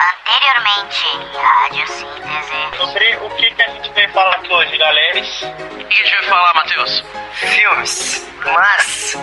[0.00, 2.76] Anteriormente em Rádio Síntese.
[2.78, 5.20] Sobre o que, que a gente veio falar aqui hoje, galera.
[5.20, 7.04] O que a gente vai falar, Matheus?
[7.34, 8.30] Filmes.
[8.44, 9.16] Mas,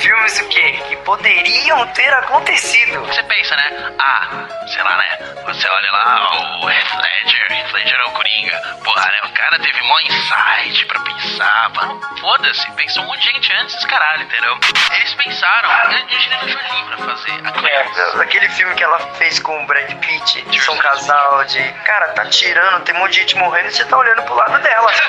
[0.00, 0.72] filmes o quê?
[0.88, 3.00] Que poderiam ter acontecido.
[3.06, 3.94] Você pensa, né?
[3.98, 4.28] Ah,
[4.66, 5.18] sei lá, né?
[5.44, 8.60] Você olha lá, o Heath Ledger, Heath Ledger é o Coringa.
[8.84, 9.20] Porra, né?
[9.24, 11.70] O cara teve mó insight pra pensar.
[11.74, 12.70] Mano, foda-se.
[12.72, 14.58] Pensou um monte de gente antes, caralho, entendeu?
[14.94, 18.18] Eles pensaram, a Angelina Jolie pra fazer.
[18.18, 21.62] A Aquele filme que ela fez com o Brad Pitt, de ser um casal de.
[21.84, 24.58] Cara, tá tirando, tem um monte de gente morrendo e você tá olhando pro lado
[24.58, 24.92] dela.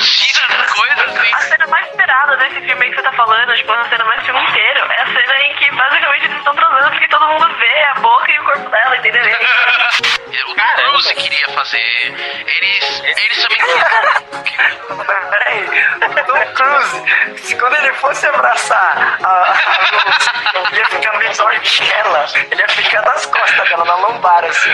[0.00, 1.34] Tira coisa assim.
[1.34, 4.24] A cena mais esperada desse filme aí que você tá falando, tipo, a cena mais
[4.24, 7.82] filme inteiro, é a cena em que basicamente eles estão transando porque todo mundo vê
[7.84, 9.22] a boca e o corpo dela, entendeu?
[10.44, 11.78] O Tom Cruise queria fazer.
[11.80, 13.02] Eles.
[13.04, 15.04] Eles também queriam.
[15.30, 15.68] Peraí,
[16.02, 20.30] o Tom Cruise, se quando ele fosse abraçar a, a Rose,
[20.72, 22.26] ele ia ficar menor que ela.
[22.50, 24.70] Ele ia ficar nas costas dela, na lombar, assim,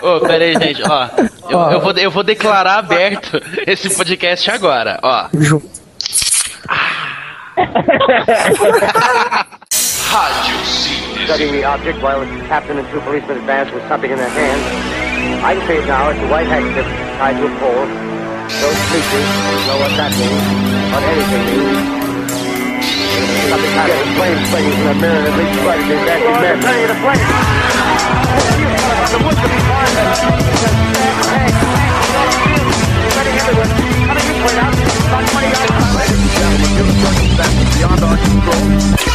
[0.00, 0.16] ó.
[0.16, 1.08] Ô, pera aí, gente, ó.
[1.48, 5.28] Eu, eu vou, eu vou declarar aberto esse podcast agora, ó.
[10.10, 10.56] Rádio
[11.24, 15.44] studying the object while its captain and two policemen advanced with something in their hands.
[15.44, 16.10] I can see it now.
[16.10, 16.84] It's a white handkerchief
[17.16, 18.11] tied to a pole.
[18.60, 19.28] Those speakers
[19.66, 20.44] know what that means,
[20.92, 22.02] on anything new.
[23.48, 26.60] Something kind of flame things in the mirror that back right to that event.
[26.62, 27.24] Tell you the place.
[29.12, 29.92] The wood could be fine.
[35.92, 39.11] Ladies and gentlemen, due to circumstances beyond our control.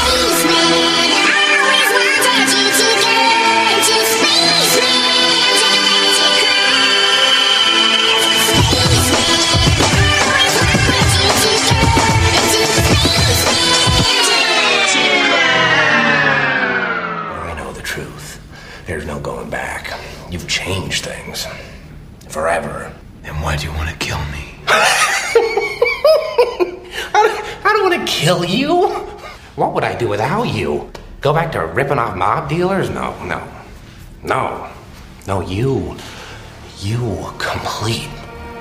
[20.29, 21.47] You've changed things.
[22.27, 22.93] Forever.
[23.23, 24.55] Then why do you want to kill me?
[27.13, 28.87] I don't, I don't want to kill you.
[29.55, 30.91] What would I do without you?
[31.21, 32.89] Go back to ripping off mob dealers?
[32.89, 33.41] No, no.
[34.23, 34.69] No.
[35.25, 35.95] No, you.
[36.79, 38.09] You complete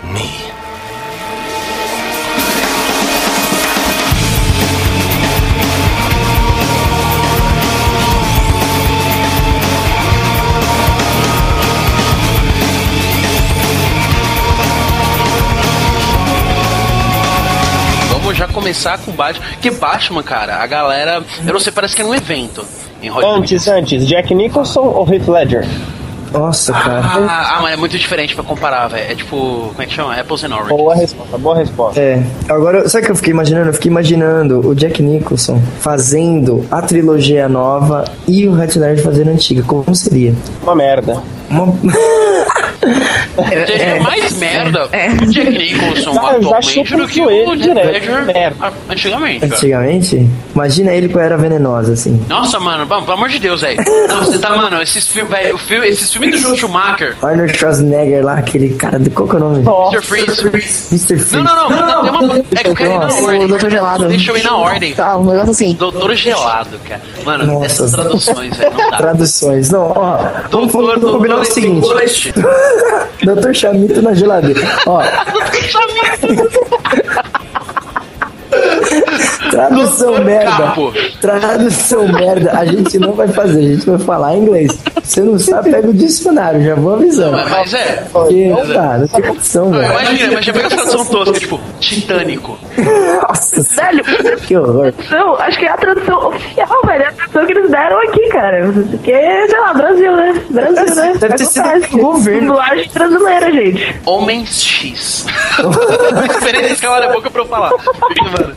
[0.04, 0.50] me.
[18.66, 19.47] Começar com Batman.
[19.60, 21.22] Que Batman, cara, a galera.
[21.47, 22.65] Eu não sei, parece que é um evento
[23.00, 23.38] em Hollywood.
[23.38, 25.65] Antes, antes, Jack Nicholson ou Heath Ledger?
[26.32, 27.00] Nossa, cara.
[27.04, 29.12] Ah, ah, mas é muito diferente pra comparar, velho.
[29.12, 30.15] É tipo, como é que chama?
[30.15, 30.77] Apples and Oranges.
[30.77, 32.00] Boa resposta, boa resposta.
[32.00, 33.69] É, agora, sabe o que eu fiquei imaginando?
[33.69, 39.28] Eu fiquei imaginando o Jack Nicholson fazendo a trilogia nova e o Heath Ledger fazendo
[39.28, 39.62] a antiga.
[39.62, 40.34] Como seria?
[40.62, 41.22] Uma merda.
[41.48, 41.72] Uma...
[43.66, 45.09] Seria mais merda é.
[45.09, 48.72] o Jack Nicholson já atualmente chupo do que o direto, merda.
[48.88, 49.41] antigamente.
[49.41, 49.56] cara.
[49.56, 50.28] Antigamente?
[50.54, 52.25] Imagina ele com a Era Venenosa, assim.
[52.28, 53.78] Nossa, mano, pelo amor de Deus, velho.
[54.09, 55.36] Não, você tá, mano, esses filmes,
[55.66, 57.16] filme, esses filmes do Joe Schumacher.
[57.22, 59.10] Arnold Schwarzenegger lá, aquele cara do.
[59.10, 59.65] Qual que é o nome?
[59.92, 60.03] Mr.
[60.03, 60.41] Freeze.
[60.42, 61.19] Mr.
[61.19, 61.36] Freeze.
[61.36, 62.38] Não, não, não, tem uma.
[62.38, 63.44] É que eu quero ir na ordem.
[63.44, 64.09] o Doutor Gelado.
[64.09, 64.94] Deixa eu ir na ordem.
[64.94, 65.75] Tá, um negócio assim.
[65.75, 67.03] Doutor Gelado, cara.
[67.25, 67.66] Mano, Nossa.
[67.66, 68.97] essas traduções, velho, não dá.
[68.97, 69.70] Traduções.
[69.70, 70.16] Não, ó.
[70.50, 71.86] Vamos, vamos Doutor, combinar o doutor, seguinte.
[72.75, 73.09] Doutor.
[73.22, 74.60] Doutor Chamito na geladeira.
[74.87, 75.00] Ó,
[79.51, 80.51] tradução Doutor merda.
[80.51, 80.93] Capo.
[81.21, 82.53] Tradução merda.
[82.53, 84.79] A gente não vai fazer, a gente vai falar inglês.
[85.03, 87.33] Você não sabe, pega o dicionário, já vou avisando.
[87.37, 88.05] Mas, mas é.
[88.12, 89.93] Porque não dá, não tem condição, Não, velho.
[89.93, 92.59] imagina, imagina, pega a tradução tosca, tipo, Titânico.
[93.23, 94.05] Nossa, Sério?
[94.47, 94.93] que horror.
[94.93, 97.03] Tradução, acho que é a tradução oficial, velho.
[97.03, 98.73] É a tradução que eles deram aqui, cara.
[98.91, 100.43] Porque, sei lá, Brasil, né?
[100.51, 101.13] Brasil, né?
[101.19, 102.47] Deve ter sido governo.
[102.49, 104.01] Dublagem brasileira, gente.
[104.05, 105.27] Homens X.
[106.34, 107.71] Diferente de calar a boca pra eu falar.
[107.71, 108.57] Mano,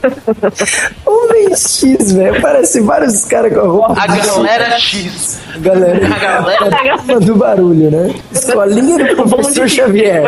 [1.06, 2.42] Homem X, velho.
[2.42, 3.96] Parece vários caras com a roupa.
[3.98, 5.40] a galera X.
[5.58, 8.14] Galera, A galera- a turma do barulho, né?
[8.32, 10.24] Escolinha do professor Xavier.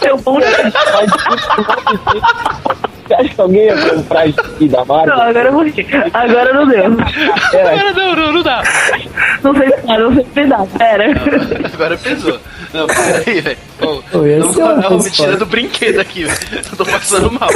[0.00, 0.38] Seu bom
[3.08, 5.14] Você acha que alguém ia comprar aqui da Não, Marvel?
[5.14, 5.86] agora eu vou rir.
[6.12, 6.84] Agora não deu.
[6.84, 8.62] Agora não, não, não dá.
[9.42, 10.66] Não sei se dá, não sei se dá.
[10.78, 11.04] Pera.
[11.72, 12.38] Agora pesou.
[12.74, 13.58] Não, peraí, velho.
[13.78, 16.38] Esse Não, uma não, me tira do brinquedo aqui, velho.
[16.70, 17.48] Eu tô passando mal.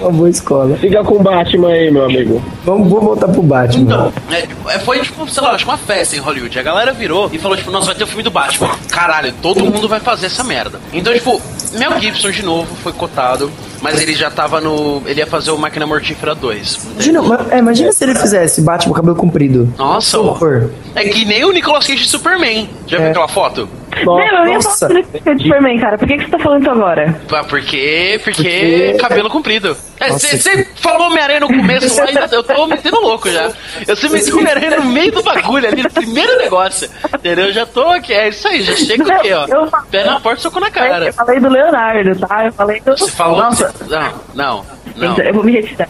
[0.00, 0.76] Uma boa escola.
[0.78, 2.42] Fica com o Batman aí, meu amigo.
[2.64, 3.82] Vamos, vamos voltar pro Batman.
[3.82, 6.58] Então, é, é, foi tipo, sei lá, acho que uma festa em Hollywood.
[6.58, 8.70] A galera virou e falou, tipo, nossa, vai ter o filme do Batman.
[8.90, 10.80] Caralho, todo mundo vai fazer essa merda.
[10.92, 11.40] Então, tipo,
[11.78, 15.02] Mel Gibson de novo foi cotado, mas ele já tava no.
[15.06, 16.80] Ele ia fazer o Máquina Mortífera 2.
[16.94, 19.72] Imagina, ma- é, imagina se ele fizesse Batman com cabelo comprido.
[19.78, 20.70] Nossa, horror.
[20.94, 22.68] É que nem o Nicolas Cage de Superman.
[22.86, 23.10] Já viu É.
[23.10, 23.68] aquela foto?
[24.04, 24.88] Meu, eu ia Nossa.
[24.88, 25.98] falar sobre de Superman, cara.
[25.98, 27.20] Por que, que você tá falando isso agora?
[27.32, 28.20] Ah, porque.
[28.24, 28.42] Porque.
[28.42, 29.76] Porque- cabelo comprido.
[30.00, 33.50] Nossa, Você falou Homem-Aranha no começo lá, ainda- eu tô metendo louco já.
[33.86, 36.88] Eu sei meter Homem-Aranha no meio do bagulho ali, no primeiro negócio.
[37.14, 37.46] Entendeu?
[37.46, 39.46] Eu já tô aqui, é isso aí, já chego aqui, ó.
[39.46, 41.06] Eu- Pé na porta, soco na cara.
[41.06, 42.46] Eu falei do Leonardo, tá?
[42.46, 42.96] Eu falei do.
[42.98, 43.38] Você falou.
[43.38, 44.64] Nossa, Não, não,
[44.96, 45.16] não.
[45.18, 45.88] eu vou me retirar.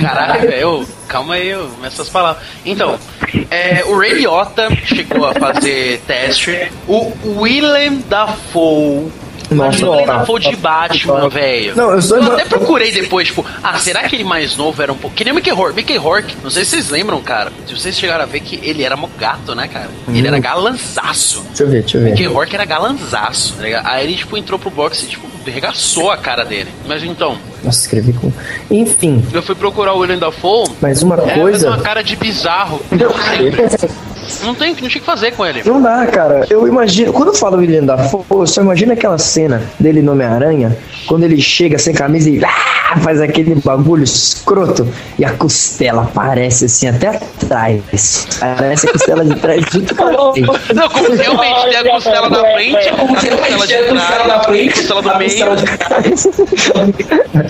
[0.00, 0.86] Caralho, velho.
[1.08, 1.50] Calma aí,
[1.84, 2.44] essas palavras.
[2.64, 2.98] Então,
[3.50, 6.70] é, o Ray Liotta chegou a fazer teste.
[6.88, 9.10] O Willem Dafoe.
[9.50, 10.18] Nossa, o Willem tá.
[10.18, 11.76] Dafoe de Batman, velho.
[11.76, 14.96] Não, eu sou- até procurei depois, tipo, ah, será que ele mais novo era um
[14.96, 15.14] pouco.
[15.16, 15.76] Que nem o Mickey Rourke.
[15.76, 17.52] Mickey Rourke, não sei se vocês lembram, cara.
[17.66, 19.88] Se vocês chegaram a ver que ele era mó gato, né, cara?
[20.08, 21.42] Ele era galanzaço.
[21.48, 22.10] Deixa eu ver, deixa eu ver.
[22.10, 23.86] Mickey Rourke era galanzaço, tá ligado?
[23.86, 26.68] Aí ele, tipo, entrou pro boxe e, tipo, regaçou a cara dele.
[26.86, 28.32] Mas então, Nossa, escrevi com.
[28.70, 30.68] Enfim, eu fui procurar o William Dafoe.
[30.80, 31.60] mas uma É, coisa.
[31.60, 32.82] fez uma cara de bizarro.
[32.90, 33.10] Não
[34.54, 35.62] tem, não tinha o que fazer com ele.
[35.64, 36.46] Não dá, cara.
[36.50, 37.12] Eu imagino.
[37.12, 40.76] Quando eu falo William Dafoe, eu só imagino aquela cena dele no Homem-Aranha,
[41.06, 44.86] quando ele chega sem camisa e ah, faz aquele bagulho escroto
[45.18, 48.28] e a costela aparece assim até atrás.
[48.40, 50.74] Parece a costela de trás junto com a frente.
[50.74, 53.36] Não, como realmente tem a costela na frente, a costela
[53.66, 55.46] de trás, a costela do meio.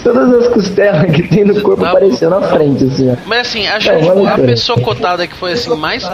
[0.02, 3.17] Todas as costelas que tem no corpo Tá apareceu na frente, assim, ó.
[3.26, 6.05] Mas assim, acho É, que a pessoa cotada que foi assim mais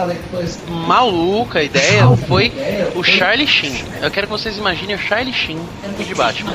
[0.87, 2.51] maluca a ideia foi
[2.95, 3.73] o Charlie Sheen.
[4.01, 5.57] Eu quero que vocês imaginem o Charlie Sheen
[5.99, 6.53] de Batman.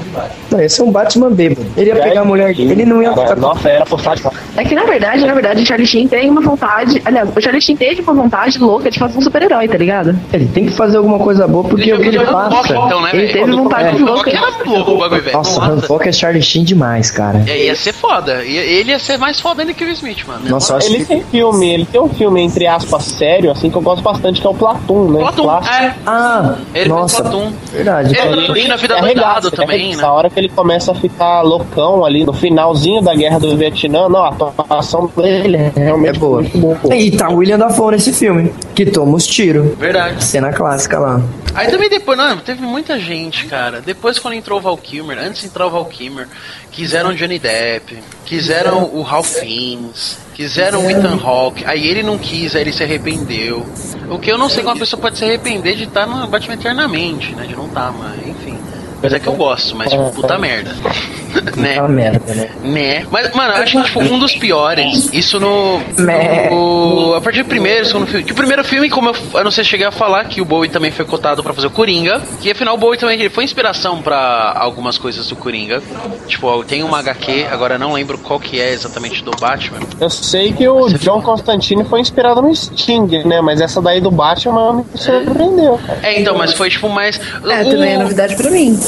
[0.51, 1.67] Não, esse é um Batman bêbado.
[1.77, 3.37] Ele ia pegar a mulher dele, ele não ia ficar.
[3.37, 4.25] Nossa, era postagem.
[4.57, 7.01] É que na verdade, na verdade, o Charlie Sheen tem uma vontade.
[7.05, 10.19] Aliás, o Charlie Sheen teve uma vontade louca de fazer um super-herói, tá ligado?
[10.33, 12.77] Ele tem que fazer alguma coisa boa, porque o que ele passa.
[12.77, 14.31] Então, né, Ele teve vontade Hancock louca.
[14.31, 15.33] era.
[15.33, 17.43] Nossa, Hancock é Charlie Sheen demais, cara.
[17.47, 18.45] É, ia ser foda.
[18.45, 20.49] Ele ia ser mais foda ainda que o Smith, mano.
[20.49, 21.05] Nossa, Ele que.
[21.07, 24.47] tem filme, ele tem um filme, entre aspas, sério, assim, que eu gosto bastante, que
[24.47, 25.19] é o Platum, né?
[25.21, 25.95] Platum, é.
[26.07, 27.23] Ah, Ele nossa.
[27.23, 27.53] Platum.
[27.73, 28.17] Verdade.
[28.17, 30.03] Ele- Ele Curtindo a vida é doidado também, é arregaça.
[30.03, 30.09] né?
[30.09, 34.09] A hora que ele começa a ficar loucão ali no finalzinho da guerra do Vietnã,
[34.09, 36.41] não, a atuação dele é realmente É boa.
[36.43, 36.95] muito boa.
[36.97, 39.77] E tá o William Dafoe nesse filme, que toma os tiros.
[39.79, 40.23] Verdade.
[40.25, 41.21] Cena clássica lá.
[41.55, 43.81] Aí também depois, não, teve muita gente, cara.
[43.81, 46.29] Depois quando entrou o Val Kilmer, antes de entrar o Val Kilmer,
[46.79, 51.65] quiseram o Johnny Depp, quiseram o Ralph Fiennes, quiseram o Ethan Hawke.
[51.67, 53.67] Aí ele não quis, aí ele se arrependeu.
[54.09, 56.55] O que eu não sei como uma pessoa pode se arrepender de estar no Batman
[56.55, 57.47] eternamente, né?
[57.47, 58.58] De não estar, mas enfim.
[59.03, 60.71] Mas é que eu gosto, mas tipo, puta merda.
[61.57, 61.73] né?
[61.73, 62.51] Aquela merda, né?
[62.65, 63.07] Né?
[63.11, 65.79] Mas, mano, eu acho que tipo, um dos piores, isso no.
[65.99, 66.51] Né.
[66.51, 68.25] no a partir do primeiro, segundo filme.
[68.25, 70.45] Que o primeiro filme, como eu, eu não sei se cheguei a falar, que o
[70.45, 72.21] Bowie também foi cotado pra fazer o Coringa.
[72.41, 75.83] Que afinal o Bowie também ele foi inspiração pra algumas coisas do Coringa.
[76.27, 79.79] Tipo, tem uma HQ, agora eu não lembro qual que é exatamente do Batman.
[80.01, 83.41] Eu sei que o John Constantine foi inspirado no Sting, né?
[83.41, 85.99] Mas essa daí do Batman me surpreendeu, cara.
[86.03, 87.21] É, então, mas foi tipo mais.
[87.45, 88.79] É, o- também é novidade pra mim.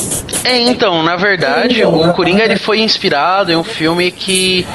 [0.42, 4.66] É, então, na verdade, o Coringa ele foi inspirado em um filme que.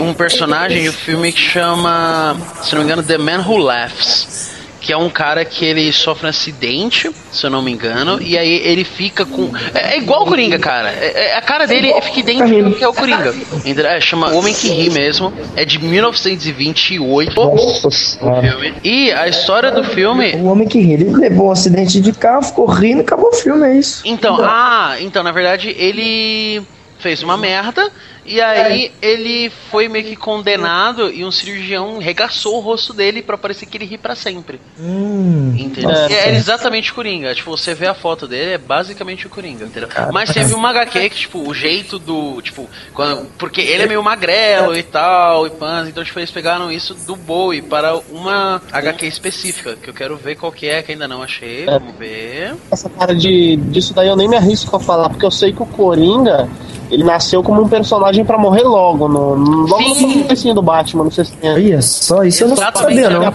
[0.00, 2.36] Um personagem de um filme que chama.
[2.62, 4.59] Se não me engano, The Man Who Laughs.
[4.80, 8.38] Que é um cara que ele sofre um acidente, se eu não me engano, e
[8.38, 9.50] aí ele fica com.
[9.74, 10.90] É, é igual o Coringa, cara.
[10.90, 13.34] É- é- a cara dele fica idêntico ao que é o Coringa.
[13.64, 15.32] É, chama O Homem que Ri mesmo.
[15.54, 17.34] É de 1928.
[17.34, 18.74] Nossa senhora.
[18.82, 22.42] E a história do filme O homem que ri, ele levou um acidente de carro,
[22.42, 24.02] ficou rindo, acabou o filme, é isso.
[24.04, 26.62] Então, ah, então na verdade ele
[26.98, 27.90] fez uma merda
[28.24, 33.38] e aí ele foi meio que condenado e um cirurgião regaçou o rosto dele pra
[33.38, 34.60] parecer que ele ri pra sempre.
[34.78, 35.54] Hum.
[35.56, 35.90] Entendeu?
[35.90, 36.12] Nossa.
[36.12, 37.34] É exatamente o Coringa.
[37.34, 39.88] Tipo, você vê a foto dele, é basicamente o Coringa, entendeu?
[40.12, 42.40] Mas teve uma HQ que, tipo, o jeito do.
[42.42, 46.70] Tipo, quando, porque ele é meio magrelo e tal, e pans, então, tipo, eles pegaram
[46.70, 50.92] isso do Bowie para uma HQ específica, que eu quero ver qual que é, que
[50.92, 51.64] ainda não achei.
[51.64, 52.54] Vamos ver.
[52.70, 55.62] Essa cara de, disso daí eu nem me arrisco a falar, porque eu sei que
[55.62, 56.48] o Coringa,
[56.90, 60.16] ele nasceu como um personagem pra morrer logo, no, no- logo Sim.
[60.18, 61.50] no comecinho do Batman, não sei se tem.
[61.52, 63.32] Olha só, isso eu não Exatamente, sabia, ele não.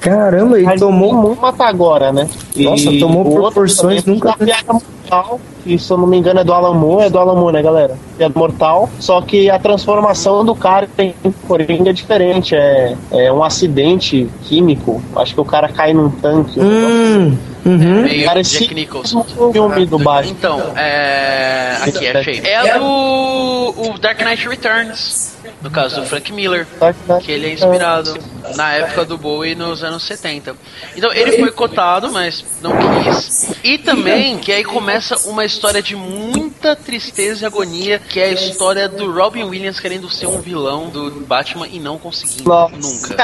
[0.00, 1.14] Caramba, ele tomou.
[1.14, 2.28] muito matar agora, né?
[2.56, 6.16] Nossa, E tomou o outro proporções também nunca piada mortal, que se eu não me
[6.18, 7.96] engano é do Alan Moore, é do Alan Moore, né, galera?
[8.16, 11.14] Piada mortal, só que a transformação do cara em
[11.46, 16.58] Coringa é diferente, é, é um acidente químico, acho que o cara cai num tanque.
[16.60, 18.02] Hum, uhum.
[18.02, 19.26] Meio Parecia Jack Nicholson.
[19.36, 20.30] o filme do Batman.
[20.30, 21.78] Então, é.
[21.82, 22.40] Aqui, achei.
[22.44, 22.84] É a do.
[23.76, 25.34] O Dark Knight Returns.
[25.60, 26.66] No caso do Frank Miller.
[27.22, 28.16] Que ele é inspirado.
[28.56, 30.54] na época do Bowie nos anos 70.
[30.96, 33.52] Então ele foi cotado, mas não quis.
[33.62, 38.32] E também que aí começa uma história de muita tristeza e agonia, que é a
[38.32, 43.16] história do Robin Williams querendo ser um vilão do Batman e não conseguindo nunca.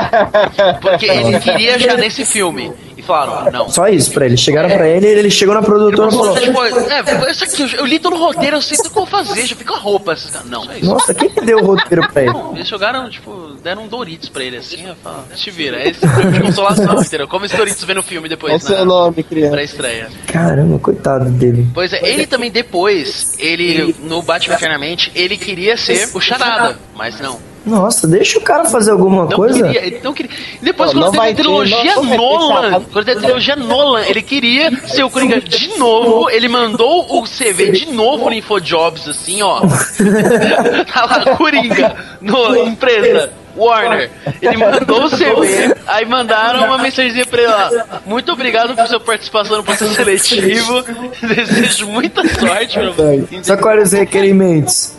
[0.80, 2.72] Porque ele queria já nesse filme.
[3.10, 3.68] Falaram, não.
[3.68, 4.36] Só isso pra ele.
[4.36, 7.98] Chegaram pra ele, ele chegou na produtora e falou: Tipo, é, isso aqui, eu, li
[7.98, 10.14] todo o roteiro, eu sei tudo que eu vou fazer, já fica a roupa.
[10.46, 10.86] Não, é isso.
[10.86, 12.32] Nossa, quem que deu o roteiro pra ele?
[12.32, 15.88] Não, eles jogaram, tipo, deram um Doritos pra ele assim, eu falo, te vira, é
[15.88, 17.28] esse filme de consolação, entendeu?
[17.28, 19.52] Como esse Doritos vê no filme depois, Esse é na, o nome, criança.
[19.52, 20.08] pra estreia.
[20.26, 21.66] Caramba, coitado dele.
[21.74, 27.20] Pois é, ele também depois, ele, no Batman Eternamente, ele queria ser o Charada, mas
[27.20, 27.49] não.
[27.64, 29.62] Nossa, deixa o cara fazer alguma Não coisa.
[29.62, 30.30] queria, ele não queria.
[30.62, 32.84] Depois, Não, quando não teve a trilogia ter Nolan, charada.
[32.92, 36.30] quando teve a trilogia Nolan, ele queria ser o Coringa de novo.
[36.30, 39.60] Ele mandou o CV de novo no InfoJobs, assim, ó.
[40.92, 43.32] tá lá, Coringa, no empresa.
[43.56, 48.00] Warner, ele mandou o CV, aí mandaram uma mensagenzinha pra ele lá.
[48.06, 50.82] Muito obrigado por sua participação no processo seletivo.
[51.20, 53.26] Desejo muita sorte pra você.
[53.42, 54.92] Só quais os requerimentos?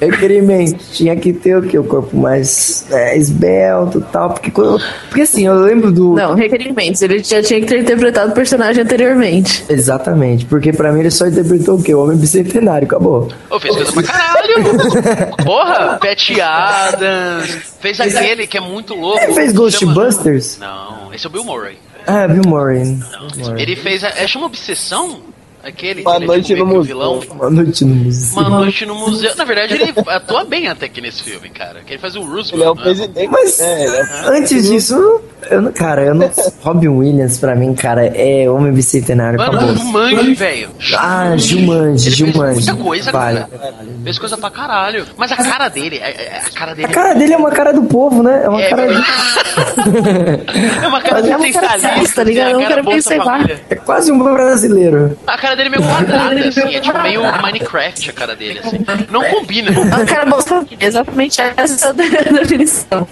[0.00, 0.96] Requerimentos.
[0.96, 1.78] Tinha que ter o quê?
[1.78, 4.30] O corpo mais é, esbelto e tal.
[4.30, 6.14] Porque, quando- porque assim, eu lembro do.
[6.14, 7.00] Não, requerimentos.
[7.00, 9.64] Ele já tinha que ter interpretado o personagem anteriormente.
[9.68, 11.94] Exatamente, porque pra mim ele só interpretou o quê?
[11.94, 13.28] O Homem Bicentenário, acabou.
[13.50, 15.36] Ô, fez coisa pra caralho!
[15.44, 15.98] Porra!
[15.98, 19.18] Pat Adams, fez aquele que é muito louco.
[19.22, 20.58] Ele fez chama- Ghostbusters?
[20.58, 21.78] Não, esse é o Bill Murray.
[22.06, 22.84] Ah, Bill Murray.
[22.84, 23.62] Bill Murray.
[23.62, 24.04] Ele fez.
[24.04, 25.20] A, é, chama Obsessão?
[25.66, 26.82] Aquele Uma é noite no meio museu.
[26.96, 27.20] vilão.
[27.30, 28.40] Uma noite no museu.
[28.40, 29.34] Uma noite no museu.
[29.36, 31.80] Na verdade, ele atua bem até aqui nesse filme, cara.
[31.84, 32.52] Que ele faz o Roosevelt.
[32.52, 32.82] Ele é o né?
[32.82, 33.28] presidente.
[33.32, 34.06] Mas É, ele é-
[34.38, 35.20] antes disso,
[35.50, 36.30] eu não, cara, eu não.
[36.62, 39.74] Robin Williams, pra mim, cara, é Homem Bicentenário, Mano, acabou.
[39.76, 40.68] Jumanji, velho.
[40.96, 42.66] Ah, Jumanji, Ele fez Jumanji.
[42.66, 43.40] muita coisa, Vale.
[43.40, 43.74] cara.
[44.04, 45.04] Fez coisa pra caralho.
[45.16, 46.88] Mas a cara dele, a, a- a cara A dele.
[46.92, 48.42] cara dele é uma cara do povo, né?
[48.44, 48.82] É uma É, cara.
[50.82, 52.46] é uma cara Mas é uma cara assistencialista, tá ligado?
[52.46, 53.24] assim, Eu a não cara observar.
[53.24, 53.60] Família.
[53.70, 55.18] É quase um brasileiro.
[55.26, 56.74] A cara dele é meio quadrada, assim.
[56.74, 58.78] É tipo meio Minecraft a cara dele, assim.
[59.10, 59.70] Não combina.
[59.94, 63.08] A cara Família, exatamente essa definição.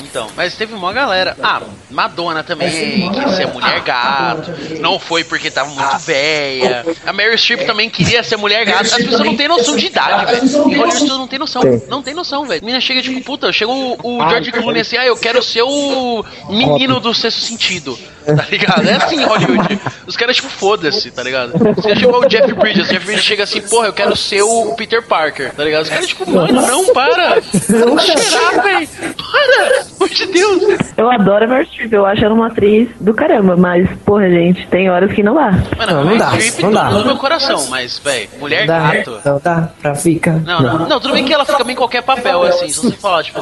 [0.00, 1.36] Então, mas teve uma galera.
[1.42, 4.50] Ah, Madonna também, quis ser mulher gato.
[4.80, 6.84] Não foi porque tava muito velha.
[7.06, 8.82] A Mary Streep também queria ser mulher gato.
[8.82, 10.44] As pessoas não têm noção de idade, velho.
[10.44, 11.62] Em Hollywood as pessoas não têm noção.
[11.88, 12.60] Não tem noção, velho.
[12.60, 15.62] A menina chega tipo, puta, chega o, o George Clooney assim, ah, eu quero ser
[15.62, 17.98] o menino do sexto sentido.
[18.36, 18.88] Tá ligado?
[18.88, 19.80] É assim em Hollywood.
[20.06, 21.52] Os caras, tipo, foda-se, tá ligado?
[21.54, 22.86] Os caras, tipo, o Jeff Bridges.
[22.88, 25.82] O Jeff Bridges chega assim, porra, eu quero ser o Peter Parker, tá ligado?
[25.82, 27.40] Os caras, tipo, mano, não, para.
[27.68, 28.88] Não cheirar, velho.
[28.88, 30.62] Para, pelo amor de Deus.
[30.96, 34.66] Eu adoro a Meryl Streep, eu acho ela uma atriz do caramba, mas, porra, gente,
[34.68, 35.50] tem horas que não dá.
[35.76, 36.90] Mano, Não, não dá, Streep, não tudo dá.
[36.90, 39.20] no meu coração, mas, velho, mulher Dá, gato.
[39.24, 40.34] não dá pra ficar.
[40.40, 42.96] Não, não, não, tudo bem que ela fica bem em qualquer papel, assim, se você
[42.96, 43.40] falar, tipo,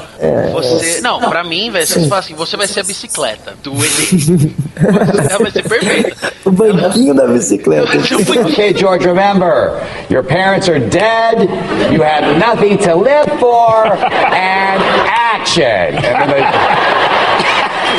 [0.52, 1.00] você.
[1.00, 4.54] Não, pra mim, velho, se você falar assim, você vai ser a bicicleta do elenco.
[4.76, 6.32] Ela vai ser perfeita.
[6.44, 7.86] O banquinho da bicicleta.
[7.86, 8.48] Vai ser banquinho.
[8.48, 11.48] Okay, George, remember, your parents are dead,
[11.92, 15.98] you have nothing to live for, and action.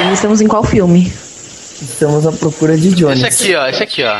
[0.10, 1.12] E estamos em qual filme?
[1.82, 3.24] Estamos à procura de Jones.
[3.24, 4.20] Esse aqui, ó, esse aqui, ó.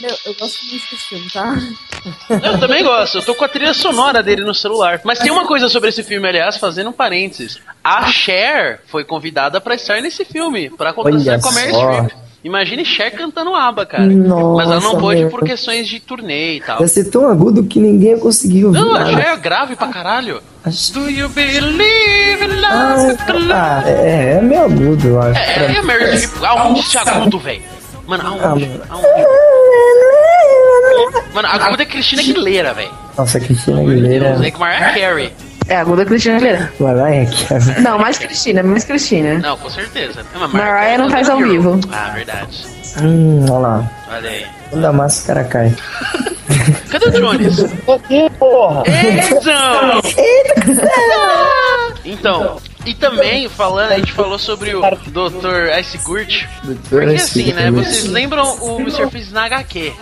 [0.00, 1.56] Meu, eu gosto muito desse filme, tá?
[2.28, 5.00] Eu também gosto, eu tô com a trilha sonora dele no celular.
[5.04, 7.58] Mas tem uma coisa sobre esse filme, aliás, fazendo um parênteses.
[7.84, 11.92] A Cher foi convidada pra estar nesse filme, pra acontecer Olha com a Mary só.
[11.92, 12.10] Streep.
[12.42, 14.06] Imagine Cher cantando ABBA, cara.
[14.06, 15.28] Nossa, Mas ela não pôde meu.
[15.30, 16.80] por questões de turnê e tal.
[16.80, 18.14] Ia ser tão agudo que ninguém
[18.64, 18.78] ouvir.
[18.80, 19.04] Não, a.
[19.04, 20.42] Cher é grave pra caralho.
[20.64, 23.52] Acho- Do you believe in love?
[23.52, 25.38] ah, é, é meio agudo, eu acho.
[25.38, 27.62] É, é a Mary Streep, aonde esse agudo, velho?
[28.06, 28.66] Mano, Ah, aonde?
[28.66, 28.82] mano.
[28.88, 29.06] Aonde?
[31.32, 32.90] Mano, agudo é Cristina Aguilera, velho.
[33.16, 34.46] Nossa, Cristina Aguilera.
[34.46, 35.32] É que Mariah Carey.
[35.68, 36.72] É a Guda Cristina Aguilera.
[36.80, 37.80] Mariah Carey.
[37.80, 39.38] Não, mais Cristina, mais Cristina.
[39.38, 40.20] Não, com certeza.
[40.20, 41.80] É, mas Mariah não faz ao é vivo.
[41.92, 42.66] Ah, verdade.
[43.00, 43.90] Hum, olha lá.
[44.10, 44.46] Olha aí.
[44.70, 45.74] Quando a máscara cai.
[46.90, 47.60] Cadê o Jones?
[47.62, 48.82] Aqui, porra!
[49.30, 50.00] Então!
[52.04, 55.78] Então, e também falando, a gente falou sobre o Dr.
[55.80, 56.44] Ice Gurt.
[56.88, 57.70] Porque assim, né?
[57.70, 59.08] Vocês lembram o Mr.
[59.10, 59.92] Freeze na HQ?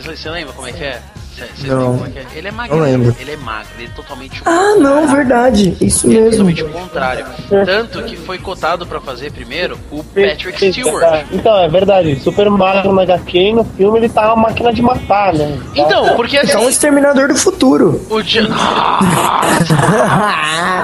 [0.00, 1.02] Vocês você lembram como é que é?
[1.36, 1.78] Cê- cês Não.
[1.78, 2.26] lembram como é que é?
[2.38, 2.84] Ele é magro.
[3.20, 5.76] Ele é magro, ele é totalmente Ah, não, verdade.
[5.80, 6.30] Isso Ele é mesmo.
[6.50, 7.26] totalmente o contrário.
[7.66, 11.24] Tanto que foi cotado pra fazer primeiro o Patrick Stewart.
[11.30, 12.18] Então, é verdade.
[12.20, 15.58] Super magro na HQ e no filme ele tá uma máquina de matar, né?
[15.74, 18.00] Então, porque É um assim, exterminador do futuro.
[18.10, 18.48] o Jo-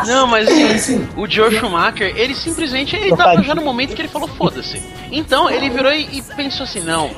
[0.07, 4.09] Não, mas assim, o Joe Schumacher, ele simplesmente ele tava já no momento que ele
[4.09, 4.83] falou foda-se.
[5.11, 7.11] Então ele virou e, e pensou assim, não,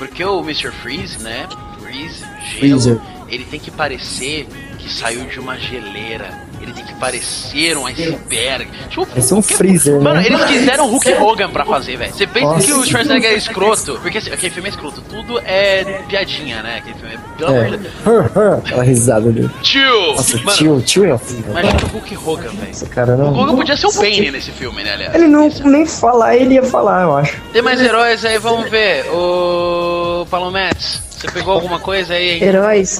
[0.00, 0.72] porque o Mr.
[0.72, 1.46] Freeze, né?
[1.78, 2.24] freeze,
[2.58, 3.00] gelo, Freezer.
[3.28, 4.46] ele tem que parecer
[4.78, 6.48] que saiu de uma geleira.
[6.60, 8.68] Ele tem que parecer um iceberg.
[8.88, 10.26] Tipo, Esse é um freezer, Mano, né?
[10.26, 12.12] eles quiseram o Hulk Hogan pra fazer, velho.
[12.12, 12.66] Você pensa Nossa.
[12.66, 16.76] que o Schwarzenegger é escroto, porque assim, aquele filme é escroto, tudo é piadinha, né?
[16.78, 17.18] Aquele filme é.
[17.38, 17.54] Pelo.
[17.54, 17.70] É.
[18.06, 19.50] Hur, Aquela risada dele.
[19.62, 20.12] Tio!
[20.14, 21.50] Nossa, Mano, tio, tio é horrível.
[21.50, 23.14] imagina o Hulk Hogan, velho.
[23.14, 23.24] O não.
[23.28, 25.14] Hulk Hogan podia ser o Bane nesse filme, né, aliás?
[25.14, 27.40] Ele não nem falar, ele ia falar, eu acho.
[27.52, 29.06] Tem mais heróis aí, vamos ver.
[29.10, 32.32] O Palometes, você pegou alguma coisa aí?
[32.38, 32.42] hein?
[32.44, 32.98] Heróis.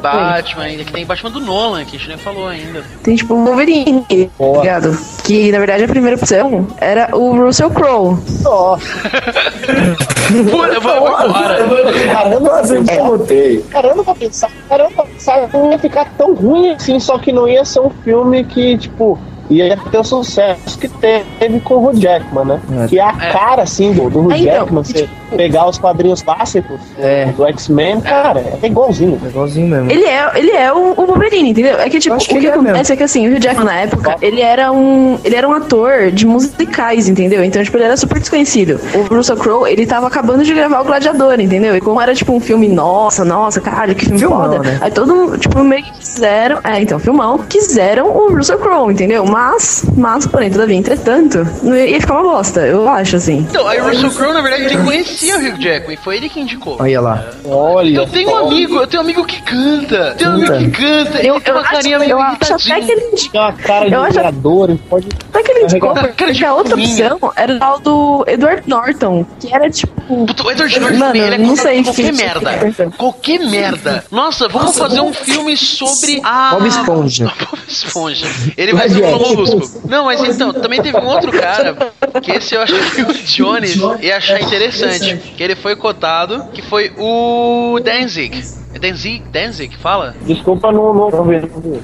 [0.00, 2.82] Batman ainda, que tem Batman do Nolan, que a gente nem falou ainda.
[3.02, 4.98] Tem tipo o Wolverine, tá ligado?
[5.24, 8.16] Que na verdade a primeira opção era o Russell Crowe.
[8.42, 8.86] Nossa,
[10.50, 11.92] Pula, eu vou, eu vou embora.
[12.12, 13.62] caramba, eu botei.
[13.70, 17.64] caramba pra pensar, caramba pensar, não ia ficar tão ruim assim, só que não ia
[17.64, 19.18] ser um filme que, tipo,
[19.50, 22.60] ia ter o sucesso que teve com o Hugh Jackman, né?
[22.84, 22.86] É.
[22.88, 26.22] Que é a cara, assim, do, do Hugh É, então, Jackman, você pegar os quadrinhos
[26.22, 27.26] clássicos É.
[27.26, 29.20] do X-Men, cara, é igualzinho.
[29.24, 29.90] É igualzinho mesmo.
[29.90, 31.78] Ele é, ele é o, o Wolverine, entendeu?
[31.78, 32.92] É que tipo, o que que, ele é acontece mesmo.
[32.92, 36.10] é que assim, o Hugh Jackman na época, ele era um, ele era um ator
[36.10, 37.44] de musicais, entendeu?
[37.44, 38.80] Então, tipo, ele era super desconhecido.
[38.94, 41.76] O Russell Crowe, ele tava acabando de gravar o Gladiador, entendeu?
[41.76, 44.58] E como era tipo um filme, nossa, nossa, caralho, que filme Filmão, foda.
[44.60, 44.78] né?
[44.80, 49.24] Aí todo mundo, tipo, meio que quiseram, é, então, filmão, quiseram o Russell Crowe, entendeu?
[49.42, 53.46] Mas, mas, porém, todavia, entretanto, não ia ficar uma bosta, eu acho, assim.
[53.48, 56.40] Então, aí o Russell Crowe, na verdade, ele conhecia o Hugh Jackman, foi ele que
[56.40, 56.76] indicou.
[56.80, 57.24] Olha lá.
[57.44, 57.98] Olha.
[57.98, 60.16] Eu tenho um amigo, eu tenho um amigo que canta.
[60.18, 60.54] Tem um Canta.
[60.56, 61.18] amigo que canta.
[61.22, 62.92] Eu, ele tem eu, uma acho, carinha meio eu acho até que irritadinha.
[62.96, 63.40] ele indicou.
[63.40, 65.08] Uma cara de Eu acho- pode.
[65.32, 69.70] Até que ele indicou, porque a outra opção era o do Edward Norton, que era
[69.70, 69.92] tipo.
[70.12, 72.50] O Edward Norton Mano, ele é não sei qualquer merda.
[72.96, 74.04] Qualquer merda.
[74.10, 76.50] Nossa, vamos fazer um filme sobre a.
[76.56, 77.26] Bob Esponja.
[77.38, 78.26] Bob Esponja.
[78.56, 79.88] Ele vai ser o Molusco.
[79.88, 81.76] Não, mas então, também teve um outro cara,
[82.22, 83.68] que esse eu acho que o Johnny
[84.02, 85.16] ia achar interessante.
[85.36, 88.42] Que ele foi cotado, que foi o Danzig.
[88.74, 89.24] É Danzig?
[89.30, 90.14] Danzig, fala?
[90.22, 91.24] Desculpa, não, não, não.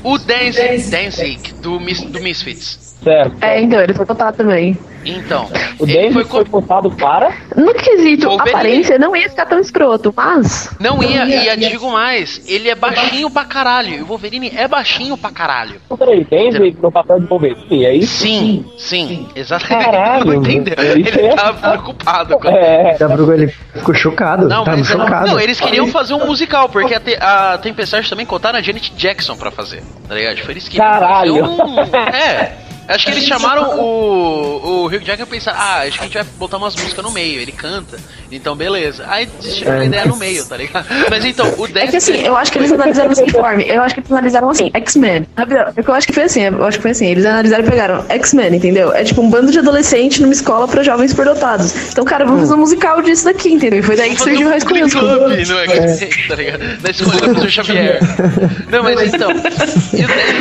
[0.03, 2.95] O Danzig, Danzig do, Mis, do Misfits.
[3.03, 3.37] Certo.
[3.41, 4.79] É, então, ele foi contado também.
[5.05, 7.33] Então, O ele David foi foi co- contado para.
[7.57, 8.51] No quesito Wolverine.
[8.57, 10.75] aparência, não ia ficar tão escroto, mas.
[10.81, 13.95] Não ia, e eu digo mais, ele é baixinho pra caralho.
[13.95, 15.81] E o Wolverine é baixinho pra caralho.
[15.99, 16.51] Peraí, tem
[16.81, 18.23] no papel de Wolverine, é isso?
[18.23, 19.85] Sim, sim, exatamente.
[19.85, 20.75] Caralho, não entendeu.
[20.79, 24.49] meu, Ele é- tava preocupado com É, Da Bruga, ele ficou chocado.
[24.49, 25.27] Não, Tava mas chocado.
[25.27, 28.93] não, eles queriam fazer um musical, porque a, Te- a Tempestade também contaram a Janet
[28.97, 30.37] Jackson pra fazer, tá ligado?
[30.37, 31.45] Tipo, eles queriam Caralho.
[31.45, 31.75] um...
[32.15, 32.53] É,
[32.89, 36.15] acho que eles chamaram o, o Hugh Jackman e pensaram, ah, acho que a gente
[36.15, 37.99] vai botar umas músicas no meio, ele canta,
[38.31, 39.05] então beleza.
[39.09, 40.87] Aí desistiram da ideia no meio, tá ligado?
[41.11, 41.91] Mas então, o É Dex...
[41.91, 43.63] que assim, eu acho que eles analisaram assim, forma.
[43.63, 45.27] Eu acho que eles analisaram assim, X-Men.
[45.37, 47.07] É que Eu acho que foi assim, eu acho que foi assim.
[47.07, 48.93] Eles analisaram e pegaram X-Men, entendeu?
[48.93, 51.75] É tipo um bando de adolescente numa escola pra jovens superdotados.
[51.91, 53.81] Então, cara, vamos fazer um musical disso daqui, entendeu?
[53.81, 55.29] E foi daí que surgiu o High School Club, Musical.
[55.29, 56.81] no X-Men, tá ligado?
[56.81, 58.01] Da escola do professor Xavier.
[58.71, 59.31] Não, mas então,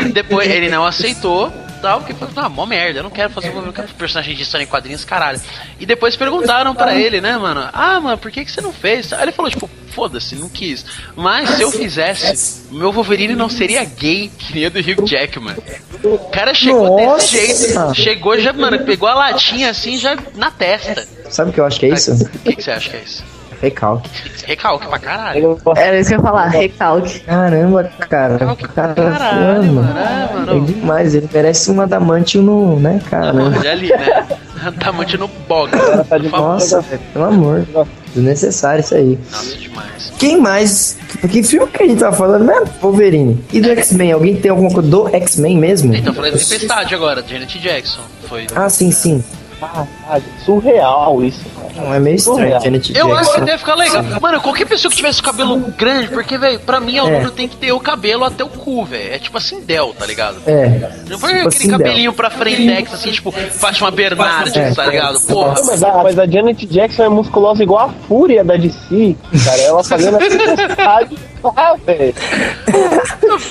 [0.08, 1.52] e depois ele não aceitou,
[1.84, 4.68] tal, porque falou, ah, mó merda, eu não quero fazer um personagem de história em
[4.68, 5.40] quadrinhos, caralho.
[5.78, 9.12] E depois perguntaram pra ele, né, mano, ah, mano, por que, que você não fez?
[9.12, 10.86] Aí ele falou, tipo, foda-se, não quis.
[11.14, 15.56] Mas se eu fizesse, meu Wolverine não seria gay, que nem o do Hugh Jackman.
[16.04, 17.26] O cara chegou Nossa!
[17.36, 21.06] desse jeito, chegou já, mano, pegou a latinha assim, já na testa.
[21.30, 22.14] Sabe o que eu acho que é isso?
[22.14, 23.24] O que, que você acha que é isso?
[23.64, 24.10] Recalque.
[24.46, 25.58] Recalque pra caralho.
[25.78, 27.20] Era isso que eu ia falar, recalque.
[27.22, 28.34] Caramba, cara.
[28.34, 29.74] Recalque cara, caralho, mano.
[29.74, 30.00] mano.
[30.00, 30.58] É, mano.
[30.58, 33.34] É demais, ele merece um adamantio no, né, cara?
[33.34, 34.28] Olha ali, né?
[34.84, 35.72] Tamante no bog.
[36.10, 37.66] tá de Nossa, velho, pelo amor.
[38.14, 39.18] Desnecessário isso aí.
[39.32, 40.14] Nossa, demais.
[40.20, 40.98] Quem mais?
[41.32, 42.66] Que filme que a gente tava falando mesmo?
[42.82, 43.44] Wolverine.
[43.52, 44.12] E do X-Men?
[44.12, 45.96] Alguém tem alguma coisa do X-Men mesmo?
[45.96, 48.02] Então, falei da Tempestade agora, Janet Jackson.
[48.28, 48.46] Foi.
[48.56, 49.24] Ah, sim, sim.
[49.64, 51.64] Caralho, surreal isso, cara.
[51.76, 52.60] Não, é meio estranho,
[52.94, 54.04] Eu acho que deve ficar legal.
[54.22, 57.48] Mano, qualquer pessoa que tivesse o cabelo grande, porque, velho, pra mim, a altura tem
[57.48, 59.14] que ter o cabelo até o cu, velho.
[59.14, 60.38] É tipo assim, Del, tá ligado?
[60.46, 60.90] É.
[61.10, 64.72] Não foi Tipo aquele assim, cabelinho pra frentex, assim, tipo, Fátima Bernardes, É.
[64.74, 65.20] tá ligado?
[65.22, 65.56] Porra.
[65.66, 69.62] Mas a, mas a Janet Jackson é musculosa igual a fúria da DC, cara.
[69.62, 70.20] Ela fazendo a
[71.44, 72.14] lá, velho.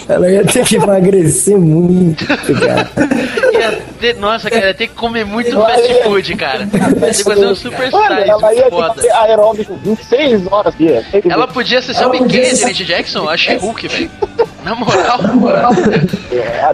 [0.08, 2.90] Ela ia ter que emagrecer muito, cara.
[3.52, 6.68] Ia ter- nossa, cara, ia ter que comer muito fast food, cara.
[6.72, 8.94] Ia ter que fazer um super Mano, ela size ia ter que foda.
[8.94, 11.04] fazer aeróbico 26 horas, dia.
[11.28, 13.28] Ela podia ser, sabe quem, Janet Jackson?
[13.28, 14.10] A She-Hulk, velho.
[14.64, 15.18] Na moral.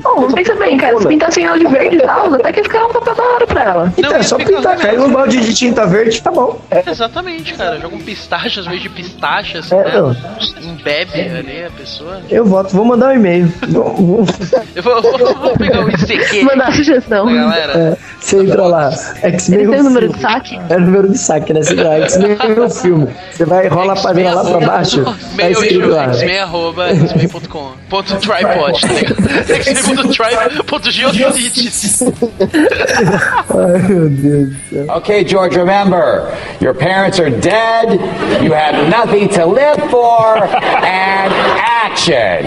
[0.02, 2.86] Bom, pensa bem, cara, se pintassem ela de verde e tal, até que ia ficar
[2.86, 3.92] um papel da hora pra ela.
[3.96, 6.60] Então, é só pintar, caiu um balde de tinta verde, tá bom.
[6.86, 7.78] Exatamente, cara.
[7.80, 9.90] Joga um pistache, às vezes de pistaches, É, né?
[9.94, 10.16] não.
[10.62, 12.20] Embebe ali a pessoa.
[12.30, 13.52] Eu voto, vou mandar um e-mail.
[13.62, 16.42] Eu vou, vou- vou pegar o ICQ.
[16.44, 17.26] Manda sugestão.
[17.32, 18.90] Galera, É, você entra lá,
[19.22, 20.60] X-Men tem o número de saque?
[20.68, 21.62] É o número de saque, né?
[21.62, 23.08] Você vai, X-Men o filme.
[23.32, 26.04] Você vai, rola a página lá pra baixo, tá Meio escrito lá.
[26.12, 26.86] X-Men arroba.
[27.88, 29.50] Ponto tripod, tá ligado?
[29.50, 32.02] X-Men.tripod.geocities.
[32.02, 34.84] Ai, meu Deus do céu.
[34.96, 37.98] Okay, George, remember, your parents are dead,
[38.42, 40.36] you have nothing to live for,
[40.84, 41.32] and
[41.82, 42.44] action.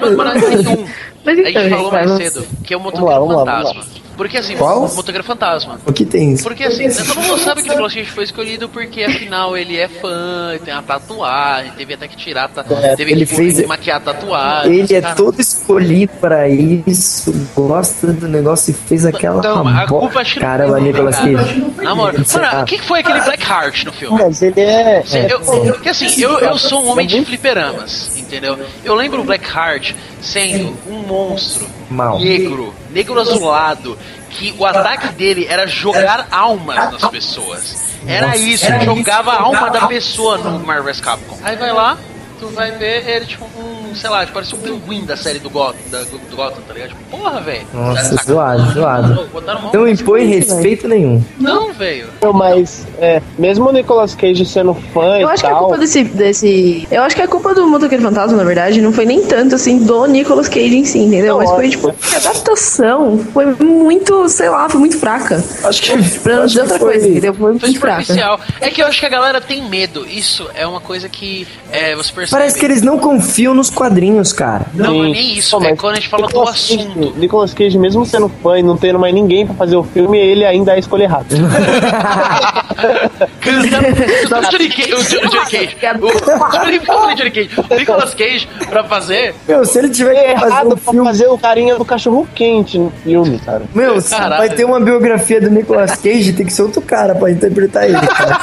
[0.00, 0.86] Mas, mano, tem um.
[1.26, 3.84] A gente falou mais cedo, que é o lá, motoqueiro vamos lá, vamos fantasma.
[4.16, 4.84] Porque assim, Qual?
[4.84, 5.80] o motoqueiro fantasma.
[5.86, 6.42] O que tem isso?
[6.42, 9.88] Porque assim, todo mundo sabe que o Nicolas Cage foi escolhido porque afinal ele é
[9.88, 12.64] fã, tem uma tatuagem, teve até que tirar, ta...
[12.82, 14.74] É, teve ele que fez- maquiar a tatuagem.
[14.74, 15.14] Ele é cara.
[15.14, 20.42] todo escolhido pra isso, gosta do negócio e fez aquela Então, a culpa acho não
[20.46, 21.16] Caramba, dele, Nicolas.
[21.16, 21.64] Cage.
[21.82, 22.20] Na moral,
[22.62, 24.18] o que foi aquele Black Heart no filme?
[24.22, 25.02] Mas ele é.
[25.12, 28.58] é Eu, porque assim, eu, eu sou um homem de fliperamas, entendeu?
[28.84, 32.20] Eu lembro o Blackheart sendo um monstro Mal.
[32.20, 33.98] negro, negro azulado,
[34.30, 37.90] que o ataque dele era jogar almas nas pessoas.
[38.06, 41.00] Era isso, jogava a alma da pessoa no Marvel vs.
[41.00, 41.36] Capcom.
[41.42, 41.98] Aí vai lá,
[42.40, 45.50] tu vai ver ele tipo um, sei lá, tipo, parece um pinguim da série do
[45.50, 46.88] Gotham, da, do Gotham, tá ligado?
[46.90, 47.66] Tipo, porra, velho.
[47.72, 49.28] Nossa, zoado, zoado.
[49.32, 51.22] Mó- Não impõe respeito nenhum.
[51.38, 52.08] Não, velho.
[52.34, 55.58] Mas, é, mesmo o Nicolas Cage sendo fã Eu e acho que a tal.
[55.60, 56.88] culpa desse, desse.
[56.90, 59.78] Eu acho que a culpa do Motoqueiro Fantasma, na verdade, não foi nem tanto assim
[59.84, 61.36] do Nicolas Cage em si, entendeu?
[61.38, 65.42] Mas foi tipo, a adaptação foi muito, sei lá, foi muito fraca.
[65.64, 65.90] Acho que.
[66.20, 67.34] Pra não dizer outra coisa, entendeu?
[67.34, 68.02] Foi Foi muito fraca.
[68.02, 68.40] superficial.
[68.60, 70.06] É que eu acho que a galera tem medo.
[70.06, 72.29] Isso é uma coisa que é, você percebe.
[72.30, 74.66] Parece que eles não confiam nos quadrinhos, cara.
[74.74, 75.58] Não, não é nem isso.
[75.58, 77.18] Pô, é quando a gente fala do Nicolas Cage- assunto.
[77.18, 80.44] Nicolas Cage, mesmo sendo fã e não tendo mais ninguém pra fazer o filme, ele
[80.44, 81.26] ainda é a escolha errada.
[82.80, 84.94] O Johnny Cage.
[84.94, 85.76] O Johnny Cage.
[86.00, 87.50] O Johnny- Cage.
[87.78, 89.34] Nicolas Cage, pra fazer.
[89.46, 91.06] Meu, se ele tiver É que fazer errado um pra filme.
[91.06, 93.62] fazer o carinha do cachorro quente no filme, cara.
[93.74, 97.84] Meu, vai ter uma biografia do Nicolas Cage, tem que ser outro cara pra interpretar
[97.84, 98.38] ele, cara.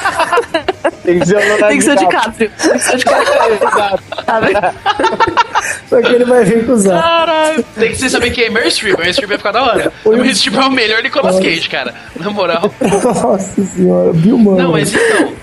[1.08, 2.52] Tem que ser o Leonardo Tem que ser o DiCaprio.
[2.52, 3.54] Tem que ser o DiCaprio.
[3.54, 4.04] Exato.
[4.28, 4.60] Tá vendo?
[5.90, 7.02] Só que ele vai recusar.
[7.02, 7.64] Caralho.
[7.76, 8.98] Tem que saber quem é Streep.
[8.98, 9.94] Meryl Streep vai ficar da hora.
[10.06, 11.94] O Streep é o melhor Nicolas Cage, cara.
[12.20, 12.74] Na moral.
[12.82, 14.58] Nossa senhora, Bill Mano.
[14.58, 15.34] Não, mas então.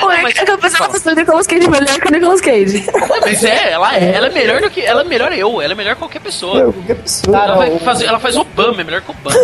[0.00, 2.84] Pô, é que a pessoa gosta do Nicolas Cage melhor que o Nicolas Cage.
[3.20, 4.12] Mas é, ela é.
[4.14, 4.80] Ela é melhor do que.
[4.80, 5.60] Ela é melhor eu.
[5.60, 6.54] Ela é melhor que qualquer pessoa.
[6.56, 7.36] Meu, qualquer pessoa.
[7.36, 9.36] Ela, vai fazer, ela faz Obama, é melhor que Obama.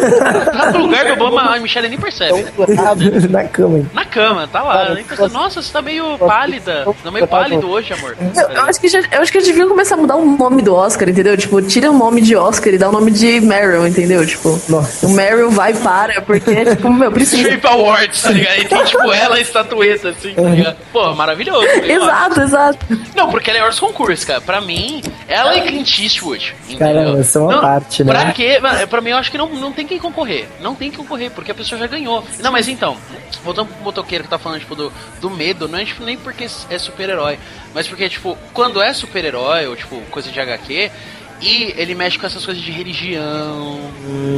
[0.44, 2.44] Tá no lugar do Obama, a Michelle nem percebe.
[3.30, 3.90] Na cama, hein?
[3.92, 4.94] Na cama, tá lá.
[4.94, 6.86] Nem pensa, Nossa, você tá meio pálida.
[7.02, 8.16] Tá meio pálido hoje, amor.
[8.34, 10.62] Eu, eu acho que já, eu acho que eles deviam começar a mudar o nome
[10.62, 11.36] do Oscar, entendeu?
[11.36, 14.26] Tipo, tira o nome de Oscar e dá o nome de Meryl, entendeu?
[14.26, 15.06] Tipo, Nossa.
[15.06, 17.42] o Meryl vai para, porque, tipo, meu, precisa.
[17.42, 18.60] Strip Awards, tá ligado?
[18.60, 20.76] E tem tipo ela a estatueta, assim, tá ligado?
[20.92, 21.66] Pô, maravilhoso.
[21.66, 22.86] Exato, exato.
[23.14, 24.40] Não, porque ela é Horse Concurso, cara.
[24.40, 26.54] Pra mim, ela e Clint Eastwood.
[26.68, 26.78] Entendeu?
[26.78, 28.12] Caramba, isso é uma não, parte, né?
[28.12, 28.60] Pra quê?
[28.88, 30.48] Pra mim, eu acho que não, não tem quem concorrer.
[30.60, 32.24] Não tem quem concorrer, porque a pessoa já ganhou.
[32.40, 32.96] Não, mas então,
[33.44, 36.46] voltando pro motoqueiro que tá falando, tipo, do, do medo, não é tipo, nem porque
[36.68, 37.38] é super-herói,
[37.74, 40.92] mas porque, tipo, quando é super-herói, ou, tipo, coisa de HQ,
[41.40, 43.78] e ele mexe com essas coisas de religião.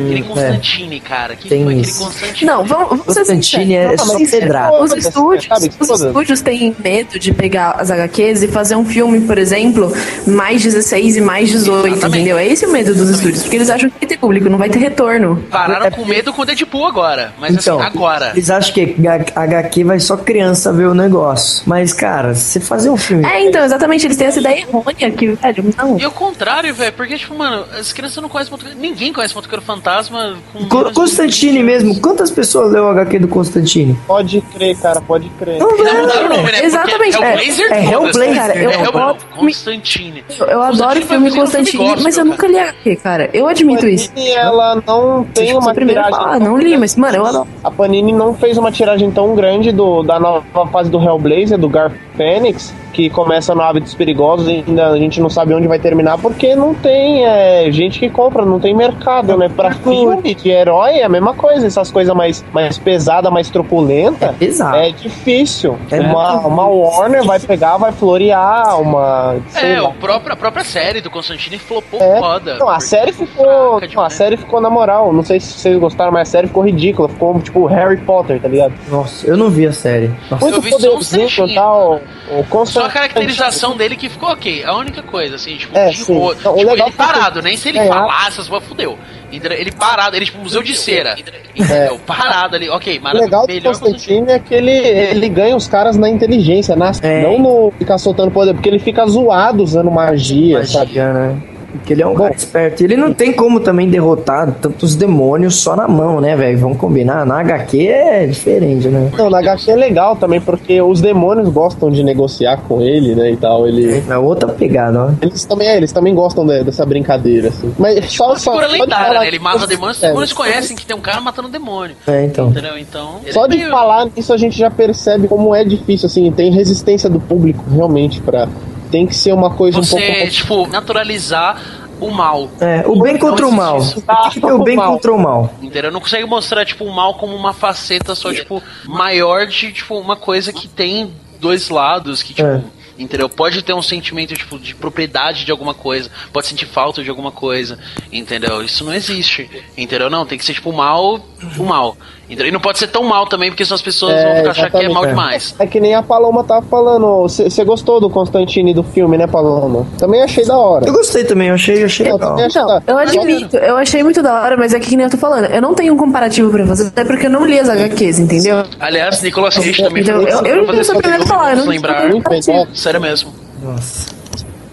[0.06, 1.36] aquele Constantine, cara.
[1.36, 2.04] Que Hum, Tem foi aquele isso.
[2.04, 2.50] Constantine?
[2.50, 4.16] Não, vamos, Constantine é pedrada.
[4.16, 4.80] sinceros.
[4.80, 9.20] Os estúdios, Sabe, os estúdios têm medo de pegar as HQs e fazer um filme,
[9.22, 9.92] por exemplo,
[10.26, 12.16] mais 16 e mais 18, Exatamente.
[12.20, 12.38] entendeu?
[12.38, 14.68] É esse o medo dos estúdios, porque eles acham que vai ter público, não vai
[14.70, 15.42] ter retorno.
[15.50, 17.32] Pararam É com medo com o Deadpool agora.
[17.38, 18.30] Mas Então, assim, agora.
[18.34, 18.96] eles acham que
[19.34, 21.62] HQ vai só criança ver o negócio.
[21.66, 23.24] Mas, cara, se fazer um filme.
[23.26, 25.98] É, então, exatamente, eles têm essa ideia errônea que, velho, não.
[25.98, 28.78] E o contrário, velho, porque, tipo, mano, as crianças não conhecem motoqueiro.
[28.78, 30.68] Ninguém conhece motoqueiro fantasma com.
[30.68, 33.98] Co- Constantine mesmo, quantas pessoas leu o HQ do Constantine?
[34.06, 35.58] Pode crer, cara, pode crer.
[35.58, 36.00] Não, Ainda velho.
[36.02, 36.64] mudaram o nome, né?
[36.64, 38.34] Exatamente, é- É o Blazer é né?
[38.34, 40.24] cara, eu É filme- Constantine.
[40.38, 43.30] Eu, eu adoro Constantine filme um Constantine, mas eu nunca li HQ, cara.
[43.32, 44.10] Eu admito isso.
[44.12, 46.18] Panini, ela não tem Tipo, uma a a tiragem.
[46.18, 47.48] falar, não li, mas, mano, eu adoro.
[47.64, 51.68] A Panini não fez uma tiragem tão grande do, da nova fase do Hellblazer, do
[51.68, 55.78] Gar Fênix, que começa no Hábitos Perigosos e ainda a gente não sabe onde vai
[55.78, 59.48] terminar, porque não tem é, gente que compra, não tem mercado, né?
[59.48, 64.26] Pra filme de herói é a mesma coisa, essas coisas mais, mais pesadas, mais truculenta.
[64.26, 64.76] É pesado.
[64.76, 65.78] É difícil.
[65.90, 69.36] É uma, uma Warner vai pegar, vai florear uma.
[69.54, 69.88] É, lá.
[69.88, 72.18] o próprio, a própria série do Constantine flopou É.
[72.18, 72.56] foda.
[72.58, 73.80] Não, a série ficou.
[73.94, 75.12] Não, a série ficou na moral.
[75.12, 77.08] Não sei se vocês gostaram, mas a série ficou ridícula.
[77.08, 78.72] Ficou tipo Harry Potter, tá ligado?
[78.88, 80.10] Nossa, eu não vi a série.
[80.30, 82.00] Nossa, Muito poderzinho e tal.
[82.38, 82.44] O
[82.82, 82.92] Só a Constantine.
[83.12, 84.64] caracterização dele que ficou ok.
[84.64, 87.86] A única coisa, assim, tipo, É, de tipo, ele que- parado, nem se ele É,
[87.86, 88.98] falasse, essas coisas fudeu.
[89.32, 91.16] Ele parado, ele tipo museu de cera.
[91.56, 91.98] Entendeu?
[92.06, 93.16] Parado ali, ok, É.
[93.16, 97.22] O legal do Constantine é que ele, ele ganha os caras na inteligência, na, É.
[97.22, 100.86] não no ficar soltando poder, porque ele fica zoado usando magia, sabe?
[100.98, 101.36] magia, né?
[101.72, 102.82] Porque ele é um cara esperto.
[102.82, 106.58] E ele não tem como também derrotar tantos demônios só na mão, né, velho?
[106.58, 107.24] Vamos combinar.
[107.26, 109.10] Na HQ é diferente, né?
[109.16, 113.30] Não, na HQ é legal também, porque os demônios gostam de negociar com ele, né,
[113.32, 113.66] e tal.
[113.66, 114.02] Ele...
[114.08, 115.10] É outra pegada, ó.
[115.22, 117.72] Eles também, é, eles também gostam de- dessa brincadeira, assim.
[117.78, 119.28] Mas só, só, Figura lendária, falar né?
[119.28, 120.08] Ele mata demônios, os É.
[120.08, 121.96] demônios conhecem que tem um cara matando demônio.
[122.06, 122.48] É, então.
[122.50, 122.76] Entendeu?
[122.78, 123.20] Então.
[123.30, 126.52] Só é de meio- falar nisso a gente já percebe como é difícil, assim, tem
[126.52, 128.46] resistência do público realmente pra.
[128.92, 130.34] Tem que ser uma coisa um pouco Você, mais.
[130.34, 131.60] tipo, naturalizar
[131.98, 132.50] o mal.
[132.60, 133.78] É, o bem contra o mal.
[133.80, 135.52] Tem que ter o bem contra o mal.
[135.62, 135.90] Entendeu?
[135.90, 140.14] Não consegue mostrar, tipo, o mal como uma faceta só, tipo, maior de, tipo, uma
[140.14, 142.46] coisa que tem dois lados, que, tipo.
[142.46, 142.62] É.
[142.98, 143.26] Entendeu?
[143.26, 147.32] Pode ter um sentimento, tipo, de propriedade de alguma coisa, pode sentir falta de alguma
[147.32, 147.78] coisa,
[148.12, 148.62] entendeu?
[148.62, 150.10] Isso não existe, entendeu?
[150.10, 151.18] Não, tem que ser, tipo, o mal,
[151.58, 151.96] o mal.
[152.32, 152.46] Entendeu?
[152.48, 154.76] E não pode ser tão mal também, porque senão as pessoas vão ficar achar que
[154.78, 155.54] é mal demais.
[155.58, 157.22] É que nem a Paloma tava falando.
[157.28, 159.86] Você gostou do Constantine do filme, né, Paloma?
[159.98, 160.86] Também achei da hora.
[160.86, 162.34] Eu gostei também, eu achei, eu achei Eu legal.
[162.40, 165.18] achei da- Eu admito, eu achei muito da hora, mas é que nem eu tô
[165.18, 168.18] falando, eu não tenho um comparativo pra fazer, até porque eu não li as HQs,
[168.18, 168.64] entendeu?
[168.80, 171.50] Aliás, Nicolas Cage também Então, eu- eu pra fazer sou esse primeiro a conteúdo, falar,
[171.52, 172.00] eu não lembrar.
[172.00, 172.66] tenho comparativo.
[172.74, 173.34] Sério mesmo.
[173.62, 174.21] Nossa.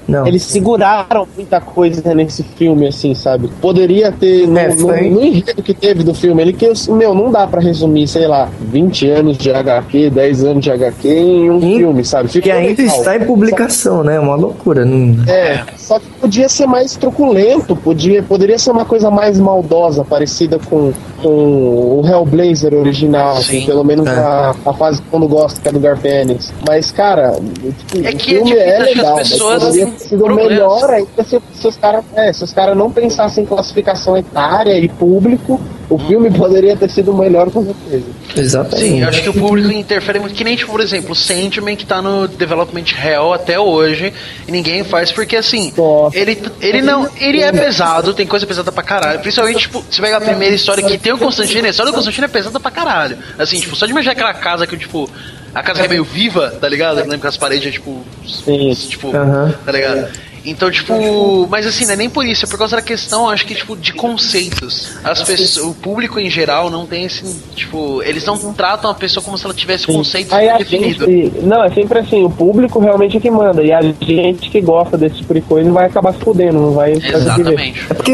[0.09, 0.27] Não.
[0.27, 3.49] Eles seguraram muita coisa nesse filme, assim, sabe?
[3.61, 7.31] Poderia ter, no, É, no, no enredo que teve do filme, ele que, meu, não
[7.31, 11.61] dá pra resumir, sei lá, 20 anos de HQ, 10 anos de HQ em um
[11.61, 12.29] filme, sabe?
[12.29, 12.97] Que Ficou ainda legal.
[12.97, 14.19] está em publicação, né?
[14.19, 14.83] Uma loucura.
[14.83, 15.23] Não...
[15.31, 20.59] É, só que podia ser mais truculento, podia, poderia ser uma coisa mais maldosa, parecida
[20.59, 24.11] com, com o Hellblazer original, assim, pelo menos É.
[24.11, 26.51] a, a fase que eu não gosto, que é do Garpenis.
[26.67, 29.99] Mas, cara, tipo, É o que é filme é as legal, mas pessoas poderia ter
[29.99, 30.51] sido problemas.
[30.51, 34.77] melhor ainda se, se os caras é, se os caras não pensassem em classificação etária
[34.79, 38.05] e público, o filme poderia ter sido melhor com certeza.
[38.37, 38.87] Exatamente.
[38.87, 40.35] Sim, eu acho que o público interfere muito.
[40.35, 44.13] Que nem, tipo, por exemplo, o Sandman que tá no Development Hell até hoje
[44.47, 45.73] e ninguém faz, porque assim,
[46.13, 47.09] ele, ele não.
[47.19, 49.19] Ele é pesado, tem coisa pesada pra caralho.
[49.19, 52.25] Principalmente, tipo, você pega a primeira história que tem o Constantino, a história do Constantino
[52.25, 53.17] é pesada pra caralho.
[53.37, 55.09] Assim, tipo, só de imaginar aquela casa que, tipo.
[55.51, 56.99] A casa que é meio viva, tá ligado?
[56.99, 58.05] Eu lembro que as paredes é tipo.
[58.87, 59.51] Tipo, Aham.
[59.65, 60.07] tá ligado?
[60.45, 63.45] Então, tipo, mas assim, não é nem por isso, é por causa da questão, acho
[63.45, 64.97] que, tipo, de conceitos.
[65.03, 67.23] As pessoas, o público em geral não tem esse,
[67.55, 71.05] tipo, eles não tratam a pessoa como se ela tivesse conceitos Aí definidos.
[71.05, 74.61] gente, não, é sempre assim, o público realmente é que manda, e a gente que
[74.61, 77.73] gosta desse tipo de coisa vai acabar se fudendo, não vai viver.
[77.89, 78.13] É porque,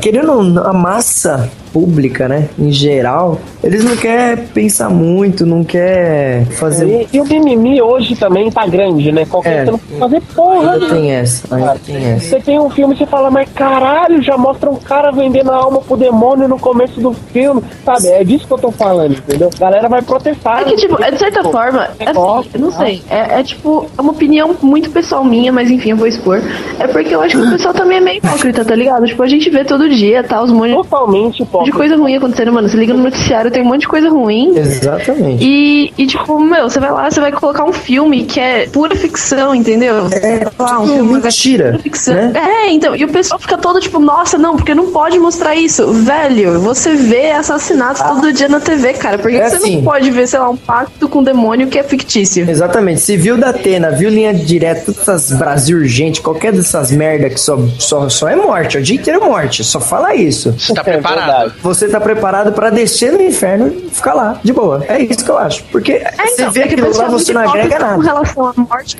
[0.00, 7.08] querendo a massa pública, né, em geral, eles não querem pensar muito, não quer fazer...
[7.12, 9.24] E, e o mimimi hoje também tá grande, né?
[9.24, 9.70] Qualquer É.
[9.70, 10.94] não fazer porra, Ainda né?
[10.94, 12.28] tem essa, ainda tem essa.
[12.28, 15.56] Você tem um filme e você fala, mas caralho, já mostra um cara vendendo a
[15.56, 18.08] alma pro demônio no começo do filme, sabe?
[18.08, 19.50] É disso que eu tô falando, entendeu?
[19.54, 20.62] A galera vai protestar.
[20.62, 23.02] É que, tipo, é, de certa forma, é assim, eu não sei.
[23.08, 26.40] É, é, tipo, é uma opinião muito pessoal minha, mas enfim, eu vou expor.
[26.78, 29.06] É porque eu acho que o pessoal também é meio hipócrita, tá ligado?
[29.06, 30.42] Tipo, a gente vê todo dia, tá?
[30.42, 32.68] Os monte Totalmente de coisa ruim acontecendo, mano.
[32.68, 34.56] Você liga no noticiário, tem um monte de coisa ruim.
[34.56, 35.44] Exatamente.
[35.44, 38.94] E, e, tipo, meu, você vai lá, você vai colocar um filme que é pura
[38.96, 40.08] ficção, entendeu?
[40.12, 42.14] É, lá, um filme mentira, pura ficção.
[42.14, 42.32] né?
[42.34, 45.92] É, então, e o pessoal fica todo tipo, nossa, não, porque não pode mostrar isso.
[45.92, 49.18] Velho, você vê assassinatos todo dia na TV, cara.
[49.18, 49.76] Por que É você assim.
[49.76, 52.48] não pode ver, sei lá, um pacto com um demônio que é fictício?
[52.48, 53.00] Exatamente.
[53.00, 57.40] Se viu da Atena, viu linha direta, todas essas Brasil urgente, qualquer dessas merda que
[57.40, 60.52] só, só, só é morte, o dia inteiro é morte, só fala isso.
[60.58, 61.51] Você tá preparado.
[61.60, 64.84] Você tá preparado pra descer no inferno e ficar lá, de boa.
[64.88, 65.62] É isso que eu acho.
[65.64, 67.94] Porque você vê é aquilo lá, é você não agrega nada.
[67.94, 68.96] Com relação à morte.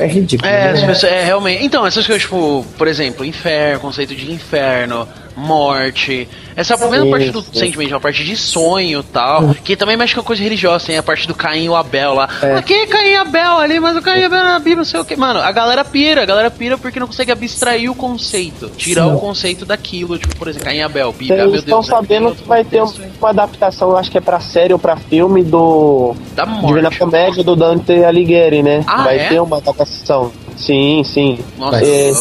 [0.00, 0.48] É, é ridículo.
[0.50, 0.86] É, as né?
[0.86, 1.64] pessoas- é, realmente.
[1.64, 5.06] Então, essas coisas, tipo, por exemplo, inferno, conceito de inferno,
[5.40, 6.28] morte.
[6.56, 7.48] Essa primeira Sim, parte do sim.
[7.58, 11.02] sentimento, a parte de sonho e tal, que também mexe com coisa religiosa, tem a
[11.02, 12.28] parte do Caim e o Abel lá.
[12.42, 12.56] É.
[12.56, 15.00] Aqui é Caim e Abel ali, mas o Caim e Abel na Bíblia, não sei
[15.00, 15.16] o que.
[15.16, 19.14] Mano, a galera pira, a galera pira porque não consegue abstrair o conceito, tirar Sim.
[19.14, 21.88] o conceito daquilo, tipo, por exemplo, Caim e Abel, Bíblia, ah, Vocês meu estão Deus.
[21.88, 24.96] é sabendo que vai ter um- uma adaptação, acho que é pra série ou pra
[24.96, 28.84] filme do Da Divina Comédia do Dante Alighieri, né?
[28.86, 29.28] Ah, vai é?
[29.28, 30.30] ter uma adaptação.
[30.56, 31.38] Sim, sim.
[31.56, 32.12] Nossa, É,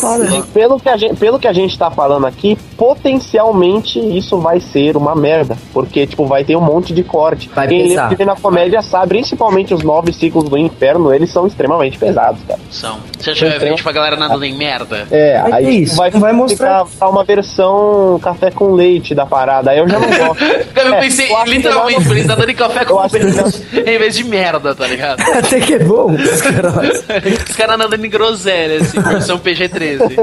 [0.54, 4.96] pelo, que a gente, pelo que a gente tá falando aqui, potencialmente isso vai ser
[4.96, 5.58] uma merda.
[5.74, 7.50] Porque, tipo, vai ter um monte de corte.
[7.54, 8.04] Vai Quem pesar.
[8.06, 12.60] lê Divina Comédia sabe, principalmente os nove ciclos do inferno, eles são extremamente pesados, cara.
[12.72, 12.98] São.
[13.20, 15.06] Você acha que vai ver, tipo, a galera nadando em merda?
[15.12, 16.86] É, aí ter tipo, isso, vai, vai mostrar.
[16.86, 19.72] ficar uma versão café com leite da parada.
[19.72, 20.44] Aí eu já não gosto.
[20.80, 24.74] Eu É, pensei eu literalmente, eles nadando em café com leite em vez de merda,
[24.74, 25.20] tá ligado?
[25.38, 26.12] Até que é bom.
[26.14, 27.04] os caras-
[27.50, 30.16] Os caras nadando em groselha, assim, versão PG-13.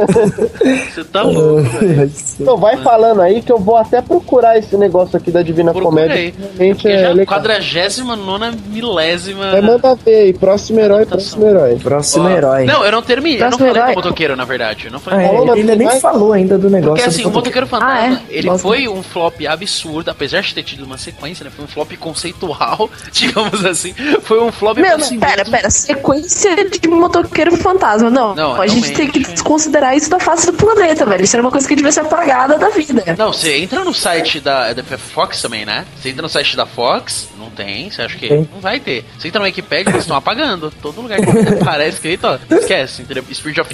[0.94, 2.10] Você tá louco, velho.
[2.46, 6.30] Então vai falando aí que eu vou até procurar esse negócio aqui da Divina Comédia.
[6.30, 6.35] Procurei.
[6.56, 7.35] Realmente é já legal.
[7.35, 9.50] quadragésima nona milésima.
[9.50, 11.76] Vai mandar ver aí, próximo herói, próximo herói.
[11.82, 12.64] Próximo herói.
[12.64, 13.42] Não, eu não terminei.
[13.42, 13.90] Eu não falei herói.
[13.90, 14.85] do motoqueiro, na verdade.
[14.87, 16.94] Eu não Ah, falei é, do ele ainda nem falou ainda do negócio.
[16.94, 18.18] Porque assim, o Motoqueiro Fantasma, Ah, é?
[18.37, 18.62] ele Gosto.
[18.62, 21.50] foi um flop absurdo, apesar de ter tido uma sequência, né?
[21.54, 23.92] Foi um flop conceitual, digamos assim.
[24.22, 28.09] Foi um flop Meu, si pera, pera, sequência de motoqueiro fantasma.
[28.09, 31.24] Não, Não, a gente tem que desconsiderar isso da face do planeta, velho.
[31.24, 33.03] Isso era uma coisa que devia ser apagada da vida.
[33.16, 35.85] Não, você entra no site da, da Fox também, né?
[36.01, 38.49] Você entra no site da Fox, não tem, você acha que Tem.
[38.53, 39.05] não vai ter.
[39.18, 40.70] Você entra no Wikipedia, eles estão apagando.
[40.83, 41.31] Todo lugar que
[41.62, 43.25] aparece escrito, ó, esquece, entendeu?
[43.33, 43.70] Spirit of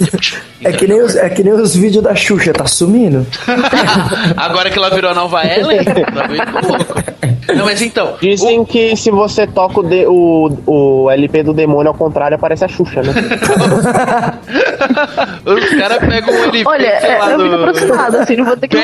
[0.63, 3.25] É que, nem os, é que nem os vídeos da Xuxa, tá sumindo?
[4.37, 7.03] Agora que ela virou a nova Ellen, tá muito louco.
[7.55, 11.89] Não, mas então, Dizem que se você toca o, de- o, o LP do demônio
[11.89, 13.11] ao contrário, aparece a Xuxa, né?
[15.45, 17.55] os caras pegam um LP, Olha, sei é, lá, eu fico do...
[17.63, 18.77] aproximado, assim, não vou ter que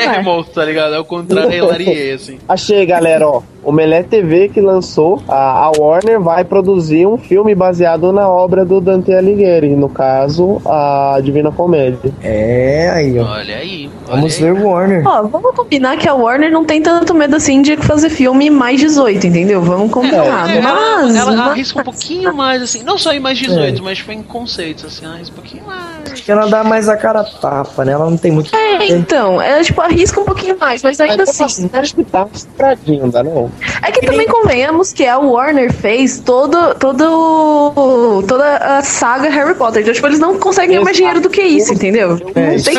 [0.54, 0.94] tá ligado?
[0.94, 2.38] É o contrário, é hilarie, assim.
[2.48, 3.42] Achei, galera, ó.
[3.62, 8.64] O Melé TV que lançou, a, a Warner vai produzir um filme baseado na obra
[8.64, 12.10] do Dante Alighieri, no caso, a Divina Comédia.
[12.22, 13.24] É, aí, ó.
[13.24, 13.90] Olha aí.
[14.06, 15.06] Vamos olha ver o Warner.
[15.06, 18.80] Ó, vamos combinar que a Warner não tem tanto medo assim de fazer filme mais
[18.80, 19.60] 18, entendeu?
[19.60, 20.50] Vamos combinar.
[20.50, 23.82] É, ela, mas, ela mas- arrisca um pouquinho mais, assim, não só em mais 18,
[23.82, 25.99] mas tipo, em conceitos, assim, ela arrisca um pouquinho mais.
[26.30, 27.92] Porque ela dá mais a cara a tapa, né?
[27.92, 28.54] Ela não tem muito.
[28.54, 31.70] É, então, ela tipo arrisca um pouquinho mais, mas ainda assim, né?
[31.80, 33.50] Acho que tá estradinho, não?
[33.82, 39.82] É que também convenhamos que a Warner fez todo, todo, toda a saga Harry Potter.
[39.82, 42.10] Então, tipo, eles não conseguem ganhar mais dinheiro do que isso, entendeu?
[42.10, 42.76] não tem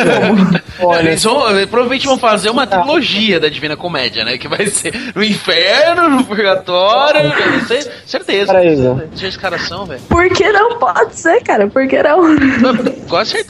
[0.79, 0.95] como.
[0.99, 4.37] Eles vão, provavelmente vão fazer uma trilogia da Divina Comédia, né?
[4.37, 7.31] Que vai ser no inferno, no purgatório,
[7.67, 8.53] ser, certeza.
[9.13, 10.01] Já os caras são, velho.
[10.07, 11.67] Por que não pode ser, cara?
[11.67, 12.21] Por que não?
[13.09, 13.40] Com certeza.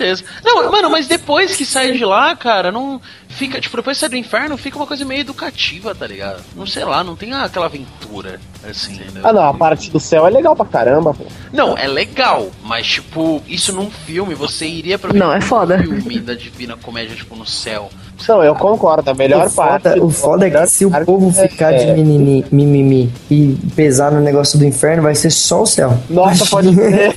[0.44, 4.10] Não, mano, mas depois que sai de lá, cara, não fica, tipo, depois que sai
[4.10, 6.44] do inferno, fica uma coisa meio educativa, tá ligado?
[6.56, 9.22] Não sei lá, não tem aquela aventura, assim, entendeu?
[9.26, 11.26] Ah, não, a parte do céu é legal pra caramba, pô.
[11.54, 15.42] Não, é legal, mas tipo, isso num filme, você iria pra ver Não, é um
[15.42, 15.78] foda.
[15.78, 17.90] filme da Divina Comédia, tipo, no céu.
[18.28, 19.84] Não, eu concordo, a melhor o parte.
[19.84, 24.22] foda, o foda é que se o povo ficar de mimimi, mimimi e pesar no
[24.22, 25.94] negócio do inferno, vai ser só o céu.
[26.10, 27.16] Nossa, pode ser.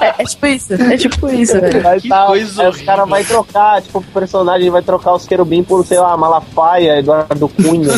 [0.00, 0.74] É, é tipo isso.
[0.74, 1.82] É tipo isso, velho.
[1.82, 5.26] Vai Que tá, coisa aí os caras vão trocar, tipo, o personagem vai trocar os
[5.26, 7.88] querubim por, sei lá, Malafaia, Eduardo Cunha.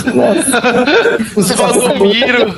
[1.34, 2.54] Você fala do Miro.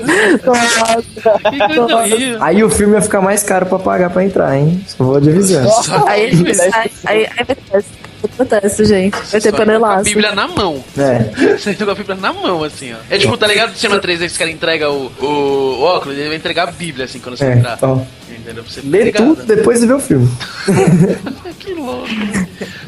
[1.50, 2.38] Que coisa horrível.
[2.40, 4.84] Aí o filme vai ficar mais caro pra pagar pra entrar, hein?
[4.86, 5.70] Só vou avisando.
[6.06, 7.99] Aí, aí, aí, aí acontece.
[8.22, 9.16] Acontece, gente.
[9.16, 10.04] Vai ter indo com a panelaço.
[10.04, 10.84] Bíblia na mão.
[10.98, 11.56] É.
[11.56, 12.96] Você com a Bíblia na mão, assim, ó.
[13.08, 13.74] É tipo, tá ligado?
[13.76, 17.18] Cinema 3 esse cara entrega o, o, o óculos, ele vai entregar a Bíblia, assim,
[17.18, 17.78] quando você É, entrar.
[17.82, 17.98] ó.
[18.30, 18.62] Entendeu?
[18.62, 19.24] Pra você Lê ligado.
[19.34, 20.28] tudo depois de ver o filme.
[21.60, 22.08] Que louco.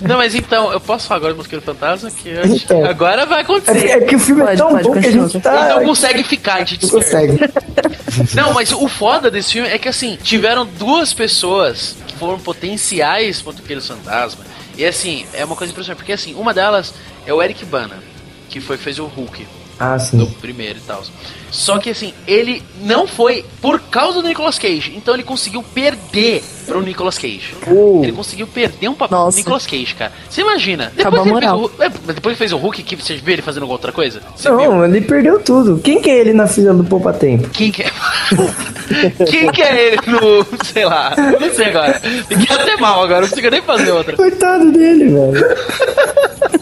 [0.00, 2.10] Não, mas então, eu posso falar agora do Mosqueiro Fantasma?
[2.10, 2.84] Que eu acho que Então.
[2.86, 3.72] agora vai É acontecer.
[3.74, 5.66] porque, é que o filme é Pode, tão pode, bom que a gente tá.
[5.66, 7.38] Então consegue ficar, a gente Não consegue.
[8.34, 13.42] Não, mas o foda desse filme é que assim, tiveram duas pessoas que foram potenciais
[13.42, 14.42] motoqueiros fantasma.
[14.76, 16.94] E assim, é uma coisa impressionante, porque assim, uma delas
[17.26, 18.02] é o Eric Bana,
[18.48, 19.46] que foi fez o Hulk
[19.82, 20.36] Ah, do sim.
[20.40, 21.02] primeiro e tal.
[21.50, 26.42] Só que assim, ele não foi por causa do Nicolas Cage, então ele conseguiu perder
[26.64, 27.54] pro Nicolas Cage.
[27.66, 28.00] Uh.
[28.02, 30.12] Ele conseguiu perder um papel pro Nicolas Cage, cara.
[30.30, 33.42] Você imagina, depois ele fez o, é, depois fez o Hulk, que você viu ele
[33.42, 34.22] fazendo alguma outra coisa?
[34.34, 34.58] Você viu?
[34.58, 35.78] Não, ele perdeu tudo.
[35.82, 37.48] Quem que é ele na fila do Poupa Tempo?
[37.50, 37.90] Quem que é?
[39.28, 40.46] Quem que é ele no.
[40.64, 42.00] sei lá, não sei agora.
[42.00, 44.16] Fiquei até mal agora, não consigo nem fazer outra.
[44.16, 46.61] Coitado dele, velho.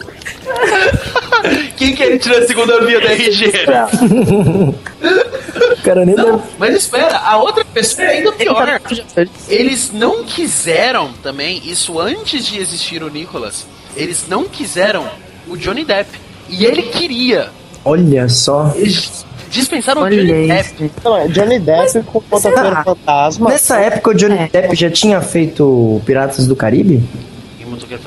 [1.75, 3.51] Quem que é ele tirando a segunda via da RG?
[5.01, 6.39] O cara nem deve.
[6.59, 8.79] Mas espera, a outra pessoa é ainda pior.
[9.49, 15.07] Eles não quiseram também, isso antes de existir o Nicholas, eles não quiseram
[15.47, 16.09] o Johnny Depp.
[16.49, 17.49] E ele queria.
[17.83, 18.71] Olha só.
[18.75, 20.73] Eles dispensaram o Olha Johnny isso.
[20.75, 20.91] Depp.
[21.03, 22.39] Não, é Johnny Depp com o?
[22.39, 23.49] Fantasma.
[23.49, 24.47] Nessa época o Johnny É.
[24.47, 27.01] Depp já tinha feito Piratas do Caribe?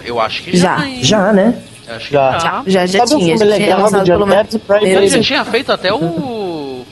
[0.05, 0.79] Eu acho que Já.
[0.79, 1.03] já.
[1.03, 1.55] Já, né?
[1.89, 2.39] Acho que Já.
[2.39, 2.63] já.
[2.67, 3.39] Já, já Sabe um tinha.
[3.39, 5.01] filme Já tinha legal do primeiro.
[5.01, 5.99] Ele já tinha feito até o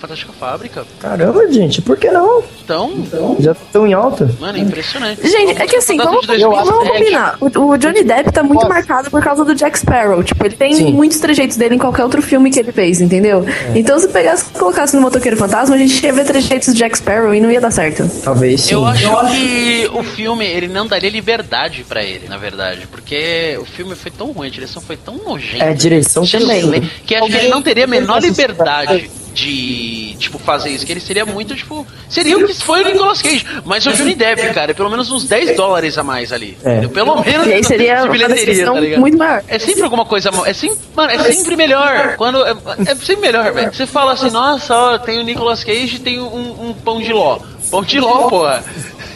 [0.02, 0.84] Fantástica Fábrica.
[0.98, 2.42] Caramba, gente, por que não?
[2.64, 3.06] Então,
[3.38, 4.28] Já estão em alta.
[4.40, 5.22] mano, é impressionante.
[5.28, 6.98] Gente, é que assim, vamos, vamos 2007.
[6.98, 7.36] combinar.
[7.40, 8.68] O, o Johnny Depp tá muito Posso?
[8.68, 10.24] marcado por causa do Jack Sparrow.
[10.24, 10.92] Tipo, ele tem Sim.
[10.92, 13.46] muitos trejeitos dele em qualquer outro filme que ele fez, entendeu?
[13.76, 16.98] Então, se pegasse e colocasse no Motoqueiro Fantasma, a gente ia ver trejeitos do Jack
[16.98, 18.10] Sparrow e não ia dar certo.
[18.24, 18.74] Talvez sim.
[18.74, 22.88] Eu acho que o filme, ele não daria liberdade pra ele, na verdade.
[22.90, 25.64] Porque o filme foi tão ruim, a direção foi tão nojenta.
[25.64, 26.90] É, a direção também.
[27.06, 31.00] Que acho que ele não teria a menor liberdade de, tipo, fazer isso, que ele
[31.00, 34.70] seria muito, tipo, seria o que foi o Nicolas Cage, mas o Johnny Depp, cara,
[34.70, 36.56] é pelo menos uns 10 dólares a mais ali.
[36.64, 36.72] É.
[36.72, 36.90] entendeu?
[36.90, 39.00] Pelo menos E aí seria de uma bilheteria, descrição tá ligado?
[39.00, 39.42] muito maior.
[39.48, 42.16] É sempre alguma coisa, é sempre, mano, é sempre melhor.
[42.16, 42.54] Quando é,
[42.86, 43.72] é sempre melhor, velho.
[43.72, 47.12] Você fala assim, nossa, ó, tem o Nicolas Cage e tem um, um pão de
[47.12, 47.38] ló.
[47.70, 48.62] Pão de ló, porra.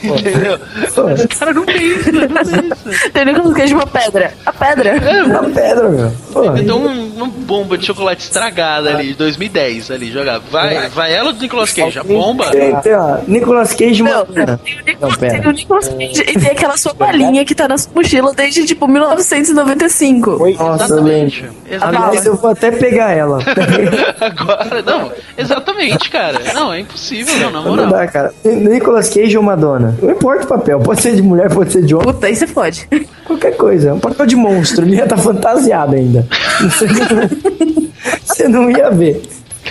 [0.03, 0.59] Entendeu?
[0.87, 3.11] Os caras não pensam, não pensam.
[3.13, 4.33] Tem o Nicolas Cage uma pedra.
[4.45, 4.91] A pedra.
[4.91, 6.13] É, Uma pedra, meu.
[6.57, 10.39] Então um- uma bomba de chocolate estragada ali, de 2010 ali, jogar.
[10.39, 12.51] Vai, vai ela do Nicolas Cage, a bomba.
[12.51, 14.61] tem, tem, ó, Nicolas Cage Não, Madonna.
[14.65, 17.79] tem o Não, Nicolas, o Nicolas Cage e tem aquela sua balinha que tá na
[17.79, 20.43] sua mochila desde tipo 1995.
[20.43, 20.55] Oi?
[20.55, 21.45] Nossa, Exatamente.
[21.71, 22.27] Exatamente.
[22.27, 23.39] Eu vou até pegar ela.
[24.21, 26.41] Agora, não, exatamente, cara.
[26.55, 27.89] Não, é impossível, não, na Não moral.
[27.91, 28.35] dá, cara.
[28.45, 29.86] Nicolas Cage ou Madonna?
[30.03, 30.81] Não importa o papel.
[30.81, 32.07] Pode ser de mulher, pode ser de homem.
[32.13, 32.89] Puta, aí você pode.
[33.25, 33.95] Qualquer coisa.
[33.95, 34.85] Um papel de monstro.
[34.85, 36.27] Ele ia estar fantasiado ainda.
[36.61, 37.87] Você não,
[38.25, 39.23] você não ia ver.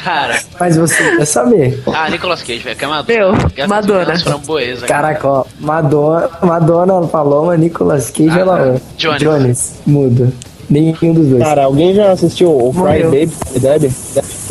[0.03, 1.82] Cara, Mas você ia saber.
[1.88, 3.32] ah, Nicolas Cage, velho, que é Madonna.
[3.38, 4.20] Meu, Que é Madonna.
[4.20, 5.01] Framboesa, cara.
[5.07, 5.45] Caraca, ó.
[5.59, 8.57] Madonna, Madonna Paloma, Nicolas Cage, Ah, ela.
[8.74, 8.80] tá.
[8.97, 9.20] Jones.
[9.22, 9.74] Jones.
[9.86, 10.32] Muda.
[10.70, 11.43] Nenhum dos dois.
[11.43, 13.03] Cara, alguém já assistiu o Fry.
[13.03, 13.91] Baby Debbie?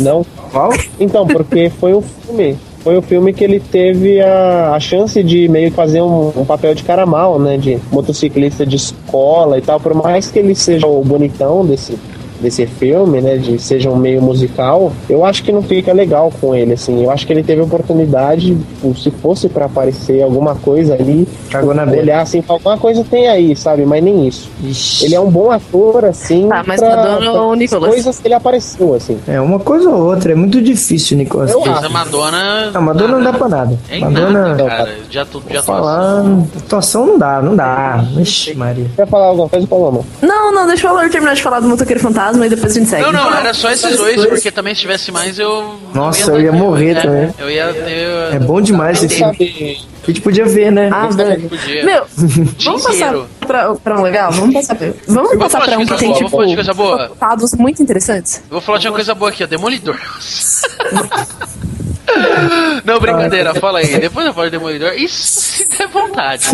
[0.00, 0.24] Não?
[0.50, 0.72] Qual?
[0.98, 2.58] Então, porque foi o filme.
[2.84, 6.74] Foi o filme que ele teve a, a chance de meio fazer um, um papel
[6.74, 7.56] de cara mal, né?
[7.56, 9.80] De motociclista de escola e tal.
[9.80, 11.98] Por mais que ele seja o bonitão desse,
[12.44, 13.36] desse filme, né?
[13.36, 17.02] De seja um meio musical, eu acho que não fica legal com ele, assim.
[17.02, 21.74] Eu acho que ele teve oportunidade, tipo, se fosse pra aparecer alguma coisa ali, Cagou
[21.74, 23.84] na olhar assim, alguma coisa tem aí, sabe?
[23.84, 24.50] Mas nem isso.
[24.62, 25.06] Ixi.
[25.06, 26.48] Ele é um bom ator, assim.
[26.48, 27.90] Tá, mas pra- Madonna pra ou as Nicolas?
[27.90, 29.18] coisas que ele apareceu, assim.
[29.26, 30.32] É, uma coisa ou outra.
[30.32, 31.60] É muito difícil, Nicolas Eu.
[31.64, 32.70] Mas a Madonna.
[32.74, 33.78] A Madonna não dá pra nada.
[33.88, 34.48] É Madonna.
[34.48, 34.94] nada, cara.
[35.10, 36.24] Já tô, já Falar.
[36.56, 38.04] Atuação não dá, não dá.
[38.18, 38.86] Ixi, Maria.
[38.96, 40.00] Quer falar alguma coisa, Paloma?
[40.20, 43.02] Não, não, deixa eu terminar de falar do Motoqueiro Fantasma e depois a gente segue.
[43.02, 45.78] Não, não, era só esses dois, porque também se tivesse mais eu.
[45.92, 47.34] Nossa, eu ia morrer é, também.
[47.38, 48.34] Eu ia ter.
[48.34, 49.86] É bom demais esse filme.
[50.02, 50.90] A gente podia ver, né?
[50.92, 51.50] Ah, velho.
[51.84, 52.04] Meu,
[52.62, 54.32] vamos passar pra, pra um legal?
[54.32, 56.74] Vamos passar pra, vamos passar pra um que tem, boa, tipo, vou falar de coisa
[56.74, 57.02] boa.
[57.02, 58.36] resultados muito interessantes.
[58.36, 59.46] Eu vou falar de uma coisa boa aqui, ó.
[59.46, 59.98] Demolidor.
[62.84, 63.98] Não, brincadeira, fala aí.
[63.98, 64.92] Depois eu falo de Demolidor.
[64.94, 66.46] Isso se der vontade.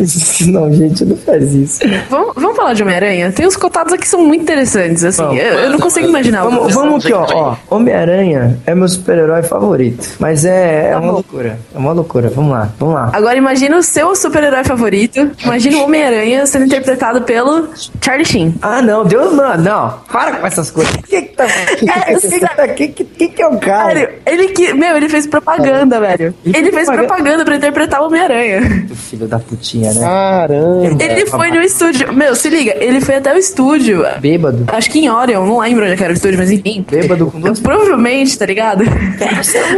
[0.47, 1.81] Não, gente, não faz isso.
[2.09, 3.33] Vamos, vamos falar de Homem-Aranha?
[3.33, 5.23] Tem os cotados aqui que são muito interessantes, assim.
[5.23, 6.43] Vamos, eu, eu não consigo imaginar.
[6.45, 7.57] Vamos, vamos aqui, ó, ó.
[7.69, 10.17] Homem-Aranha é meu super-herói favorito.
[10.19, 11.59] Mas é, é uma loucura.
[11.75, 12.31] É uma loucura.
[12.31, 13.11] Vamos lá, vamos lá.
[13.13, 15.31] Agora imagina o seu super-herói favorito.
[15.45, 17.69] Imagina o Homem-Aranha sendo interpretado pelo
[18.01, 18.55] Charlie Sheen.
[18.63, 20.01] Ah, não, Deus não, não.
[20.11, 20.95] Para com essas coisas.
[21.09, 21.47] Quem que tá.
[22.77, 23.95] Quem que, que, que, que é o cara?
[23.95, 24.73] Sério, ele que.
[24.73, 26.34] Meu, ele fez propaganda, velho.
[26.45, 28.88] Ele fez propaganda pra interpretar o Homem-Aranha.
[28.95, 30.01] Filho da putinha, né?
[30.01, 31.03] Caramba.
[31.03, 32.12] Ele foi no estúdio.
[32.12, 34.05] Meu, se liga, ele foi até o estúdio.
[34.18, 34.64] Bêbado.
[34.68, 36.84] Acho que em Orion, não lembro onde é que era o estúdio, mas enfim.
[36.88, 37.61] Bêbado com duas.
[37.61, 38.84] Provavelmente, tá ligado?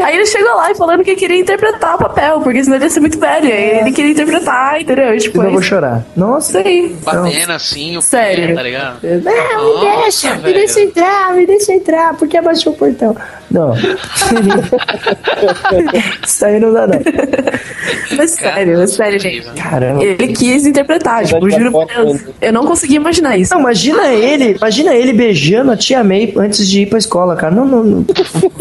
[0.04, 2.90] Aí ele chegou lá e falando que queria interpretar o papel, porque senão ele ia
[2.90, 3.46] ser muito velho.
[3.46, 5.16] Aí ele queria interpretar, entendeu?
[5.18, 6.04] Tipo, eu é vou isso chorar.
[6.16, 6.58] Nossa.
[6.58, 6.94] aí.
[7.02, 8.48] Batendo assim, o Sério.
[8.48, 8.98] pé, tá ligado?
[9.02, 10.54] Não, me Nossa, deixa, me velho.
[10.54, 13.16] deixa entrar, me deixa entrar, porque abaixou o portão.
[13.52, 13.74] Não.
[16.26, 17.00] Isso aí não dá, não.
[18.16, 19.50] Mas sério, mas sério, gente.
[19.52, 20.02] Caramba.
[20.02, 22.20] Ele quis interpretar, tipo, juro por Deus.
[22.40, 23.52] Eu não consegui imaginar isso.
[23.54, 27.54] Não, imagina ele, imagina ele beijando a tia May antes de ir pra escola, cara.
[27.54, 28.06] Não, não, não.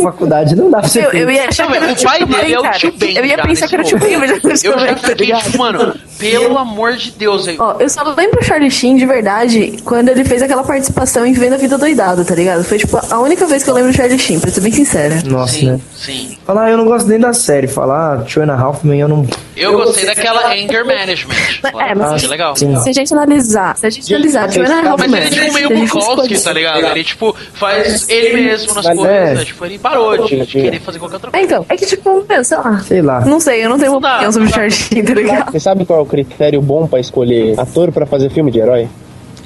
[0.02, 2.28] Faculdade, não dá pra você Eu, eu ia achar Não, que era o pai tio
[2.28, 3.18] dele Ben, é o tio Ben.
[3.18, 4.64] Eu ia pensar que era o tio Ben, mas.
[4.64, 7.56] Eu já fiquei tipo, mano, pelo amor de Deus, aí.
[7.60, 11.34] Ó, eu só lembro o Charlie Sheen de verdade quando ele fez aquela participação em
[11.34, 12.64] Vendo a Vida Doidado, tá ligado?
[12.64, 15.22] Foi tipo a única vez que eu lembro do Charlie Sheen, pra ser bem sincera.
[15.26, 15.80] Nossa, Sim, né?
[15.96, 16.38] sim.
[16.46, 17.68] Falar, eu não gosto nem da série.
[17.68, 19.26] Falar, Two and a Half Men, eu não.
[19.56, 21.36] Eu gostei daquela anger management.
[21.80, 22.56] É, mas Achei legal.
[22.56, 22.76] Sim.
[22.80, 25.54] se a gente analisar, se a gente analisar Joanna Mas Hoffman, ele é tipo se
[25.54, 26.86] meio Bukowski, tá ligado?
[26.86, 29.40] Ele tipo faz ele mesmo nas Mas coisas.
[29.42, 29.46] é.
[29.46, 31.46] Tipo, ele parou de, de querer fazer qualquer outra É, coisa.
[31.46, 32.80] então, é que tipo, meu, sei lá.
[32.80, 33.22] Sei lá.
[33.22, 35.52] Não sei, eu não tenho uma Não dá, opinião sobre o Sheen, tá ligado?
[35.52, 38.88] Você sabe qual é o critério bom pra escolher ator pra fazer filme de herói?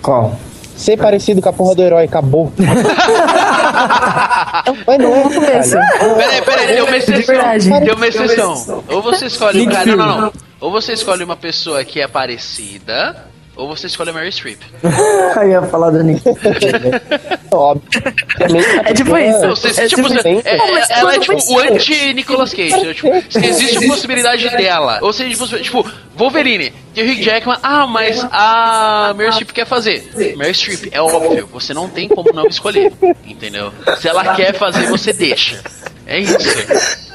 [0.01, 0.37] Qual?
[0.77, 2.51] Ser parecido com a porra do herói, acabou.
[4.87, 5.75] Não é, No começo.
[6.17, 7.35] Peraí, peraí, tem uma exceção.
[7.81, 8.83] Tem uma exceção.
[8.89, 9.85] Ou você escolhe um cara.
[9.85, 10.33] Não, não, não.
[10.61, 14.59] Ou você escolhe uma pessoa que é parecida, ou você escolhe a Mary Streep.
[15.37, 16.21] Aí ia falar da Nick.
[17.51, 17.87] Óbvio.
[18.85, 19.47] É tipo isso.
[19.49, 22.93] Você, É tipo, tipo é- mas ela é tipo o anti-Nicolas Cage.
[22.95, 27.85] Tipo, se existe a possibilidade dela, ou seja, tipo, tipo, Wolverine, o Hugh Jackman, ah,
[27.85, 30.09] mas a Meryl Streep quer fazer.
[30.37, 32.91] Meryl Streep, é óbvio, você não tem como não escolher,
[33.25, 33.73] entendeu?
[33.99, 35.61] Se ela quer fazer, você deixa.
[36.07, 36.37] É isso.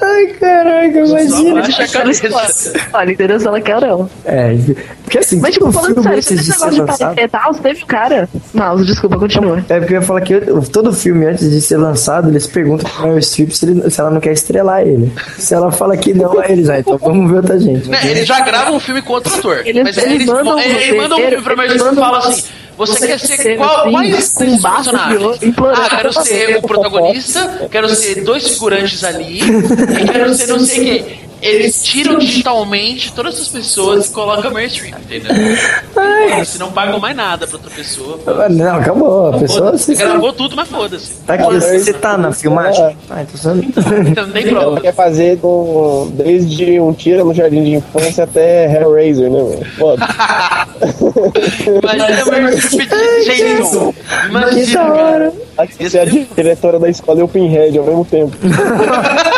[0.01, 1.61] Ai, caraca, imagina.
[1.61, 2.73] Baixa a cabeça.
[2.93, 3.39] Olha, entendeu?
[3.39, 4.09] Se ela quer ou não.
[4.25, 4.55] É,
[5.03, 7.15] porque assim, Mas, tipo, todo falando filme sério, antes esse de ser negócio de lançado...
[7.15, 8.29] parecer tal, teve um cara...
[8.53, 9.63] Mouse, desculpa, continua.
[9.69, 12.89] É porque eu ia falar que eu- todo filme, antes de ser lançado, eles perguntam
[12.89, 15.11] pra Meryl Streep se, ele- se ela não quer estrelar ele.
[15.37, 17.87] Se ela fala que não, aí eles, ah, então vamos ver outra gente.
[17.89, 19.61] Né, eles já gravam um filme com outro ator.
[19.65, 22.15] Eles- mas eles eles, mandam um eles mandam um filme pra Meryl Streep e mandam-
[22.19, 22.43] assim:
[22.87, 23.81] Você quer ser qual?
[23.81, 25.39] assim, Quais com personagens?
[25.75, 26.55] Ah, quero ser você.
[26.57, 29.39] o protagonista, quero ser dois figurantes ali,
[30.01, 31.30] e quero ser não sei quem.
[31.41, 35.31] Eles tiram digitalmente todas essas pessoas e colocam Streep, entendeu?
[36.45, 38.19] Se não pagam mais nada pra outra pessoa.
[38.49, 39.29] Não, acabou.
[39.33, 41.13] A pessoa se Gravou tudo, mas foda-se.
[41.25, 42.95] Tá aqui, você tá na filmagem?
[43.09, 44.81] Ah, então você Então não tem prova.
[44.81, 49.65] quer fazer do, desde um tiro no jardim de infância até Hellraiser, né, velho?
[49.77, 50.07] Foda.
[51.81, 53.93] Imagina Meryl Streep de Jason.
[53.93, 54.93] Que da Imagina, cara.
[54.93, 55.33] hora.
[55.57, 58.35] Aqui você é a diretora da escola e o Pinhead ao mesmo tempo.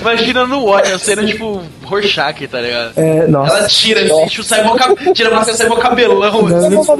[0.00, 2.92] Imagina no Watch, a cena tipo Rorschach, tá ligado?
[2.96, 3.56] É, nossa.
[3.58, 4.76] Ela tira, tipo, sai mó
[5.14, 6.46] tira a máscara, sai mó cabelão.
[6.46, 6.92] Tipo,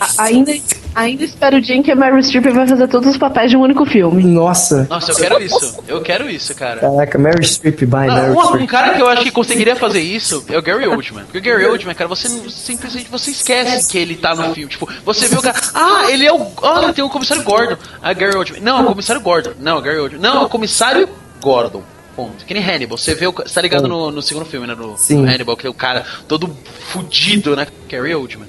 [0.00, 0.52] A- Ainda,
[0.94, 3.56] ainda espero o dia em que a Meryl Streep vai fazer todos os papéis de
[3.56, 4.22] um único filme.
[4.24, 4.86] Nossa.
[4.90, 5.78] Nossa, eu quero isso.
[5.88, 6.80] Eu quero isso, cara.
[6.80, 8.66] Caraca, Meryl Streep, by Não, Meryl um, um Streep.
[8.68, 11.24] cara que eu acho que conseguiria fazer isso é o Gary Oldman.
[11.24, 14.70] Porque o Gary Oldman, cara, você simplesmente você esquece que ele tá no filme.
[14.70, 15.56] Tipo, você vê o cara.
[15.74, 16.46] Ah, ele é o.
[16.62, 17.76] Olha, tem o comissário Gordon.
[18.02, 18.60] Ah, Gary Oldman.
[18.60, 19.50] Não, é o comissário Gordon.
[19.60, 20.20] Não, é o Gary Oldman.
[20.20, 21.08] Não, é o comissário
[21.40, 21.82] Gordon.
[22.26, 22.44] Ponto.
[22.44, 22.98] Que nem Hannibal.
[22.98, 23.32] Você vê o.
[23.32, 24.74] Você tá ligado no, no segundo filme, né?
[24.74, 25.22] No, Sim.
[25.22, 26.50] no Hannibal, que é o cara todo
[26.90, 27.66] fudido, né?
[27.88, 28.48] Gary Oldman.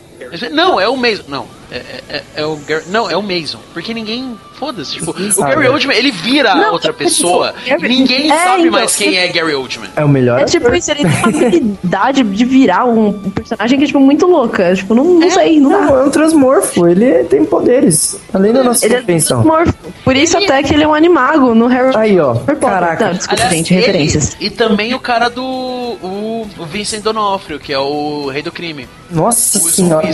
[0.52, 1.24] Não, é o Mason.
[1.28, 3.60] Não, é, é- é, é o Gary, Não, é o Mason.
[3.74, 4.38] Porque ninguém.
[4.54, 4.94] Foda-se.
[4.94, 5.56] Tipo, o sabe.
[5.56, 7.54] Gary Oldman, ele vira Não, outra é tipo, pessoa.
[7.66, 9.90] Gary- Ninguém É, sabe então, mais quem é Gary Oldman.
[9.96, 10.40] É o melhor.
[10.40, 14.28] É tipo isso, ele tem uma habilidade de virar um, personagem que é tipo muito
[14.28, 14.76] louca.
[14.76, 15.70] Tipo, não, não sei, não.
[15.72, 16.88] Não, é um transmorfo.
[16.88, 18.22] Ele tem poderes.
[18.32, 19.42] Além da nossa Ele é compreensão.
[19.42, 19.74] transmorfo.
[20.04, 22.34] Por isso até que ele é um animago no Harry Aí, ó.
[22.34, 22.58] Potter.
[22.58, 23.06] Caraca.
[23.08, 24.36] Não, desculpa, Aliás, gente, ele referências.
[24.40, 25.44] E também o cara do.
[25.44, 28.88] O, o Vincent Donofrio, que é o rei do crime.
[29.12, 30.10] Nossa O senhora.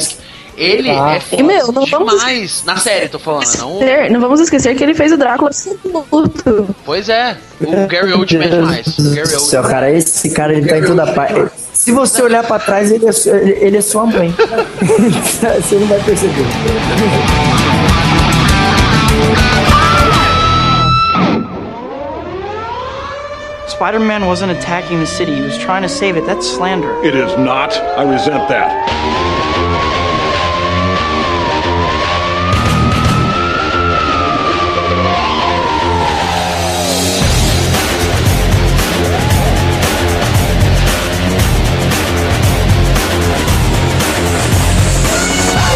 [0.58, 1.16] Ele Ah.
[1.16, 2.64] é foda meu, não vamos demais.
[2.66, 3.80] Na série, tô falando, não.
[4.10, 6.76] Não vamos esquecer que ele fez o Drácula absoluto.
[6.84, 7.38] Pois é.
[7.62, 8.96] O Gary Oldman é demais.
[9.14, 9.62] Gary Oldman.
[9.72, 11.52] cara, esse cara ele tá em toda parte.
[11.74, 14.34] Se você olhar pra trás, ele é, ele ele é sua mãe.
[15.62, 16.44] você não vai perceber.
[23.78, 26.26] Spider Man wasn't attacking the city, he was trying to save it.
[26.26, 26.92] That's slander.
[27.06, 27.74] It is not.
[27.78, 28.74] I resent that.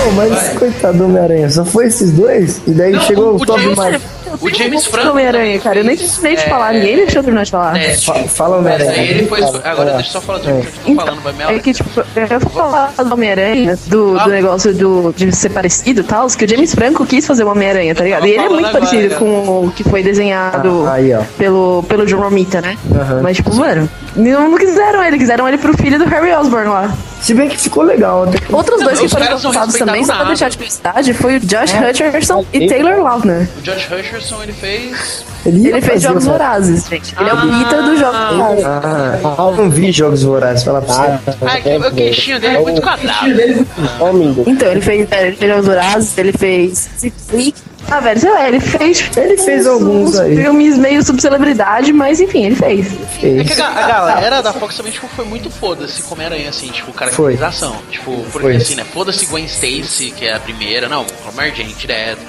[0.04, 2.62] Pô, mas coitado do Homem-Aranha, só foi esses dois?
[2.68, 4.02] E daí Não, chegou o- o o Tobey Maguire.
[4.40, 5.10] O James Franco.
[5.10, 5.80] Homem-Aranha, cara.
[5.80, 7.78] Eu nem terminei de É, falar, ninguém deixou eu terminar de falar.
[7.78, 9.02] É, tipo, Fala Homem-Aranha.
[9.02, 9.42] ele foi.
[9.44, 9.86] Agora fala.
[9.94, 10.54] deixa eu só falar do É.
[10.62, 14.18] que eu tô falando, vai me É que, tipo, eu vou falar do Homem-Aranha, do,
[14.20, 14.24] Ah.
[14.24, 17.50] do negócio do, de ser parecido e tal, que o James Franco quis fazer o
[17.50, 18.26] Homem-Aranha, tá ligado?
[18.28, 19.20] E ele é muito agora, parecido cara.
[19.20, 22.78] com o que foi desenhado Ah, pelo, pelo John Romita, né?
[22.94, 23.22] Aham.
[23.22, 26.94] Mas, tipo, mano, não, não quiseram ele, quiseram ele pro filho do Harry Osborn lá.
[27.22, 28.24] Se bem que ficou legal.
[28.24, 31.14] até que- Outros dois que Os foram não lançados também, só pra deixar de curiosidade,
[31.14, 33.48] foi o Josh Hutcherson e Taylor Lautner.
[33.58, 35.26] O Josh Hutcherson, ele fez.
[35.46, 37.16] Ele, Ele fez Jogos o- Vorazes, gente.
[37.20, 37.64] Ele é o Ah.
[37.64, 38.66] Peter dos Jogos Vorazes.
[38.66, 41.34] Ah, eu não vi Jogos Vorazes, fala pra você.
[41.46, 43.26] Ah, que, o queixinho dele é muito quadrado.
[44.10, 44.44] Amigo.
[44.48, 46.90] Então, ele fez, é, ele fez Jogos Vorazes, ele fez
[47.28, 47.56] Freak.
[47.92, 49.10] Ah, velho, sei lá, ele fez.
[49.18, 50.36] Ele fez uns- alguns uns aí.
[50.38, 52.88] filmes meio subcelebridade, mas enfim, ele fez.
[53.22, 56.68] É que a, a galera da Fox também tipo, foi muito foda-se como Homem-Aranha, assim,
[56.70, 57.76] tipo, caracterização.
[57.90, 58.56] Tipo, porque Foi.
[58.56, 58.86] assim, né?
[58.94, 62.20] Foda-se Gwen Stacy, que é a primeira, não, o Mary Jane direto.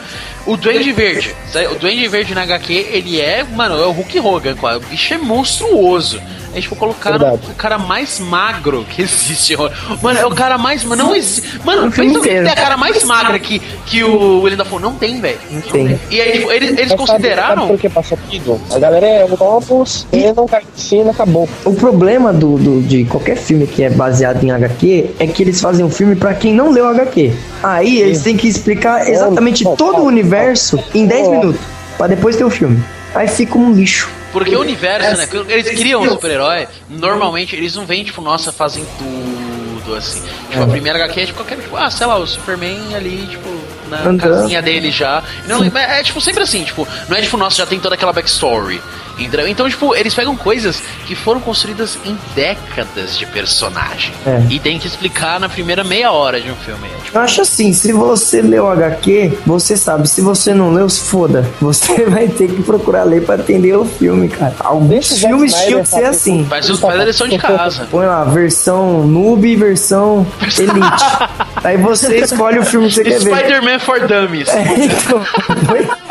[0.47, 1.33] O Duende Verde,
[1.71, 5.19] o Duende Verde na HQ, ele é, mano, é o Hulk Hogan, o bicho é
[5.19, 6.21] monstruoso.
[6.55, 7.43] Aí, tipo, colocaram Verdade.
[7.51, 9.57] o cara mais magro que existe.
[10.03, 10.85] Mano, é o cara mais.
[10.85, 11.59] Mano, não existe.
[11.65, 14.81] Mano, pensa que tem a cara mais magra que, que o William Dafoe.
[14.83, 15.39] Não tem, velho.
[15.51, 15.99] Não tem.
[16.11, 17.69] E aí, tipo, eles, eles Mas sabe- Sabe consideraram.
[17.69, 18.61] por que passou tudo?
[18.71, 21.49] A galera é novos, não carnicina, acabou.
[21.65, 25.61] O problema do, do- de qualquer filme que é baseado em HQ é que eles
[25.61, 27.33] fazem um filme pra quem não leu HQ.
[27.63, 31.31] Aí eles têm que explicar exatamente todo o universo em 10 não.
[31.39, 31.61] minutos,
[31.97, 32.83] pra depois ter o filme.
[33.15, 34.09] Aí fica um lixo.
[34.33, 35.27] Porque o universo, né?
[35.27, 40.23] quando Eles criam um super-herói, normalmente eles não vêm, tipo, nossa, fazem tudo, assim.
[40.51, 43.49] Tipo, a primeira HQ é tipo qualquer, tipo, ah, sei lá, o Superman ali, tipo,
[43.91, 45.23] na casinha dele já.
[45.47, 48.13] Não, lembra- é, tipo sempre assim, tipo, não é tipo, nossa, já tem toda aquela
[48.13, 48.81] backstory.
[49.25, 49.47] Entendeu?
[49.49, 54.13] Então, tipo, eles pegam coisas que foram construídas em décadas de personagem.
[54.27, 54.43] É.
[54.51, 56.89] E tem que explicar na primeira meia hora de um filme.
[57.15, 60.09] Eu acho assim, se você leu HQ, você sabe.
[60.09, 61.49] Se você não leu, se foda.
[61.61, 64.55] Você vai ter que procurar ler pra entender o filme, cara.
[64.61, 66.45] Alguns filmes tinham que ser assim.
[66.47, 67.87] Faz, os- faz a lição de casa.
[67.91, 71.05] Põe lá, versão noob e versão elite.
[71.65, 73.37] Aí você escolhe o filme que você quer ver.
[73.37, 74.49] Spider-Man for Dummies.
[74.49, 75.23] É, então,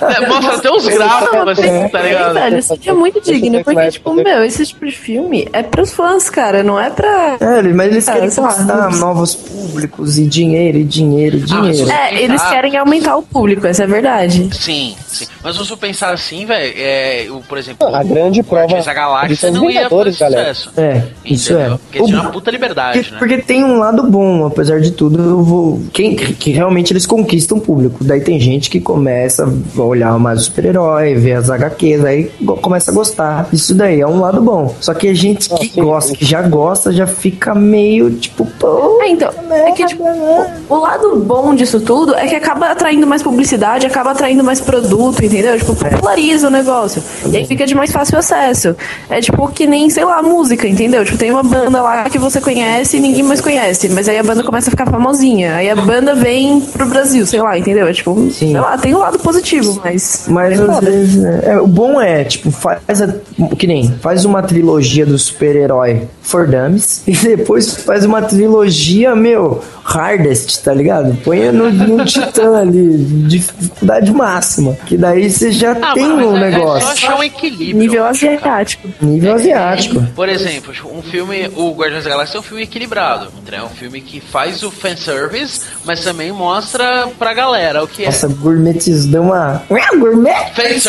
[0.00, 2.34] É, mostra até os gráficos, assim, tá É, ligado?
[2.34, 5.92] velho, isso aqui é muito digno, porque, tipo, meu, esse tipo de filme é pros
[5.92, 7.36] fãs, cara, não é pra.
[7.40, 11.90] É, mas eles Ah, querem conquistar novos públicos e dinheiro, e dinheiro, e dinheiro.
[11.90, 14.48] É, eles querem aumentar o público, essa é a verdade.
[14.54, 15.26] Sim, sim.
[15.42, 19.50] Mas se eu pensar assim, velho, é, por exemplo, A grande prova da Galáxia é
[19.50, 20.72] não ia fazer sucesso.
[20.76, 21.68] É, isso é.
[21.70, 23.18] Porque tinha uma puta liberdade, Porque, né?
[23.18, 25.82] porque tem um lado bom, apesar de tudo, eu vou.
[25.92, 28.02] Quem, que realmente eles conquistam o público.
[28.04, 29.44] Daí tem gente que começa
[29.76, 33.48] a olhar mais o super-herói, ver as HQs, aí começa a gostar.
[33.52, 34.74] Isso daí é um lado bom.
[34.80, 39.00] Só que a gente que gosta, que já gosta, já fica meio tipo, pô.
[39.02, 43.06] É, então, é que, tipo, o, o lado bom disso tudo é que acaba atraindo
[43.06, 45.58] mais publicidade, acaba atraindo mais produto, entendeu?
[45.58, 47.02] Tipo, populariza o negócio.
[47.30, 48.76] E aí fica de mais fácil acesso.
[49.08, 51.04] É tipo que nem, sei lá, música, entendeu?
[51.04, 53.88] Tipo, tem uma banda lá que você conhece e ninguém mais conhece.
[53.88, 55.56] Mas aí a banda começa a ficar famosinha.
[55.56, 57.86] Aí a banda vem pro Brasil, sei lá, entendeu?
[57.86, 60.26] É tipo, sei lá, tem um lado positivo, mas.
[60.28, 63.14] Mas às vezes, né, é, o bom é, tipo, faz a,
[63.58, 69.62] que nem, faz uma trilogia do super-herói For Dummies e depois faz uma trilogia, meu,
[69.82, 71.14] hardest, tá ligado?
[71.22, 72.96] Põe no, no titã ali,
[73.28, 76.86] dificuldade máxima, que daí você já Ah, tem mas um é- É negócio.
[76.86, 77.76] só achar um equilíbrio.
[77.76, 78.88] Nível asiático.
[79.00, 80.02] Nível asiático.
[80.14, 83.28] Por exemplo, um filme, o Guardiões da Galáxia é um filme equilibrado.
[83.52, 88.06] É um filme que faz o fanservice, mas também mostra pra galera o que é.
[88.06, 89.62] Nossa, gourmetizou uma.
[89.70, 90.34] Ué, gourmet?
[90.56, 90.88] Fanservice?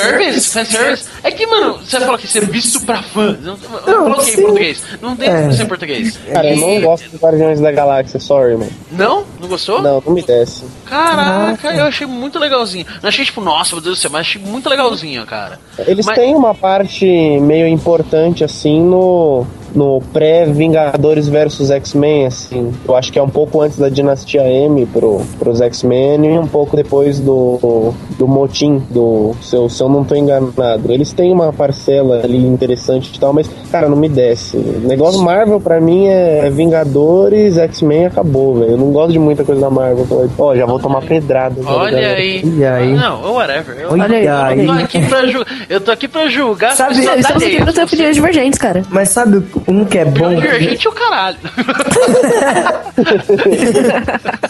[0.51, 1.07] Fanservice?
[1.23, 3.37] É que, mano, você falou que ser visto pra fã.
[3.41, 4.83] Não, eu Não, coloquei em português.
[5.01, 5.49] Não tem É.
[5.49, 6.17] em português.
[6.31, 8.71] Cara, eu não gosto dos Guardiões da Galáxia, sorry, mano.
[8.91, 9.23] Não?
[9.39, 9.81] Não gostou?
[9.81, 10.63] Não, não me desce.
[10.85, 12.85] Caraca, eu achei muito legalzinho.
[13.01, 15.59] Não achei tipo, nossa, meu Deus do céu, mas achei muito legalzinho, cara.
[15.79, 19.45] Eles Mas- têm uma parte meio importante, assim, no,
[19.75, 22.71] no pré-Vingadores versus X-Men, assim.
[22.87, 26.47] Eu acho que é um pouco antes da Dinastia M pro, pros X-Men e um
[26.47, 30.91] pouco depois do, do motim, do, se, eu, se eu não tô enganado.
[30.91, 34.57] Eles têm uma parcela ali interessante e tal, mas, cara, não me desce.
[34.57, 38.71] O negócio Marvel, pra mim, é Vingadores, X-Men acabou, velho.
[38.71, 40.05] Eu não gosto de muita coisa da Marvel.
[40.37, 41.55] Ó, já vou tomar pedrada.
[41.65, 42.41] Olha aí.
[42.45, 42.93] E aí?
[42.93, 43.75] Não, whatever.
[43.79, 44.65] Eu, Olha eu aí.
[44.65, 48.15] tô aqui pra ju- eu tô aqui pra julgar Sabe- Estamos aqui pra ter opiniões
[48.15, 48.83] divergentes, cara.
[48.89, 50.33] Mas sabe um que é bom?
[50.35, 51.37] Divergente é o caralho.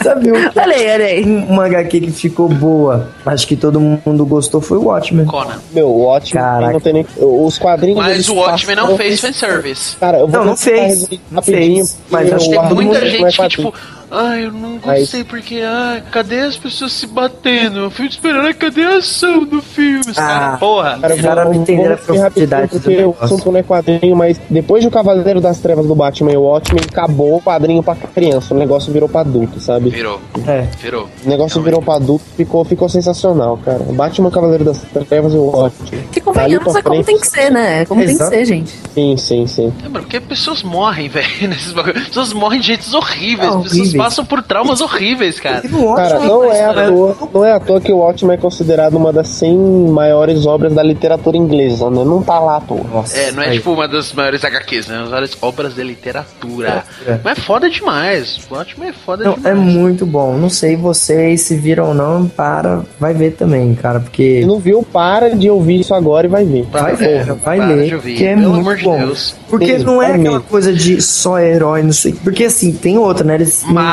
[0.03, 1.23] Sabe um que Olha aí, olha aí.
[1.23, 5.25] uma HQ que ficou boa, acho que todo mundo gostou, foi o Watchmen.
[5.25, 5.59] Conan.
[5.71, 6.73] Meu, o Watchmen Caraca.
[6.73, 7.05] não tem nem.
[7.17, 7.97] Os quadrinhos.
[7.97, 9.95] Mas o Watchmen não fez fanservice.
[9.97, 11.07] Cara, eu vou Não, não fez.
[11.31, 11.97] Não fez.
[12.09, 13.73] Mas acho que Tem muita é gente que, tipo,
[14.15, 17.79] ai, eu não Mas- gostei porque, ai, cadê as pessoas se batendo?
[17.79, 20.01] Eu fui esperando, ai, cadê a ação do filme?
[20.11, 20.99] Ah, caras, porra.
[20.99, 24.39] Cara, Os caras não entenderam a profundidade do Porque o assunto não é quadrinho, mas
[24.49, 28.53] depois do Cavaleiro das Trevas do Batman e o Watchmen, acabou o quadrinho pra criança.
[28.53, 29.89] O negócio virou pra adulto, sabe?
[29.89, 30.61] Virou, É.
[30.81, 31.07] virou.
[31.25, 33.79] O negócio virou pra adulto, ficou, ficou sensacional, cara.
[33.79, 36.03] Batman, Cavaleiro das Trevas e o Watchmen.
[36.11, 37.81] Que convenhamos é pra como frente- tem que ser, né?
[37.81, 38.31] É Como tem que Exato.
[38.31, 38.71] ser, gente.
[38.93, 39.73] Sim, sim, sim.
[39.79, 42.07] É, mano, porque pessoas morrem, velho, nesses bagulhos.
[42.07, 43.51] Pessoas morrem de jeitos horríveis.
[43.53, 43.93] Ah, pessoas horríveis.
[44.05, 45.61] Passam por traumas horríveis, cara.
[45.61, 48.95] Cara, não é, à cara, toa, não é à toa que o Watchmen é considerado
[48.95, 49.57] uma das 100
[49.89, 52.03] maiores obras da literatura inglesa, né?
[52.03, 52.81] Não tá lá à toa.
[52.91, 53.57] Nossa, É, não é aí.
[53.57, 55.01] tipo uma das maiores HQs, né?
[55.03, 56.83] As maiores obras de literatura.
[57.05, 57.19] É.
[57.23, 58.39] Mas é foda demais.
[58.49, 59.51] O Watchmen é foda Não, demais.
[59.57, 60.37] é muito bom.
[60.37, 64.59] Não sei vocês se viram ou não, para, vai ver também, cara, porque Se não
[64.59, 66.63] viu, para de ouvir isso agora e vai ver.
[66.71, 68.97] vai É, ver, vai para ler, ouvir, que é pelo muito amor de bom.
[68.97, 69.35] Deus.
[69.49, 70.41] Porque Mesmo, não é é aquela mesmo.
[70.43, 72.13] coisa de só herói, não sei.
[72.23, 73.35] Porque assim, tem outra, né?
[73.35, 73.84] Eles Mas,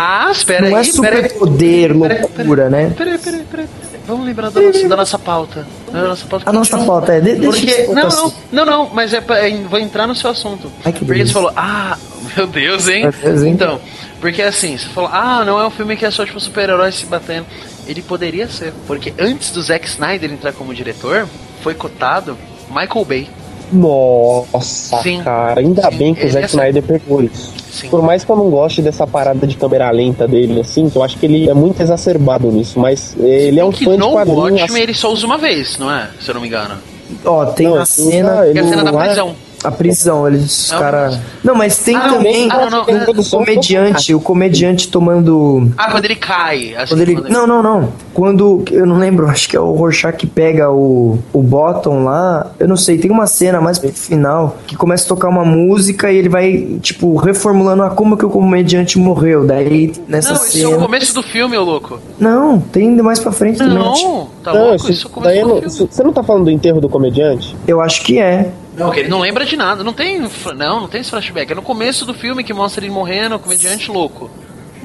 [0.46, 1.22] pera não aí, é pera aí.
[1.28, 2.92] super poder, loucura, né?
[2.96, 3.66] Peraí, peraí, peraí.
[4.06, 5.66] Vamos lembrar da nossa, da nossa pauta.
[5.92, 8.34] Da nossa pauta A nossa pauta é, de- deixa Porque, não, contar não, assim.
[8.50, 10.70] não, não, mas é, pra- é, vou entrar no seu assunto.
[10.84, 11.28] Ai, que porque beleza.
[11.28, 11.96] você falou, ah,
[12.36, 13.02] meu Deus, hein?
[13.02, 13.52] Meu Deus, hein?
[13.52, 13.80] Então,
[14.20, 17.06] porque assim, você falou, ah, não é um filme que é só tipo super-heróis se
[17.06, 17.46] batendo.
[17.86, 21.28] Ele poderia ser, porque antes do Zack Snyder entrar como diretor,
[21.62, 22.36] foi cotado
[22.68, 23.28] Michael Bay.
[23.72, 25.22] Nossa, Sim.
[25.22, 27.52] cara, ainda Sim, bem que o ele Zack é Snyder pegou isso.
[27.72, 27.88] Sim.
[27.88, 31.02] Por mais que eu não goste dessa parada de câmera lenta dele, assim, que eu
[31.02, 34.12] acho que ele é muito exacerbado nisso, mas ele é um que fã de no
[34.12, 34.60] quadrinhos.
[34.60, 36.10] Watchmen ele só usa uma vez, não é?
[36.20, 36.74] Se eu não me engano.
[37.24, 38.46] Ó, tem Não, a cena.
[38.46, 39.34] ele é a cena da não é- prisão.
[39.64, 41.20] A prisão, eles, Não, cara.
[41.44, 42.82] Não, mas tem Ah, não, também ah, não, não.
[42.82, 45.70] o comediante, o comediante tomando.
[45.76, 46.74] Ah, quando ele cai.
[46.74, 47.14] Assim, Quando ele...
[47.14, 47.88] quando Não, não, não.
[48.12, 48.64] Quando.
[48.70, 52.50] Eu não lembro, acho que é o Rorschach que pega o, o Bottom lá.
[52.58, 56.10] Eu não sei, tem uma cena mais pro final que começa a tocar uma música
[56.10, 59.46] e ele vai, tipo, reformulando ah, como que o comediante morreu.
[59.46, 60.82] Daí, nessa Não, isso é o cena.
[60.82, 61.98] começo do filme, ô louco.
[62.18, 63.74] Não, tem ainda mais pra frente também.
[63.78, 64.76] Não, tá não, louco?
[64.76, 65.68] isso, Isso é o começo daí do não- filme.
[65.68, 67.56] isso- você não tá falando do enterro do comediante?
[67.66, 68.50] Eu acho que é.
[68.74, 69.84] Não, ele não lembra de nada.
[69.84, 70.18] Não tem.
[70.18, 71.52] Não, não tem esse flashback.
[71.52, 74.30] É no começo do filme que mostra ele morrendo, o comediante louco.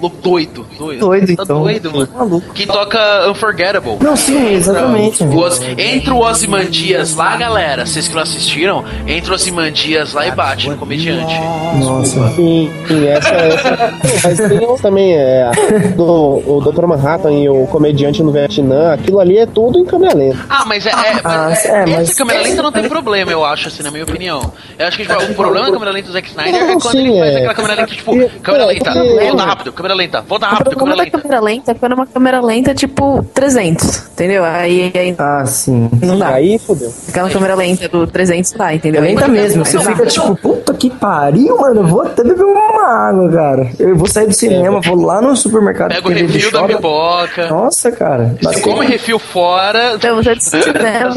[0.02, 1.00] Louco, doido, doido.
[1.00, 1.62] Doido, tá então.
[1.64, 2.42] doido, mano.
[2.54, 3.98] Que toca Unforgettable.
[4.00, 5.24] Não, sim, exatamente.
[5.24, 10.28] O Os- entre o Ozymandias lá, galera, vocês que não assistiram, entre o Ozymandias lá
[10.28, 11.34] e bate no comediante.
[11.80, 12.30] Nossa.
[12.36, 13.94] Sim, sim, essa, essa.
[14.24, 15.52] Mas tem também, é.
[15.96, 16.04] Do,
[16.46, 16.86] o Dr.
[16.86, 20.38] Manhattan e o comediante no Vietnã, aquilo ali é tudo em câmera lenta.
[20.50, 20.90] Ah, mas é.
[20.90, 20.94] é,
[21.24, 24.04] Ah, mas, é, essa mas- câmera lenta não tem problema, eu acho, assim, na minha
[24.04, 24.52] opinião.
[24.78, 26.92] Eu acho que tipo, o problema da câmera lenta do Zack Snyder é Não, quando
[26.98, 27.36] sim, ele faz é.
[27.38, 30.76] aquela câmera lenta, tipo, E- câmera é, lenta, volta rápido, câmera lenta, volta O rápido,
[30.76, 31.18] câmera problema da lenta.
[31.22, 34.44] câmera lenta é quando é uma câmera lenta tipo 300, entendeu?
[34.44, 35.90] Aí, aí Ah, sim.
[36.02, 36.30] não dá.
[36.30, 36.92] Aí fudeu.
[37.10, 39.04] Aquela câmera lenta do 300 não dá, entendeu?
[39.04, 39.66] É lenta Aí- mesmo.
[39.66, 40.06] Você fica dá.
[40.06, 41.82] tipo, puta que pariu, mano.
[41.82, 43.70] Eu vou até beber uma água, cara.
[43.80, 45.90] Eu vou sair do cinema, vou lá no supermercado.
[45.94, 46.76] Pega o do refil da shopping.
[46.76, 47.48] pipoca.
[47.50, 48.36] Nossa, cara.
[48.42, 49.94] Você come refil fora.
[49.96, 51.16] Então, você de cinema,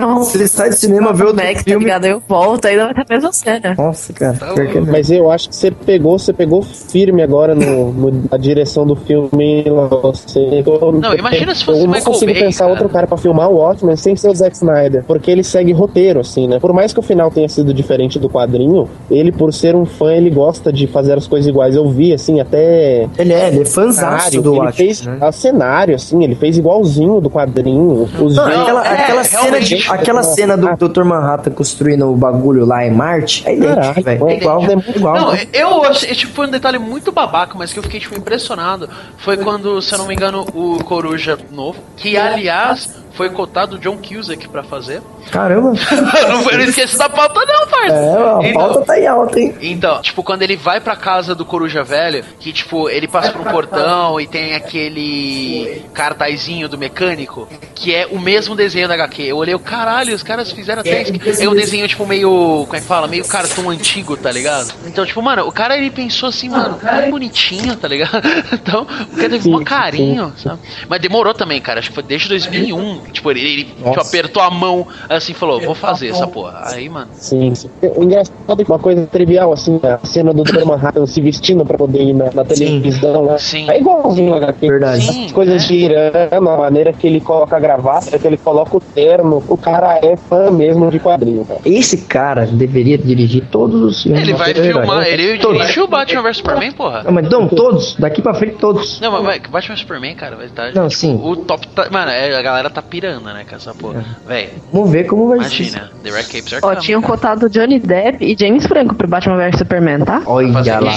[0.00, 0.18] não.
[0.24, 2.04] Você sai do cinema, vê outro Mac, tá ligado?
[2.04, 3.74] Aí eu volto, aí não vai ter a mesma cena.
[3.76, 4.34] Nossa, cara.
[4.36, 4.80] Tá é.
[4.80, 8.96] Mas eu acho que você pegou, você pegou firme agora no, no- na direção do
[8.96, 9.64] filme.
[10.02, 12.70] Você, eu, Não, imagina se fosse Eu não Michael consigo Bay, pensar cara.
[12.72, 15.04] outro cara pra filmar o Watchmen sem ser o Zack Snyder.
[15.06, 16.58] Porque ele segue roteiro, assim, né?
[16.58, 20.12] Por mais que o final tenha sido diferente do quadrinho, ele, por ser um fã,
[20.14, 21.74] ele gosta de fazer as coisas iguais.
[21.76, 23.08] Eu vi, assim, até.
[23.18, 25.18] Ele é, ele é fãzaço do ele Watchmen, fez né?
[25.20, 28.08] a cenário, assim, ele fez igualzinho do quadrinho.
[28.20, 31.04] Os Não, aquela, é, aquela cena, de, aquela cena do Dr.
[31.04, 34.28] Manhattan construindo o bagulho lá em Marte é idêntico, velho.
[34.28, 34.98] É é igual, idêntico.
[34.98, 35.14] igual.
[35.14, 38.88] Não, eu achei, tipo, foi um detalhe muito babaca, mas que eu fiquei, tipo, impressionado.
[39.18, 43.78] Foi quando, se eu não me engano, o Coruja novo, que aliás foi cotado o
[43.78, 45.00] John Cusack pra fazer.
[45.30, 45.72] Caramba.
[46.28, 47.94] não, eu não esqueci da pauta, não, parça.
[47.94, 49.54] É, a Então- pauta tá em alta, hein?
[49.60, 53.40] Então, tipo, quando ele vai pra casa do Coruja Velho, que, tipo, ele passa por
[53.40, 59.22] um portão e tem aquele cartazinho do mecânico, que é o mesmo desenho da HQ.
[59.22, 61.12] Eu olhei, o caralho, os caras fizeram até isso.
[61.42, 63.06] É um desenho, tipo, meio, como é que fala?
[63.06, 64.72] Meio cartão antigo, tá ligado?
[64.86, 68.22] Então, tipo, mano, o cara, ele pensou assim, mano, que bonitinho, tá ligado?
[68.64, 70.58] Então, o cara teve um carinho, sabe?
[70.88, 73.03] Mas demorou também, cara, acho que foi desde 2001.
[73.12, 76.62] Tipo, ele, ele tipo, apertou a mão, assim, e falou, vou fazer essa porra.
[76.66, 77.08] Aí, mano...
[77.14, 77.70] Sim, sim.
[77.96, 80.64] O engraçado é que uma coisa trivial, assim, a cena do Dr.
[80.64, 83.38] Manhattan se vestindo pra poder ir na, na televisão, né?
[83.38, 83.68] Sim.
[83.70, 84.68] É igualzinho HQ.
[84.68, 85.02] Verdade.
[85.04, 85.58] Sim, As coisas é.
[85.66, 89.42] girando, a maneira que ele coloca a gravata, que ele coloca o terno.
[89.48, 91.60] O cara é fã mesmo de quadrinho, cara.
[91.64, 94.20] Esse cara deveria dirigir todos os filmes.
[94.22, 95.60] Ele vai É filmar, ele Todos.
[95.60, 97.02] dirigiu o Batman vs Superman, porra.
[97.02, 97.96] Não, mas não, todos.
[97.96, 99.00] Daqui pra frente, todos.
[99.00, 100.72] Não, mas vai, Batman vs Superman, cara, vai estar.
[100.74, 101.20] Não, tipo, sim.
[101.22, 101.66] O top.
[101.68, 104.04] Tá, mano, é, a galera tá pirando, né, com essa porra.
[104.24, 105.62] Véi, Vamos ver como vai ser.
[105.64, 105.90] imagina.
[106.04, 107.12] The Red Capes are Ó, coming, tinham cara.
[107.12, 110.22] cotado Johnny Depp e James Franco pro Batman vs Superman, tá?
[110.26, 110.92] Olha Fazer lá.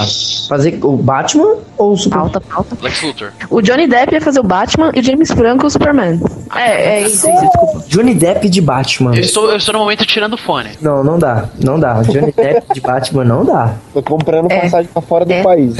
[0.48, 2.30] Fazer o Batman ou o Superman?
[2.30, 2.76] Pauta, pauta.
[2.80, 3.32] Lex Luthor.
[3.50, 6.20] O Johnny Depp ia fazer o Batman e o James Franco o Superman.
[6.54, 7.84] É, é isso, isso, desculpa.
[7.88, 9.14] Johnny Depp de Batman.
[9.16, 10.70] Eu estou, eu estou no momento tirando o fone.
[10.80, 11.48] Não, não dá.
[11.62, 11.94] Não dá.
[12.02, 13.74] Johnny Depp de Batman não dá.
[13.92, 14.60] Tô comprando É.
[14.60, 15.42] passagem pra fora do É.
[15.42, 15.74] país.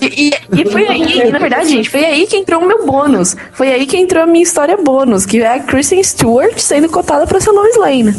[0.00, 2.86] E, e- e foi aí, e, na verdade, gente, foi aí que entrou o meu
[2.86, 3.36] bônus.
[3.52, 7.26] Foi aí que entrou a minha história bônus, que é a Kristen Stewart sendo cotada
[7.26, 8.14] pra ser Lois Lane.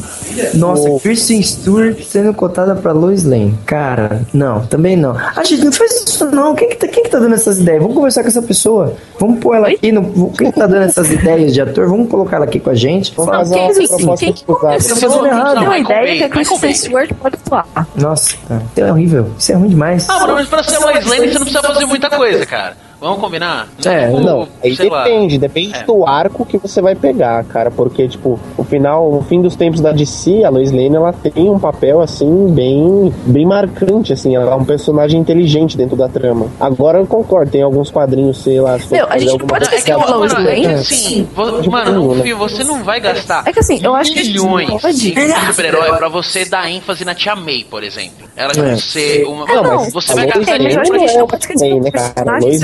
[0.54, 3.58] Nossa, Kristen Stewart sendo cotada pra Lois Lane.
[3.66, 5.16] Cara, não, também não.
[5.18, 6.54] A gente não faz isso não.
[6.56, 7.82] Quem que, tá, quem que tá dando essas ideias?
[7.82, 8.96] Vamos conversar com essa pessoa.
[9.20, 9.92] Vamos pôr ela aqui.
[9.92, 11.88] No, quem que tá dando essas ideias de ator?
[11.88, 13.14] Vamos colocar ela aqui com a gente.
[13.16, 15.60] Vamos Fala- fazer Quem, uma proposta quem que começou errado.
[15.60, 16.74] deu a Michael ideia que a Kristen.
[16.74, 17.68] Stewart pode atuar.
[17.96, 18.62] Nossa, cara.
[18.72, 19.28] Isso é horrível.
[19.38, 20.08] Isso é ruim demais.
[20.10, 22.76] Ah, mas pra ser Lois Lane você não precisa fazer muita coisa, cara.
[23.00, 23.68] Vamos combinar?
[23.86, 25.04] É, Não, aí sei lá.
[25.04, 25.84] depende, depende É.
[25.84, 29.80] do arco que você vai pegar, cara, porque, tipo, o final, no fim dos tempos
[29.82, 34.52] da DC, a Lois Lane, ela tem um papel, assim, bem, bem marcante, assim, ela
[34.52, 36.48] é um personagem inteligente dentro da trama.
[36.60, 39.66] Agora eu concordo, tem alguns quadrinhos, sei lá, se for Meu, a gente não pode
[39.66, 40.74] Não, é que, esquecer a Lois mano, é que Lane.
[40.76, 42.24] assim, vo- De mano, né?
[42.24, 46.08] filme você não vai gastar É que assim, eu acho que milhões em super-herói pra
[46.10, 48.26] você dar ênfase na Tia May, por exemplo.
[48.36, 48.72] Ela É.
[48.74, 48.78] é.
[48.78, 49.46] ser uma.
[49.46, 50.90] Não, Mano, mas você a vai gastar mas que gente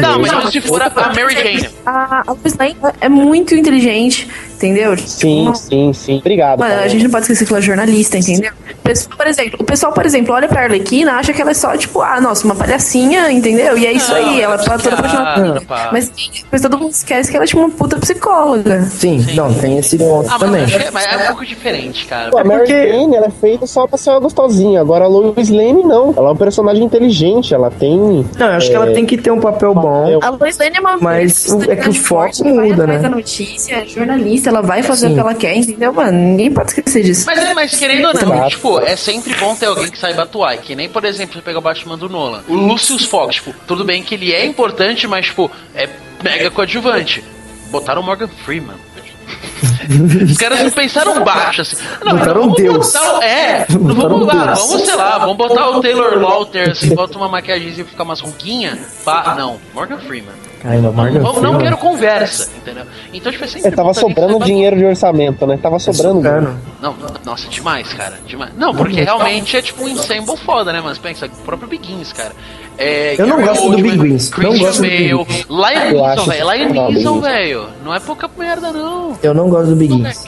[0.01, 1.69] não não é Não, mas se for a, a Mary Jane.
[1.85, 4.97] A, a Lois Lane é muito inteligente, entendeu?
[4.97, 6.17] Sim, sim, sim.
[6.19, 6.59] Obrigado.
[6.59, 8.51] Mano, a gente não pode esquecer que ela é jornalista, entendeu?
[8.71, 11.53] O pessoal, por exemplo, o pessoal, por exemplo, olha pra Arlequina, acha que ela é
[11.53, 13.77] só, tipo, ah, nossa, uma palhacinha, entendeu?
[13.77, 15.61] E é isso aí, ela tá toda apaixonada.
[15.91, 16.11] Mas,
[16.51, 18.81] mas todo mundo esquece que ela é tipo uma puta psicóloga.
[18.83, 20.65] Sim, não, tem esse ponto Ah, mas, também.
[20.65, 22.31] que é, mas é um pouco diferente, cara.
[22.31, 24.81] Pô, a Mary Jane, ela é feita só pra ser uma gostosinha.
[24.81, 26.13] Agora a Lois Lane, não.
[26.15, 28.25] Ela é um personagem inteligente, ela tem...
[28.37, 30.07] Não, eu acho que ela tem que ter um papel bom.
[30.21, 32.99] A Lois Lane é uma Mas o- é que o foco muda, né?
[32.99, 35.11] da notícia, é jornalista, ela vai fazer Sim.
[35.11, 36.11] o que ela quer, entendeu, mano?
[36.17, 37.25] Ninguém pode esquecer disso.
[37.25, 40.57] Mas, é, mas querendo ou não, tipo, é sempre bom ter alguém que saiba atuar.
[40.57, 42.43] Que nem, por exemplo, você pega o Batman do Nolan.
[42.47, 45.87] O Lucius Fox, tipo, tudo bem que ele é importante, mas, tipo, é
[46.23, 47.23] mega coadjuvante.
[47.69, 48.75] Botaram o Morgan Freeman.
[50.31, 51.77] Os caras não pensaram baixo, assim.
[52.03, 52.93] Não, Botaram vamos Deus.
[52.93, 56.93] botar- é, não Botaram vamos lá, vamos, sei lá, vamos botar o Taylor Lauter, assim,
[56.95, 58.79] bota uma maquiagem e ficar umas ruguinhas.
[59.35, 60.33] Não, Morgan Freeman.
[60.61, 61.57] Caramba, Não, não Freeman.
[61.59, 62.83] quero conversa, entendeu?
[63.11, 65.57] Então, tipo, é sempre É, tava sobrando dinheiro de orçamento, né?
[65.61, 66.15] Tava sobrando.
[66.21, 66.55] sobrando.
[66.81, 66.95] não,
[67.25, 68.19] nossa, demais, cara.
[68.27, 68.51] Demais.
[68.55, 72.31] Não, porque realmente é tipo um ensemble foda, né, mas pensa, o próprio Begins, cara.
[72.77, 75.45] É, Eu não Gary gosto do Oldman, Begins, não Christian gosto do Bale, Begins.
[75.49, 76.51] Lion Eu acho Neeson, velho.
[76.73, 77.67] Lion Neeson, velho.
[77.83, 79.17] Não é pouca merda, não.
[79.21, 80.25] Eu não gosto do Begins.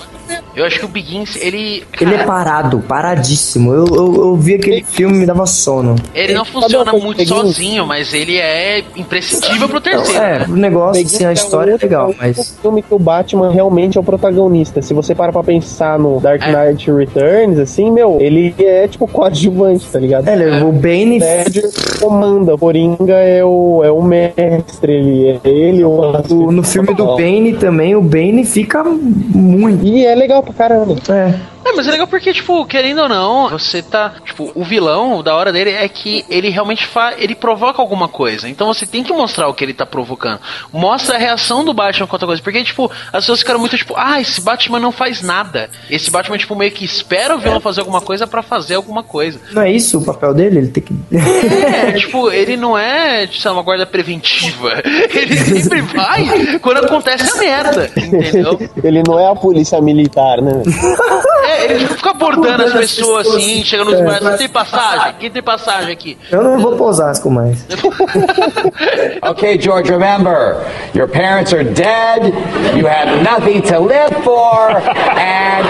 [0.56, 1.84] Eu acho que o Begins, ele.
[2.00, 3.74] Ele é parado, paradíssimo.
[3.74, 5.96] Eu, eu, eu vi aquele filme e me dava sono.
[6.14, 7.30] Ele não funciona muito Begins?
[7.30, 10.24] sozinho, mas ele é imprescindível pro terceiro.
[10.24, 12.58] É, o negócio, assim, a história é legal, o mas.
[12.62, 14.82] filme que o Batman realmente é o protagonista.
[14.82, 19.88] Se você para pra pensar no Dark Knight Returns, assim, meu, ele é tipo coadjuvante,
[19.92, 20.28] tá ligado?
[20.28, 21.20] É, o Bane.
[21.20, 21.70] Ledger
[22.00, 25.90] comanda, o Coringa é o, é o mestre, ele é ele o...
[26.30, 29.84] o- no filme do Bane também, o Bane fica muito.
[29.86, 30.96] E é legal pra caramba.
[31.10, 31.54] É.
[31.66, 34.14] É, mas é legal porque, tipo, querendo ou não, você tá.
[34.26, 37.16] Tipo, o vilão, o da hora dele é que ele realmente faz.
[37.18, 38.50] Ele provoca alguma coisa.
[38.50, 40.40] Então você tem que mostrar o que ele tá provocando.
[40.74, 42.42] Mostra a reação do Batman com outra coisa.
[42.42, 45.70] Porque, tipo, as pessoas ficaram muito tipo, ah, esse Batman não faz nada.
[45.90, 49.40] Esse Batman, tipo, meio que espera o vilão fazer alguma coisa pra fazer alguma coisa.
[49.54, 50.58] Não é isso o papel dele?
[50.60, 50.94] Ele tem que.
[51.74, 54.82] É, tipo, ele não é, sei lá, uma guarda preventiva.
[55.14, 58.60] Ele sempre vai quando acontece a merda, entendeu?
[58.84, 60.03] ele não é a polícia militar,
[60.42, 60.64] né?
[61.46, 65.16] É, ele fica abordando as pessoas assim, chega nos bares, quem tem passagem?
[65.20, 66.18] Quem tem passagem aqui?
[66.32, 67.68] Eu não vou pra Osasco mais.
[69.22, 70.58] Okay, George, remember,
[70.94, 72.34] your parents are dead,
[72.76, 75.66] you have nothing to live for, and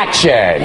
[0.00, 0.62] action.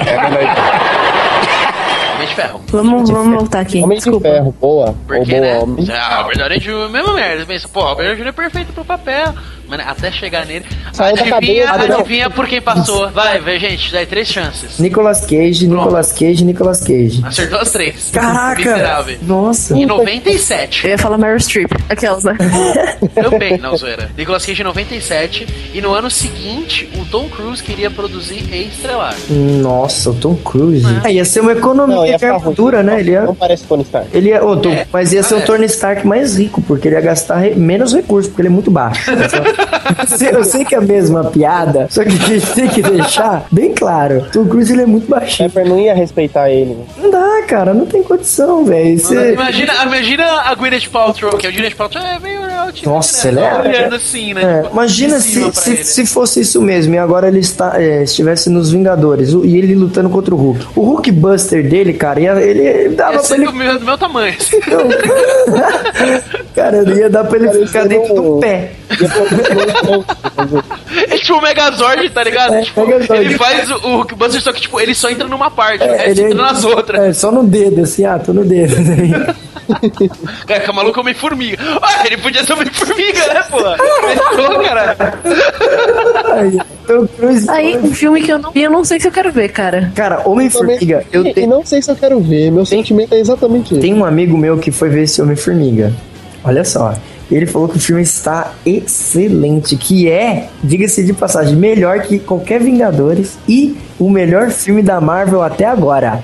[2.68, 3.82] Vamos, vamos voltar aqui.
[3.82, 4.94] Homem de ferro, boa.
[5.06, 5.58] Porque, Ou boa, né?
[5.58, 6.88] homem Ah, o Robert Downey Jr.
[6.90, 7.46] mesma merda.
[7.46, 8.28] Pensa, pô, o Robert Downey Jr.
[8.28, 9.34] é perfeito pro papel.
[9.72, 10.66] Mano, até chegar nele.
[10.92, 12.00] Saiu da Adivinha, cadeia, não.
[12.00, 13.10] adivinha por quem passou.
[13.10, 14.78] Vai, vai, gente, dá aí três chances.
[14.78, 17.22] Nicolas Cage, Nicolas Cage, Nicolas Cage.
[17.24, 18.10] Acertou as três.
[18.12, 18.58] Caraca!
[18.58, 19.16] Miserável.
[19.22, 19.74] Nossa!
[19.74, 20.84] Em 97.
[20.84, 22.36] Eu ia falar Meryl Streep, aquelas, né?
[23.16, 24.10] Também, não, zoeira.
[24.14, 25.46] Nicolas Cage em 97.
[25.72, 29.14] E no ano seguinte, o Tom Cruise queria produzir e estrelar.
[29.30, 30.84] Nossa, o Tom Cruise.
[31.02, 33.00] Ah, ia ser uma economia Não, ia de armadura, né?
[33.00, 33.22] Ele ia.
[33.22, 34.08] Não parece Tony Stark.
[34.12, 37.00] Ele ia, ô, Tom, mas ia ser o Tony Stark mais rico, porque ele ia
[37.00, 39.10] gastar re- menos recursos, porque ele é muito baixo.
[40.32, 43.74] Eu sei- que é a mesma piada, só que a gente tem que deixar bem
[43.74, 44.26] claro.
[44.32, 45.50] Tom Cruise ele é muito baixinho.
[45.50, 46.74] Pepper não ia respeitar ele.
[46.74, 46.84] né?
[46.98, 48.98] Não dá, cara, não tem condição, velho.
[48.98, 53.40] Você- Imagina, imagina a Gwyneth Paltrow, que a Gwyneth Paltrow é meio altinha, Nossa, né?
[53.40, 54.42] ele é- Olhando assim, né?
[54.42, 55.84] É, Tipo, imagina se, se, ele.
[55.84, 59.74] se fosse isso mesmo e agora ele está, é, estivesse nos Vingadores o- e ele
[59.74, 60.66] lutando contra o Hulk.
[60.76, 63.46] O Hulk Buster dele, cara, ia, ele dava Ia pra ele.
[63.46, 64.34] do meu, do meu tamanho.
[64.38, 64.60] assim.
[66.54, 68.72] Cara, ele ia dar pra ele ficar dentro do pé.
[71.08, 72.54] É tipo o Megazord, tá ligado?
[72.54, 73.24] É, tipo, Megazord.
[73.24, 75.86] ele faz o, o Hulk Buster, só que tipo, ele só entra numa parte, o
[75.86, 77.00] É, resto ele entra nas outras.
[77.00, 78.74] É, só no dedo, assim, ah, tô no dedo.
[80.46, 81.56] Cara, que maluco é Homem-Formiga.
[81.80, 83.58] Ah, ele podia ser Homem-Formiga, né, pô?
[83.58, 84.96] Fechou, cara.
[86.34, 86.58] Aí,
[87.16, 87.48] Cruise.
[87.50, 89.90] Aí, um filme que eu não vi, eu não sei se eu quero ver, cara.
[89.94, 91.48] Cara, Homem-Formiga, eu E tenho.
[91.48, 92.50] não sei se eu quero ver.
[92.50, 93.80] Meu sentimento é exatamente esse.
[93.80, 95.92] Tem um amigo meu que foi ver esse Homem-Formiga.
[96.44, 96.94] Olha só.
[97.30, 102.60] Ele falou que o filme está excelente, que é, diga-se de passagem, melhor que qualquer
[102.62, 106.22] Vingadores e o melhor filme da Marvel até agora.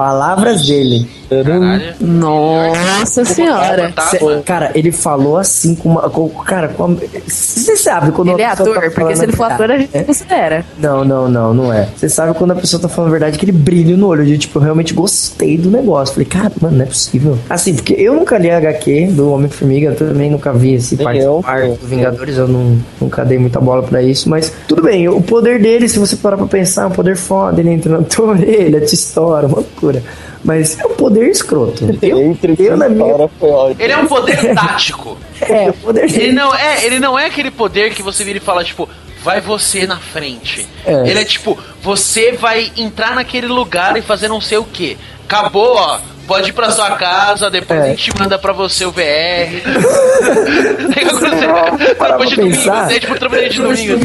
[0.00, 1.06] Palavras dele.
[1.28, 1.94] Caralho.
[2.00, 3.92] Nossa senhora.
[3.94, 6.08] Tá, Cê- cara, ele falou assim com uma.
[6.08, 6.96] Com, cara, com
[7.26, 9.90] Você sabe quando Ele é pessoa ator, tá porque se ele for ator, a gente
[9.96, 10.02] É.
[10.02, 10.64] considera.
[10.78, 11.86] Não, não, não, não é.
[11.94, 14.58] Você sabe quando a pessoa tá falando a verdade, aquele brilho no olho, de tipo,
[14.58, 16.14] eu realmente gostei do negócio.
[16.14, 17.38] Falei, cara, mano, não é possível.
[17.50, 21.44] Assim, porque eu nunca li a HQ do Homem-Formiga, eu também nunca vi esse eu.
[21.78, 25.60] dos Vingadores, eu não, nunca dei muita bola pra isso, mas tudo bem, o poder
[25.60, 28.80] dele, se você parar pra pensar, é um poder foda, ele entra na tua orelha,
[28.80, 29.62] te estoura, uma
[30.44, 31.84] Mas é um poder escroto.
[32.00, 33.14] Eu, Entre eu na minha.
[33.78, 35.18] Ele é um poder tático.
[35.40, 38.40] É, o poder Ele não é, ele não é aquele poder que você vira e
[38.40, 38.88] fala, tipo,
[39.22, 40.66] vai você na frente.
[40.84, 41.08] É.
[41.08, 44.96] Ele é tipo, você vai entrar naquele lugar e fazer não sei o que.
[45.26, 46.00] Acabou, ó.
[46.30, 47.82] Pode ir pra sua casa, depois É.
[47.82, 49.00] a gente manda pra você o VR.
[51.98, 52.92] Para depois de domingo, pensar.
[52.92, 53.98] é tipo trabalhei de domingo.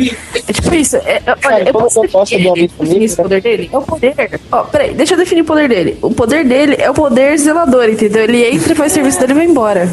[0.47, 0.95] É tipo isso.
[0.97, 3.69] É, é, olha, eu posso definir, Homem-Formiga, definir esse poder dele?
[3.71, 4.15] É o poder.
[4.51, 5.97] Ó, peraí, deixa eu definir o poder dele.
[6.01, 8.23] O poder dele é o poder zelador, entendeu?
[8.23, 9.89] Ele entra, faz serviço dele e vai embora.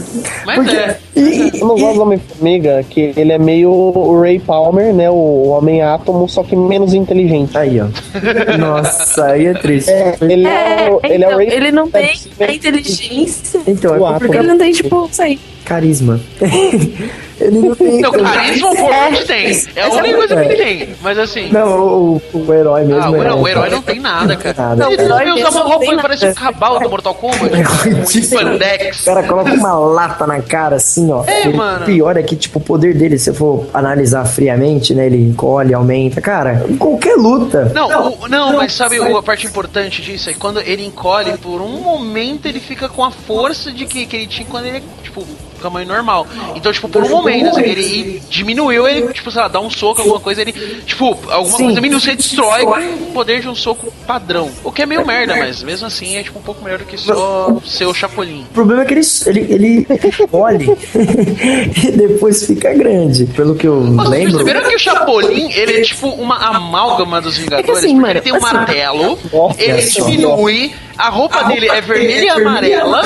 [0.47, 0.99] Mas é.
[1.15, 5.11] Eu não gosto do Homem-Formiga, que ele é meio o Ray Palmer, né?
[5.11, 7.57] O Homem-Átomo, só que menos inteligente.
[7.59, 7.87] Aí, ó.
[8.59, 9.91] Nossa, aí é triste.
[9.91, 12.15] É, ele é, o- ele é o então, Ray ele não tem.
[12.41, 13.61] A inteligência.
[13.67, 15.39] Então, é Porque porque ele não tem, tipo, isso aí.
[15.65, 16.21] Carisma.
[17.41, 18.01] ele não tem.
[18.01, 19.63] Não, carisma o Forte tem.
[19.75, 20.89] É a única coisa que ele tem.
[21.03, 21.49] Mas assim.
[21.51, 23.03] Não, o, o herói mesmo.
[23.03, 24.55] Ah, o é- herói, o herói não tem nada, cara.
[24.57, 24.77] Nada.
[24.85, 27.53] Não, ele herói usa uma não roupa que parece um cabal do Mortal Kombat.
[27.93, 29.03] Um spandex.
[29.03, 31.25] O cara coloca uma lata na cara assim, ó.
[31.27, 31.83] É, Ele- mano.
[31.83, 35.07] O pior é que, tipo, o poder dele, se eu for analisar friamente, né?
[35.07, 36.21] Ele encolhe, aumenta.
[36.21, 37.71] Cara, em qualquer luta.
[37.75, 40.31] Não, o- não, mas sabe a parte importante disso?
[40.31, 44.07] É que quando ele encolhe, por um momento ele fica com a força de que,
[44.07, 45.25] que ele tinha quando ele é, tipo,
[45.63, 46.27] tamanho normal.
[46.55, 49.71] Então, tipo, por um momento, assim, ele e diminuiu, ele, tipo, sei lá, dá um
[49.71, 50.53] soco, alguma coisa, ele,
[50.87, 51.65] tipo, alguma Sim.
[51.65, 52.71] coisa diminui, você destrói com
[53.05, 54.51] o poder de um soco padrão.
[54.65, 56.97] O que é meio merda, mas mesmo assim é, tipo, um pouco melhor do que
[56.99, 58.43] só ser o Chapolin.
[58.51, 59.87] O problema é que ele, ele, ele
[60.23, 60.67] encolhe
[61.87, 63.27] e depois fica grande.
[63.27, 64.33] Pelo que eu Vocês lembro.
[64.39, 67.71] perceberam que o Chapolin, ele é tipo uma amálgama dos Vingadores?
[67.79, 69.19] assim, porque mano, ele tem um assim- martelo,
[69.59, 70.05] ele só.
[70.05, 73.03] diminui, a roupa dele é vermelha e amarela,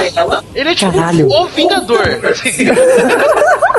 [0.54, 1.28] ele é tipo Caralho.
[1.28, 2.02] o Vingador.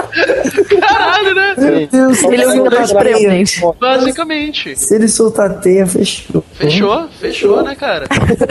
[0.79, 1.53] Caralho, né?
[1.57, 3.61] Meu Deus, Ele é Supremo, gente.
[3.79, 4.77] Basicamente.
[4.77, 6.43] Se ele soltar a teia, fechou.
[6.53, 8.05] Fechou, fechou, né, cara?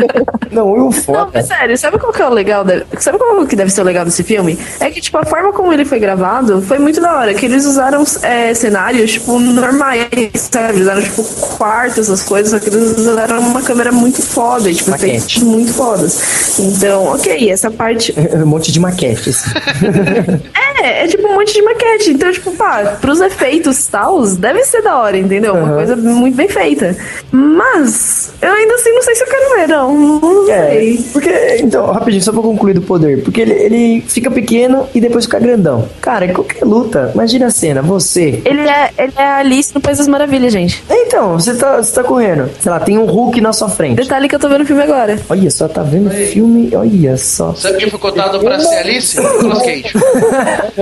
[0.52, 1.28] Não, e o Não, foda.
[1.34, 2.64] mas sério, sabe qual que é o legal?
[2.64, 2.82] Da...
[2.98, 4.58] Sabe qual que deve ser o legal desse filme?
[4.80, 7.34] É que, tipo, a forma como ele foi gravado foi muito da hora.
[7.34, 10.80] Que eles usaram é, cenários, tipo, normais, sabe?
[10.80, 11.22] Usaram, tipo,
[11.56, 15.16] quartos, essas coisas, só que eles usaram uma câmera muito foda, tipo, Maquete.
[15.16, 16.58] efeitos muito fodas.
[16.58, 18.14] Então, ok, essa parte.
[18.36, 19.30] Um monte de maquete.
[19.30, 19.50] assim.
[20.86, 22.10] É, é tipo um monte de maquete.
[22.10, 25.54] Então, tipo, pá, pros efeitos tals, deve ser da hora, entendeu?
[25.54, 25.74] Uma Aham.
[25.76, 26.96] coisa muito bem feita.
[27.32, 30.20] Mas, eu ainda assim não sei se eu quero ver, não.
[30.20, 31.04] Não É, sei.
[31.12, 31.30] porque,
[31.60, 33.22] então, rapidinho, só pra concluir do poder.
[33.22, 35.88] Porque ele, ele fica pequeno e depois fica grandão.
[36.00, 38.40] Cara, em qualquer luta, imagina a cena, você.
[38.44, 40.82] Ele é, ele é a Alice no País das Maravilhas, gente.
[40.90, 42.50] Então, você tá, você tá correndo.
[42.60, 43.96] Sei lá, tem um Hulk na sua frente.
[43.96, 45.18] Detalhe que eu tô vendo o filme agora.
[45.28, 46.70] Olha só, tá vendo filme?
[46.74, 47.54] Olha só.
[47.54, 49.18] Sabe quem foi cotado pra ser Alice?
[49.20, 49.92] Nicolas Cage.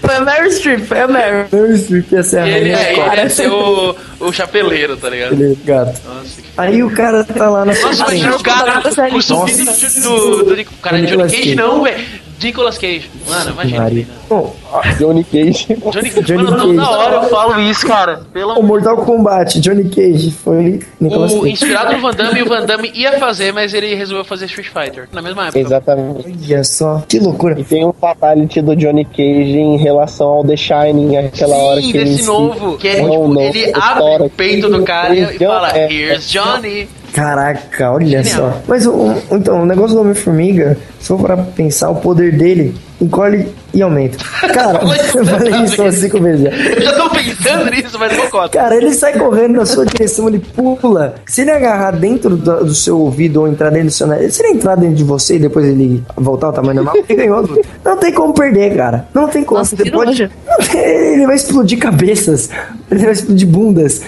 [0.00, 1.46] Foi a Mary Streep, foi a Mary.
[1.52, 5.08] Meryl Streep ia ser a Ele, rainha é, ele ia ser o, o chapeleiro, tá
[5.08, 5.32] ligado?
[5.32, 6.00] Ele é gato.
[6.06, 9.64] Nossa, que Aí o cara tá lá na sua Nossa, imagina o gato, o zumbido
[10.02, 11.54] do, do, do, cara, Nicolas Johnny Cage Cage.
[11.54, 12.27] não, velho.
[12.42, 13.10] Nicolas Cage.
[13.28, 14.06] Mano, imagina.
[14.28, 14.54] Bom,
[14.98, 15.66] Johnny Cage.
[15.90, 16.72] Johnny, Johnny mano, Cage.
[16.74, 18.20] na hora eu falo isso, cara.
[18.32, 21.52] Pelo o Mortal Kombat, Johnny Cage, foi Nicolas o, Cage.
[21.52, 25.08] inspirado no Van Damme, o Van Damme ia fazer, mas ele resolveu fazer Street Fighter
[25.12, 25.58] na mesma época.
[25.58, 26.36] Exatamente.
[26.52, 27.58] Olha só, que loucura.
[27.58, 31.90] E tem um fatality do Johnny Cage em relação ao The Shining, aquela hora Sim,
[31.92, 35.22] que ele desse se- novo, que é, tipo, ele abre o peito do cara e,
[35.36, 35.92] e fala, É.
[35.92, 36.88] Here's Johnny.
[37.12, 38.52] Caraca, olha Genial.
[38.52, 38.62] só.
[38.66, 43.48] Mas o, então, o negócio do Homem-Formiga, se for pra pensar, o poder dele encolhe
[43.78, 44.18] e aumenta.
[44.52, 44.80] Cara,
[45.14, 46.50] eu falei isso umas cinco vezes já.
[46.50, 48.48] Eu já tô pensando nisso, mas não conta.
[48.50, 51.14] Cara, ele sai correndo na sua direção, ele pula.
[51.26, 54.42] Se ele agarrar dentro do, do seu ouvido ou entrar dentro do seu nariz, se
[54.42, 57.62] ele entrar dentro de você e depois ele voltar ao tamanho normal, ele ganhou.
[57.84, 59.06] Não tem como perder, cara.
[59.14, 59.58] Não tem como.
[59.58, 60.28] Nossa, Você que pode-
[60.70, 60.80] tem-
[61.14, 62.50] Ele vai explodir cabeças.
[62.90, 64.02] Ele vai explodir bundas.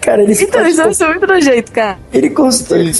[0.00, 1.98] cara, ele Então, isso vai ser muito nojento, cara.
[2.12, 2.80] Ele constrói.
[2.80, 2.92] Ele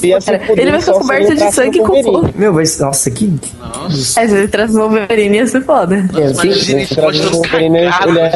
[0.56, 2.30] ele vai ficar coberto de sangue com fogo.
[2.36, 2.64] Meu, vai.
[2.80, 3.32] Nossa, que.
[3.58, 4.20] Nossa.
[4.20, 5.96] É, se ele traz o Wolverine ia ser foda.
[5.96, 7.90] É, Imagina, Entrando no todo Wolverine, ia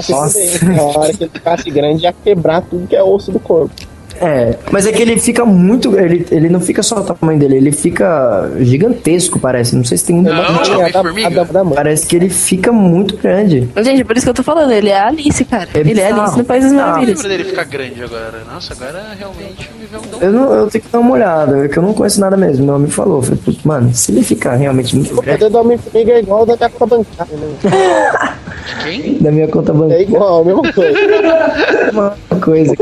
[0.09, 0.39] Nossa.
[0.39, 0.77] fuder.
[0.77, 3.75] Na hora que ele ficasse grande, ia quebrar tudo que é osso do corpo.
[4.21, 5.99] É, mas é que ele fica muito.
[5.99, 9.77] Ele, ele não fica só o tamanho dele, ele fica gigantesco, parece.
[9.77, 10.23] Não sei se tem um.
[10.23, 11.71] Não.
[11.75, 13.69] Parece que ele fica muito grande.
[13.83, 15.69] Gente, por isso que eu tô falando, ele é a Alice, cara.
[15.75, 16.11] É ele é.
[16.11, 17.17] Alice no País das Ah, Eu Maravilhas.
[17.23, 18.43] lembro dele ficar grande agora.
[18.53, 20.19] Nossa, agora realmente me veio um dom.
[20.21, 22.65] Eu, não, eu tenho que dar uma olhada, é que eu não conheço nada mesmo.
[22.65, 23.17] Meu amigo falou.
[23.19, 25.39] eu Falei, "Putz, mano, se ele ficar realmente muito O grande.
[25.39, 28.37] poder do Homem-Formiga é igual ao da conta bancária, né?
[28.83, 29.19] Quem?
[29.27, 30.99] Da minha conta É bancária, igual, a mesma coisa.
[31.93, 32.75] uma coisa.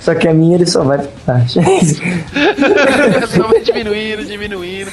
[0.00, 1.60] Só que a minha ele só vai pra baixo.
[3.36, 4.90] Só vai diminuindo, diminuindo.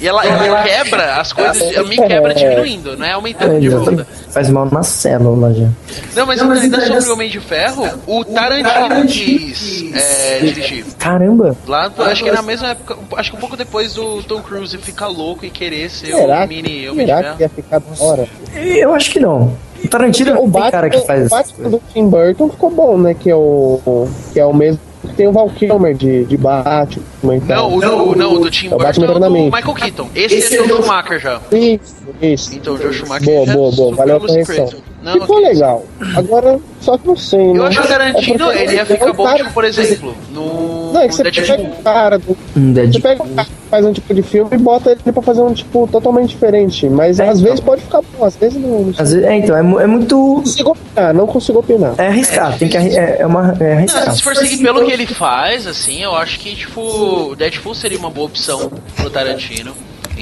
[0.00, 4.06] E ela, ela quebra as coisas, a mim quebra diminuindo, não é aumentando de volta.
[4.30, 5.68] Faz mal na célula já.
[6.16, 10.86] Não, mas ainda sobre o Homem de Ferro, o Tarantino quis é, dirigir.
[10.98, 11.54] Caramba!
[11.66, 14.76] Lá, acho que é na mesma época, acho que um pouco depois do Tom Cruise
[14.78, 17.40] ficar louco e querer ser Será o que, mini Homem de será que Ferro.
[17.40, 18.26] ia ficar da hora?
[18.54, 19.54] Eu acho que não.
[19.84, 22.98] O Tarantino o tem Batman, cara que faz o Batman do Tim Burton ficou bom,
[22.98, 23.14] né?
[23.14, 27.36] Que é o, que é o mesmo que tem o Val Kilmer de, de Batman.
[27.36, 27.70] e tal.
[27.70, 29.56] Não, o do, não, o do Tim É o Burton Batman é o do.
[29.56, 30.08] Michael Keaton.
[30.14, 31.40] Esse, é o Joe Schumacher já.
[31.52, 32.54] Isso, isso.
[32.54, 33.96] Então, o Joe Schumacher Boa, já boa, boa.
[33.96, 34.70] Valeu a correção.
[35.02, 35.84] Não, Ficou legal.
[36.14, 37.58] Agora, só que não sei, né?
[37.58, 37.88] Eu acho que
[38.32, 41.14] o É ele ia é ficar bom, cara- tipo, por exemplo, no, Não, é que
[41.14, 44.22] você pega um cara do, Um Você pega um cara que faz um tipo de
[44.22, 46.86] filme e bota ele pra fazer um tipo totalmente diferente.
[46.88, 48.80] Mas às vezes pode ficar bom, às vezes não.
[48.82, 50.16] Não Às vezes, é, então, é, é muito.
[50.42, 51.94] consigo opinar, não consigo opinar.
[51.96, 54.12] É arriscar, tem que arri- é, é uma, é Não, arriscar.
[54.14, 57.98] se for seguir pelo que ele faz, assim, eu acho que, tipo, o Deadpool seria
[57.98, 59.72] uma boa opção pro Tarantino.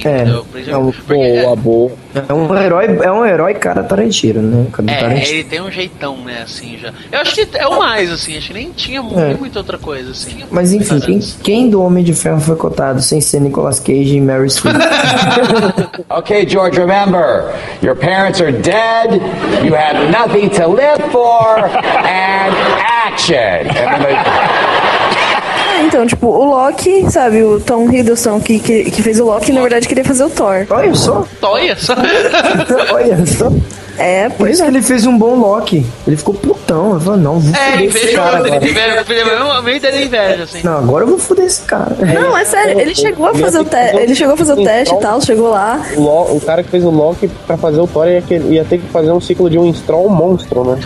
[0.07, 0.23] É?
[0.25, 1.91] Por é um, porque, Boa, boa.
[2.27, 4.67] é um herói, é um herói cara Tarantino, né?
[4.71, 5.27] Cara é, Tarantino.
[5.35, 6.93] ele tem um jeitão, né, assim, já.
[7.11, 9.33] Eu acho que é o mais, assim, acho que nem tinha É.
[9.33, 10.43] muita outra coisa, assim.
[10.51, 14.21] Mas enfim, quem, quem do Homem de Ferro foi cotado sem ser Nicolas Cage e
[14.21, 14.75] Mary Streep?
[16.09, 19.13] Okay, George, remember, your parents are dead,
[19.63, 22.53] you have nothing to live for, and
[23.05, 23.67] action.
[25.79, 29.53] Ah, então, tipo, o Loki, sabe, o Tom Hiddleston que, que, que fez o Loki,
[29.53, 30.67] na verdade queria fazer o Thor.
[30.69, 31.95] Olha só, Toia, só.
[32.93, 33.49] olha só.
[33.99, 34.65] É, Por pois isso é.
[34.65, 35.85] que ele fez um bom Loki.
[36.07, 36.91] Ele ficou putão.
[36.95, 38.65] Ele falou, não, vou É, fuder esse inveja, cara ele agora.
[38.65, 38.73] ele
[39.61, 40.61] meio da inveja, assim.
[40.63, 41.95] Não, agora eu vou fuder esse cara.
[42.13, 44.93] Não, é sério, ele chegou a fazer o teste, ele chegou a fazer o teste
[44.95, 45.81] e tal, chegou lá.
[45.95, 48.77] O, Lo- o cara que fez o Loki pra fazer o Thor ia, ia ter
[48.79, 50.79] que fazer um ciclo de um Stroll monstro, né?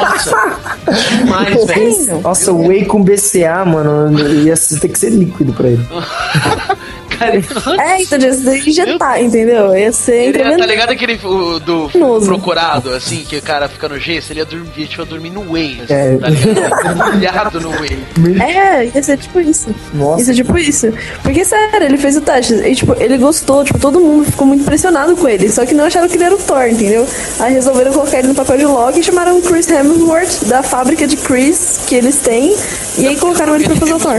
[0.00, 0.56] Nossa,
[1.18, 2.20] demais, velho.
[2.22, 5.86] Nossa, o Whey com BCA, mano, ia ter que ser líquido pra ele.
[7.18, 7.36] Cara,
[7.80, 9.76] É, então ia ser injetar, entendeu?
[9.76, 12.26] Ia ser Ele ia, tá ligado aquele o, do Noso.
[12.26, 15.52] procurado, assim, que o cara fica no gesso, ele ia dormir, tipo, ia dormir no
[15.52, 16.16] whey, assim, É.
[16.18, 16.96] tá ligado?
[16.96, 17.98] Molhado no whey.
[18.40, 19.74] É, ia ser tipo isso.
[19.94, 20.20] Nossa.
[20.20, 20.88] Ia ser tipo isso.
[21.22, 22.54] Porque, sério, ele fez o teste.
[22.54, 25.48] E, tipo, ele gostou, tipo, todo mundo ficou muito impressionado com ele.
[25.50, 27.06] Só que não acharam que ele era o Thor, entendeu?
[27.40, 31.06] Aí resolveram colocar ele no papel de Loki e chamaram o Chris Hemsworth da fábrica
[31.06, 32.54] de Chris que eles têm.
[32.98, 34.14] E aí colocaram ele pra fazer o Thor.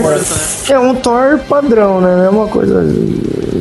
[0.70, 2.26] É um Thor padrão, né?
[2.26, 2.87] É uma coisa.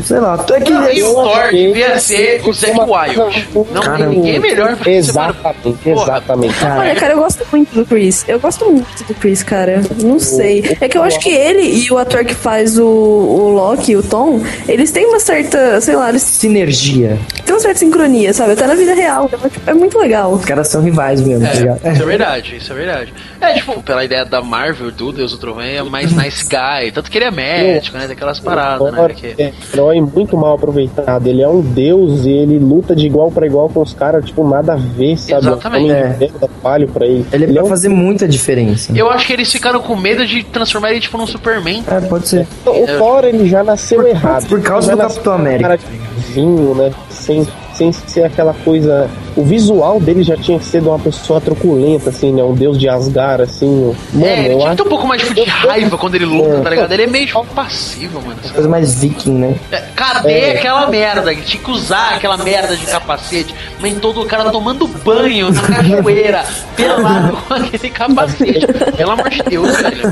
[0.04, 0.46] Sei lá.
[0.54, 3.48] É que Não, e o Thor devia ser o Zack Wild.
[3.72, 4.92] Não Cara, tem ninguém melhor pra.
[4.92, 6.56] Exatamente, exatamente.
[6.64, 8.24] Olha, cara, eu gosto muito do Chris.
[8.28, 9.82] Eu gosto muito do Chris, cara.
[10.04, 10.78] Não sei.
[10.80, 14.04] É que eu acho que ele e o ator que faz o, o Loki, o
[14.04, 17.18] Tom, eles têm uma certa, sei lá, eles Sinergia.
[17.46, 18.54] têm uma certa sincronia, sabe?
[18.54, 19.30] Até na vida real.
[19.66, 20.32] É, é muito legal.
[20.34, 21.80] Os caras são rivais mesmo, tá ligado?
[21.84, 23.14] É, isso é verdade, isso é verdade.
[23.42, 26.92] É, tipo, pela ideia da Marvel, do Deus do Trovão, é mais nice guy.
[26.92, 28.08] Tanto que ele é médico, né?
[28.08, 28.98] Daquelas paradas, né?
[29.18, 29.36] Que...
[29.42, 31.28] é um herói muito mal aproveitado.
[31.28, 34.48] Ele é um deus e ele luta de igual pra igual com os caras, tipo,
[34.48, 35.48] nada a ver, sabe?
[35.48, 35.92] Exatamente.
[35.92, 36.48] É É.
[36.62, 37.26] palho pra ele.
[37.32, 38.92] Ele é pra um fazer muita diferença.
[38.96, 41.84] Eu acho que eles ficaram com medo de transformar ele, tipo, num Superman.
[41.90, 42.48] É, pode ser.
[42.66, 44.48] O Thor, ele já nasceu Por- errado.
[44.48, 45.70] por causa Ele do Capitão América.
[45.70, 46.92] Cara de vinho, né?
[47.10, 49.10] Sem, sem ser aquela coisa...
[49.38, 52.44] O visual dele já tinha que ser de uma pessoa truculenta, assim, né?
[52.44, 53.96] Um deus de Asgard, assim.
[54.14, 54.76] Mano, é, ele tinha que acho...
[54.78, 56.92] ter um pouco mais tipo, de raiva quando ele luta, tá ligado?
[56.92, 58.40] Ele é meio tipo, passivo, mano.
[58.54, 59.56] Coisa mais viking, né?
[59.72, 60.52] É, Cadê É.
[60.58, 61.32] aquela merda?
[61.32, 63.54] Ele tinha que usar aquela merda de capacete.
[63.80, 66.44] Mas todo o cara tomando banho na cachoeira,
[66.76, 68.66] pelado com aquele capacete.
[68.98, 70.12] Pelo amor de Deus, velho.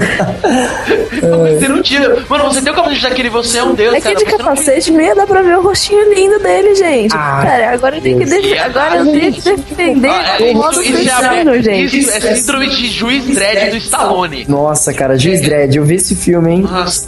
[1.59, 2.23] Você não tira.
[2.29, 4.15] Mano, você tem o capacete daquele, você é um deus, É que cara.
[4.15, 4.49] de você não tira.
[4.49, 7.15] capacete ia dar pra ver o rostinho lindo dele, gente.
[7.15, 11.99] Ah, Cara, agora eu tenho que, agora defender Ah, o é, isso, é, gente.
[11.99, 14.45] isso é síndrome de juiz dread do Stallone.
[14.47, 16.65] Nossa, cara, Juiz Dredd, eu vi esse filme, hein?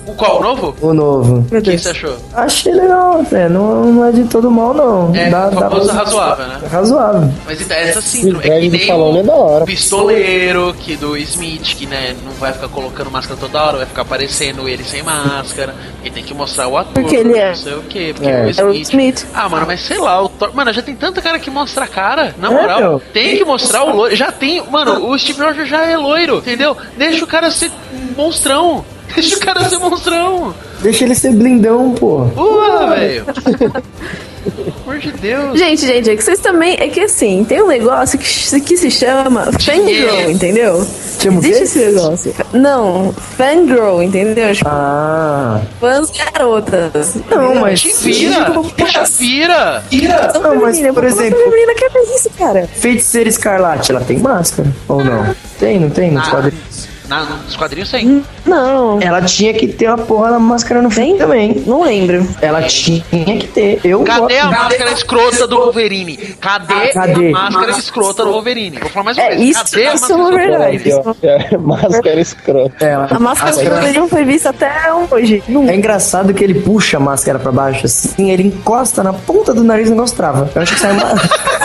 [0.08, 0.40] O qual?
[0.40, 0.76] O novo?
[0.82, 1.46] O novo.
[1.52, 2.18] O que você achou?
[2.34, 5.16] Achei legal, é, não, não é de todo mal, não.
[5.16, 6.60] É, famoso razoável, né?
[6.72, 7.34] Razoável.
[7.46, 9.64] Mas então, essa O síndrome é que nem é da hora.
[9.64, 13.86] o pistoleiro que do Smith, que né, não vai ficar colocando máscara toda hora, vai
[13.86, 17.50] ficar aparecendo ele sem máscara, e tem que mostrar o ator, Porque ele é.
[17.50, 18.32] não sei o quê, porque É.
[18.34, 18.90] é o É o Smith.
[18.90, 19.26] Smith.
[19.34, 20.52] Ah, mano, mas sei lá, o Thor...
[20.54, 22.80] Mano, já tem tanta cara que mostra cara, na moral.
[22.80, 23.02] meu.
[23.14, 24.16] tem que mostrar o loiro.
[24.16, 24.64] Já tem.
[24.70, 26.76] Mano, o Steve Rogers já é loiro, entendeu?
[26.98, 27.72] Deixa o cara ser
[28.16, 28.84] monstrão.
[29.14, 30.54] Deixa o cara ser monstrão.
[30.82, 32.28] Deixa ele ser blindão, pô.
[32.36, 33.26] Ué, velho.
[34.44, 35.58] Pelo amor de Deus.
[35.60, 36.76] Gente, gente, é que vocês também.
[36.80, 40.86] É que assim, tem um negócio que, se- que se chama fangirl, entendeu?
[41.20, 41.40] Chama?
[41.40, 42.34] Existe esse negócio.
[42.54, 44.54] Não, fangirl, entendeu?
[44.54, 45.62] Tipo, Ah.
[45.80, 47.16] fãs garotas.
[47.30, 47.82] Não, mas.
[47.82, 48.52] Te vira.
[48.78, 49.84] Deixa vira.
[50.32, 52.68] São Não, mas, por exemplo- feminina quer ver isso, cara.
[52.76, 54.70] Feiticeira Escarlate, ela tem máscara?
[54.88, 55.36] Ou não?
[55.60, 56.12] Tem, não tem?
[56.12, 56.32] Nos Ah.
[56.32, 56.88] quadrinhos?
[57.08, 58.24] Na, nos quadrinhos tem.
[58.46, 59.00] Não.
[59.02, 61.64] Ela tinha que ter uma porra da máscara no fim também.
[61.66, 62.28] Não lembro.
[62.42, 63.02] Ela tinha
[63.40, 63.80] que ter.
[63.84, 66.18] Eu Cadê a máscara escrota do Wolverine?
[66.40, 67.30] Cadê, Cadê?
[67.30, 68.78] a máscara escrota do Wolverine?
[68.80, 69.42] Vou falar mais uma É, vez.
[69.50, 70.44] isso, Cadê a isso é máscara
[70.76, 71.18] escrota?
[71.22, 71.54] verdade.
[71.54, 72.86] É, máscara escrota.
[72.86, 74.72] Ela- A máscara do Wolverine não foi vista até
[75.12, 75.44] hoje.
[75.48, 75.68] Não.
[75.70, 79.64] É engraçado que ele puxa a máscara pra baixo assim, ele encosta na ponta do
[79.64, 80.50] nariz e não trava.
[80.56, 81.04] Eu acho que sai uma.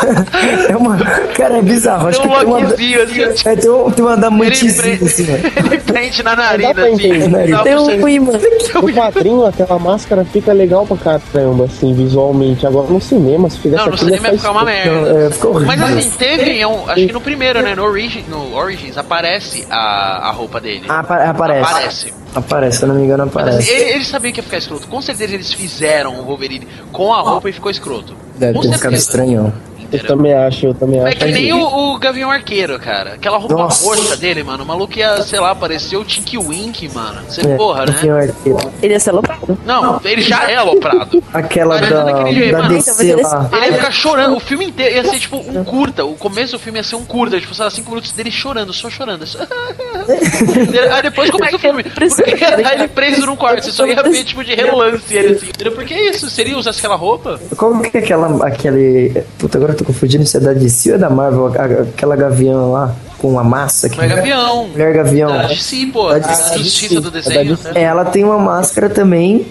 [0.68, 0.96] É uma.
[1.36, 2.08] Cara, é bizarro.
[2.08, 2.58] Acho Tem um que tem uma.
[2.58, 3.48] assim.
[3.48, 4.52] É, tem, um, tem uma Ele
[5.04, 5.36] assim, ó.
[5.66, 6.92] Ele prende na Dá narina, pra assim.
[7.12, 7.62] entender.
[7.62, 8.32] Tem um imã.
[8.74, 12.66] No quadrinho, aquela máscara fica legal pra caramba, assim, visualmente.
[12.66, 15.26] Agora no cinema, se fizer Não, no cinema ia ficar uma merda.
[15.26, 15.76] É, ficou horrível.
[15.76, 17.74] Mas assim, teve, um- acho que no primeiro, né?
[17.74, 20.84] No, Origin, no Origins, aparece a, a roupa dele.
[20.88, 21.70] Ah, apa- aparece.
[21.70, 22.14] Aparece.
[22.34, 23.70] Aparece, se eu não me engano, Mas assim, aparece.
[23.72, 24.88] ele- eles sabiam que ia ficar escroto.
[24.88, 28.14] Com certeza eles fizeram o Wolverine com a roupa e ficou escroto.
[28.36, 29.52] Deve Com ter ficado certeza.
[29.92, 31.16] Eu também acho, eu também É acho.
[31.18, 31.62] que nem o,
[31.94, 33.14] o Gavião Arqueiro, cara.
[33.14, 33.84] Aquela roupa Nossa.
[33.84, 34.64] roxa dele, mano.
[34.64, 37.20] O maluco ia, sei lá, parecer o Tinky Wink, mano.
[37.28, 37.92] Você É, porra, né?
[37.92, 38.72] Gavião Arqueiro.
[38.82, 39.58] Ele ia ser aloprado.
[39.64, 41.22] Não, ele já é aloprado.
[41.32, 42.74] Aquela Mas da, daquele jeito, da mano.
[42.74, 43.50] DC lá.
[43.52, 46.04] Ele ia ficar chorando, o filme inteiro ia ser tipo um curta.
[46.04, 48.72] O começo do filme ia ser um curta, tipo, sei lá, 5 minutos dele chorando,
[48.72, 49.26] só chorando.
[49.26, 49.38] Só...
[50.92, 51.82] aí depois começa o filme.
[51.84, 55.46] Porque aí ele preso num quarto, você só ia ver tipo de relance ele assim.
[55.48, 55.72] Entendeu?
[55.72, 57.38] Porque é isso, seria usar aquela roupa?
[57.56, 58.46] Qual que é aquela.
[58.46, 59.22] Aquele.
[59.38, 62.16] Puta, agora eu tô confundindo se é da DC ou é da Marvel, a- aquela
[62.16, 63.88] gavião lá com a massa.
[63.88, 63.96] Que...
[63.96, 64.68] Mulher Gavião.
[64.68, 65.28] Mulher Gavião.
[65.32, 66.08] Da DC, pô.
[66.08, 66.58] Da Da DC.
[66.58, 67.58] justiça do É desenho.
[67.64, 67.82] Né?
[67.82, 69.46] Ela tem uma máscara também.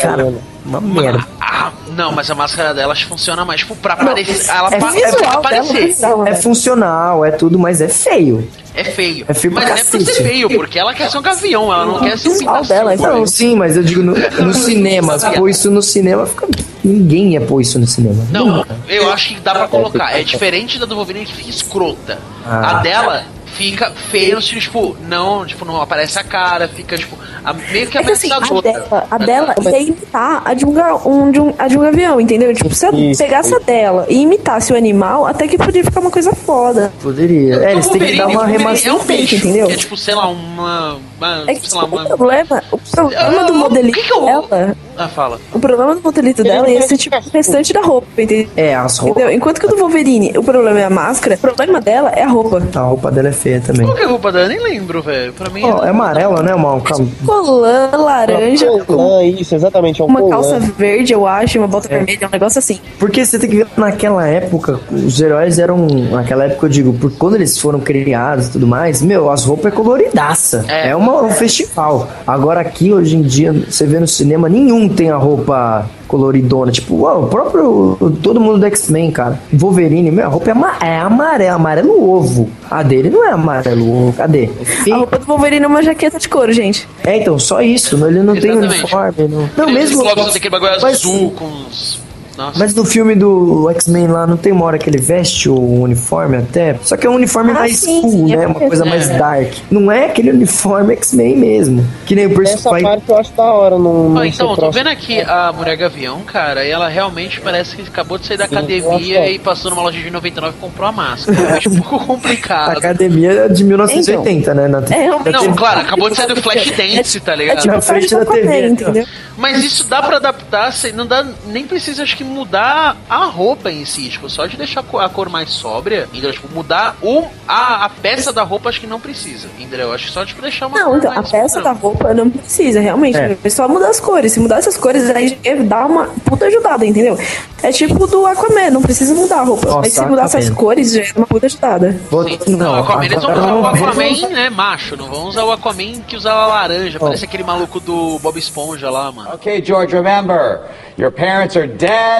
[0.00, 0.32] Cara,
[0.64, 1.24] uma merda.
[1.40, 4.50] Ah, não, mas a máscara dela funciona mais, tipo, pra aparecer.
[4.50, 5.86] Ela É visual aparecer.
[5.86, 6.26] visual.
[6.26, 8.46] É funcional, é tudo, mas é feio.
[8.74, 9.24] É feio.
[9.26, 11.86] É feio mas não é pra ser feio, porque ela quer ser um gavião, ela
[11.86, 12.62] não quer ser um pintação.
[12.76, 13.26] dela, então.
[13.26, 14.14] Sim, mas eu digo no,
[14.52, 15.16] cinema.
[15.34, 16.46] Pôr isso no cinema, fica.
[16.86, 18.24] Ninguém ia pôr isso no cinema.
[18.30, 20.16] Não, eu acho que dá pra colocar.
[20.18, 22.18] É diferente da do Wolverine que fica escrota.
[22.46, 22.78] Ah.
[22.78, 23.24] A dela
[23.56, 27.86] fica feia no sentido, tipo, não, tipo, não aparece a cara, fica, tipo, a- meio
[27.86, 30.74] que É que assim, a dela, a dela ia imitar a de um,
[31.06, 32.52] um, de um, a de um gavião, entendeu?
[32.54, 33.22] Tipo, se eu Isso.
[33.22, 36.92] pegasse a dela e imitasse o animal, até que podia ficar uma coisa foda.
[37.02, 37.54] Poderia.
[37.56, 38.90] É, eles têm que dar uma remaster.
[38.90, 39.70] É um bicho, entendeu?
[39.70, 40.98] é tipo, sei lá, uma.
[41.18, 42.04] Uma É que sei lá, o uma.
[42.04, 45.38] problema, o problema Ah, do modelito que que eu- dela, Ah, fala.
[45.52, 48.48] o problema do modelito dela ia ser tipo o restante da roupa, entendeu?
[48.56, 49.16] É, as roupas.
[49.22, 49.36] Entendeu?
[49.36, 52.28] Enquanto que o do Wolverine, o problema é a máscara, o problema dela é a
[52.28, 52.62] roupa.
[52.74, 53.84] A roupa dela é feia também.
[53.86, 54.48] Qual que é a roupa dela?
[54.48, 55.32] Nem lembro, velho.
[55.32, 55.62] Pra mim.
[55.64, 56.54] Ó, é amarela, né?
[56.54, 56.82] Uma, uma-
[57.26, 60.30] Colã laranja, com Ah, isso, exatamente, é um uma colã.
[60.30, 62.78] calça verde, eu acho, e uma bota vermelha, um negócio assim.
[62.98, 65.86] Porque você tem que ver, naquela época, os heróis eram.
[65.86, 69.72] Naquela época eu digo, por quando eles foram criados e tudo mais, meu, as roupas
[69.72, 70.64] é coloridaça.
[70.68, 70.90] É.
[70.90, 72.08] É, uma- um festival.
[72.26, 76.70] Agora aqui, hoje em dia, você vê no cinema, nenhum tem a roupa coloridona.
[76.70, 77.96] Tipo, uau, o próprio.
[78.22, 79.40] Todo mundo do X-Men, cara.
[79.52, 82.48] Wolverine, meu, a roupa é, ama- é amarela, amarelo ovo.
[82.70, 84.12] A dele não é amarelo ovo.
[84.12, 84.48] Cadê?
[84.92, 86.88] A roupa do Wolverine é uma jaqueta de couro, gente.
[87.04, 87.96] É, então, só isso.
[88.06, 88.80] Ele não tem Exatamente.
[88.80, 89.14] uniforme.
[89.28, 90.02] Não, não Não, mesmo.
[90.02, 92.05] Tem aquele bagulho mas- azul com uns.
[92.36, 92.58] Nossa.
[92.58, 96.36] Mas no filme do X-Men lá, não tem uma hora que ele veste o uniforme
[96.36, 96.76] até?
[96.82, 98.46] Só que é um uniforme Ah, mais sim, cool, sim, é né?
[98.46, 99.18] Uma porque- coisa mais É.
[99.18, 99.52] dark.
[99.70, 101.86] Não é aquele uniforme X-Men mesmo.
[102.04, 102.86] Que nem o Essa personagem.
[102.88, 106.20] parte eu acho da hora, não, não Ah, então, tô vendo aqui a Mulher Gavião,
[106.22, 109.82] cara, e ela realmente parece que acabou de sair da Sim, academia e passou numa
[109.82, 111.38] loja de 99 e comprou a máscara.
[111.40, 112.76] Eu acho um pouco complicado.
[112.76, 114.68] Academia é de 1980, né?
[114.68, 115.08] Na, É.
[115.30, 117.60] Não, claro, acabou de sair do Flashdance, tá É ligado?
[117.60, 119.04] tipo Na frente a da Aquaman, TV, entendeu?
[119.36, 123.84] Mas isso dá pra adaptar, não dá, nem precisa acho que mudar a roupa em
[123.84, 126.32] si, tipo, só de deixar a cor- mais sóbria, entendeu?
[126.32, 129.92] Tipo, mudar o, a, a peça da roupa acho que não precisa, entendeu?
[129.92, 132.80] Acho que só tipo deixar uma Não, cor então, a peça da roupa não precisa,
[132.80, 133.16] realmente.
[133.18, 133.36] É.
[133.42, 134.32] É só mudar as cores.
[134.32, 137.18] Se mudar essas cores, aí dá uma puta ajudada, entendeu?
[137.62, 139.66] É tipo do Aquaman, não precisa mudar a roupa.
[139.66, 141.98] Nossa, mas se mudar essas cores, já é uma puta ajudada.
[142.10, 142.26] Vou-.
[142.46, 145.52] Não, Não, o Aquaman, eles vão usar o Aquaman, né, macho, não vão usar o
[145.52, 149.30] Aquaman que usava laranja, parece aquele maluco do Bob Esponja lá, mano.
[149.34, 150.60] Okay, George, remember,
[150.98, 152.15] your parents are dead,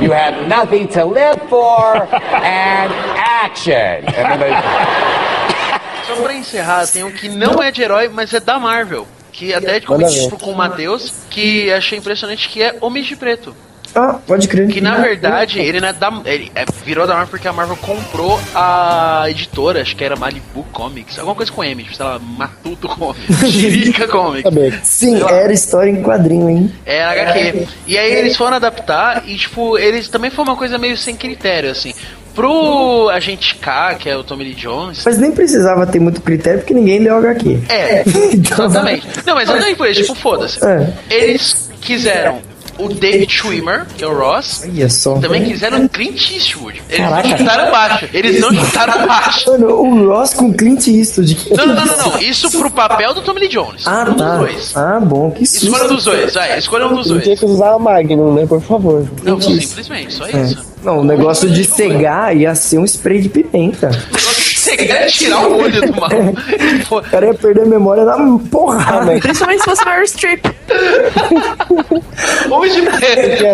[0.00, 4.04] you have nothing to live for, and action.
[6.06, 9.06] Só pra encerrar, tem um que não é de herói, mas é da Marvel.
[9.32, 13.54] Que até comentei isso com o Matheus, que achei impressionante, que é Homem de Preto.
[13.94, 14.68] Ah, pode crer.
[14.68, 16.10] Que na verdade, ele não é da.
[16.24, 20.62] Ele é- virou da Marvel porque a Marvel comprou a editora, acho que era Malibu
[20.72, 24.50] Comics, alguma coisa com M, tipo, sei lá, Matuto Comics, Chirica Comics.
[24.84, 26.72] Sim, era história em quadrinho, hein?
[26.86, 27.66] É HQ.
[27.86, 31.70] E aí eles foram adaptar e, tipo, eles também foi uma coisa meio sem critério,
[31.70, 31.92] assim.
[32.34, 35.02] Pro agente K, que é o Tommy Lee Jones.
[35.04, 37.58] Mas nem precisava ter muito critério porque ninguém leu HQ.
[37.68, 39.06] É, Então- exatamente.
[39.26, 40.64] Não, mas não foi tipo, foda-se.
[40.64, 40.92] É.
[41.10, 42.40] Eles quiseram
[42.78, 44.62] o David Schwimmer, que é o Ross.
[44.64, 45.14] Olha só.
[45.18, 46.82] Também quiseram o Clint Eastwood.
[46.88, 47.28] Eles Caraca.
[47.28, 48.08] não chutaram baixo.
[48.12, 49.50] Eles não chutaram baixo.
[49.50, 51.36] Mano, o Ross com Clint Eastwood.
[51.56, 52.18] Não, não, não, não, não.
[52.20, 53.86] Isso pro papel do Tommy Lee Jones.
[53.86, 54.36] Ah, um tá.
[54.36, 54.76] dos dois.
[54.76, 55.66] Ah, bom, que susto.
[55.66, 57.24] Escolha um dos dois, vai, escolha um dos Não dois.
[57.24, 59.06] tinha que usar a Magnum, né, por favor.
[59.22, 60.42] Não, simplesmente, só É.
[60.42, 60.66] isso.
[60.82, 63.90] Não, o negócio de cegar ia ser um spray de pimenta.
[64.68, 66.10] Você quer tirar o olho do mal.
[66.90, 68.16] O cara ia perder a memória na
[68.50, 69.12] porrada.
[69.20, 70.44] Principalmente se fosse Meryl Streep.
[72.50, 72.82] Hoje,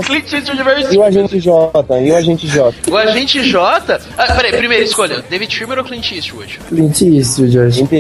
[0.05, 2.01] Clint Eastwood versus E o agente J?
[2.01, 2.75] E o agente J?
[2.91, 4.01] o agente J.
[4.19, 6.59] Ah, peraí, primeira escolha: David Schwimmer ou Clint Eastwood?
[6.69, 7.87] Clint Eastwood, eu acho.
[7.87, 7.93] Clint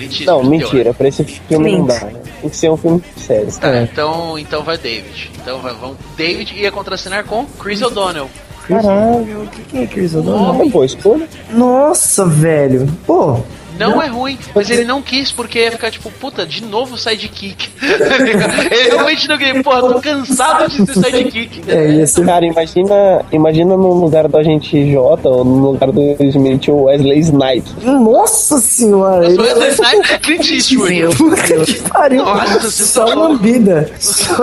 [0.00, 0.26] Eastwood.
[0.26, 0.92] Não, mentira.
[0.92, 2.00] Pra esse filme não dá.
[2.00, 2.12] né?
[2.40, 3.48] Tem que ser um filme sério.
[3.60, 5.30] Tá, então, então vai David.
[5.40, 5.96] Então vai, vamos.
[6.16, 8.28] David ia contracenar com Chris O'Donnell.
[8.80, 10.70] Caralho, quem é Chris O'Donnell?
[10.70, 11.28] Pô, escolha.
[11.52, 12.88] Nossa, velho.
[13.06, 13.40] Pô,
[13.78, 17.68] Não, é ruim, mas ele não quis porque ia ficar tipo, puta, de novo sidekick.
[18.70, 21.62] ele realmente não queria, porra, tô cansado de ser sidekick.
[21.68, 22.24] É, ia ser...
[22.24, 27.18] Cara, imagina, imagina no lugar do agente J ou no lugar do Smith o Wesley
[27.20, 27.72] Snipes.
[27.84, 29.22] nossa senhora.
[29.28, 31.16] Mas o Wesley Snipes é Clint Eastwood.
[31.16, 32.24] Puta que pariu.
[32.24, 33.90] Nossa, Só tá lambida.
[33.98, 34.34] Só...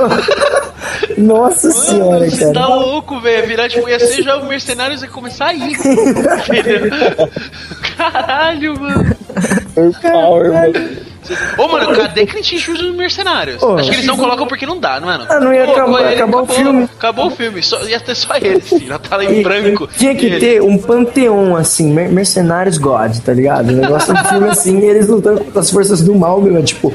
[1.18, 2.76] Nossa senhora, Você tá cara.
[2.76, 3.48] louco, velho.
[3.48, 5.78] Virar, tipo, ia ser já o Mercenários e começar a ir.
[8.00, 9.16] Caralho, mano.
[10.02, 11.09] Power, mano.
[11.58, 13.62] Ô, mano, cadê Clint Eastwood nos Mercenários?
[13.62, 15.18] Ô, Acho que eles não colocam porque não dá, não é?
[15.18, 15.26] Não?
[15.30, 16.84] Ah, não ia Pô, acabar- ele acabar o acabou- filme.
[16.98, 18.88] Acabou o filme, só, ia ter só eles, filho.
[18.88, 19.88] Na tela em E- branco.
[19.98, 23.70] Tinha que ter um panteão, assim, mer- Mercenários God, tá ligado?
[23.70, 26.92] O negócio do filme assim, eles lutando contra as forças do mal, meu, tipo,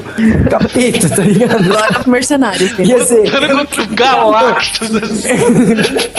[0.49, 1.63] capeta, tá ligado?
[1.63, 2.69] Glória pro mercenário.
[2.79, 5.29] Ia ser Lutando contra o Galactus, assim.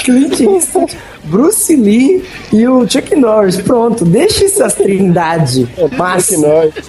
[0.05, 3.57] Clint Eastwood, Bruce Lee e o Chuck Norris.
[3.61, 6.31] Pronto, deixa essas trindade Norris,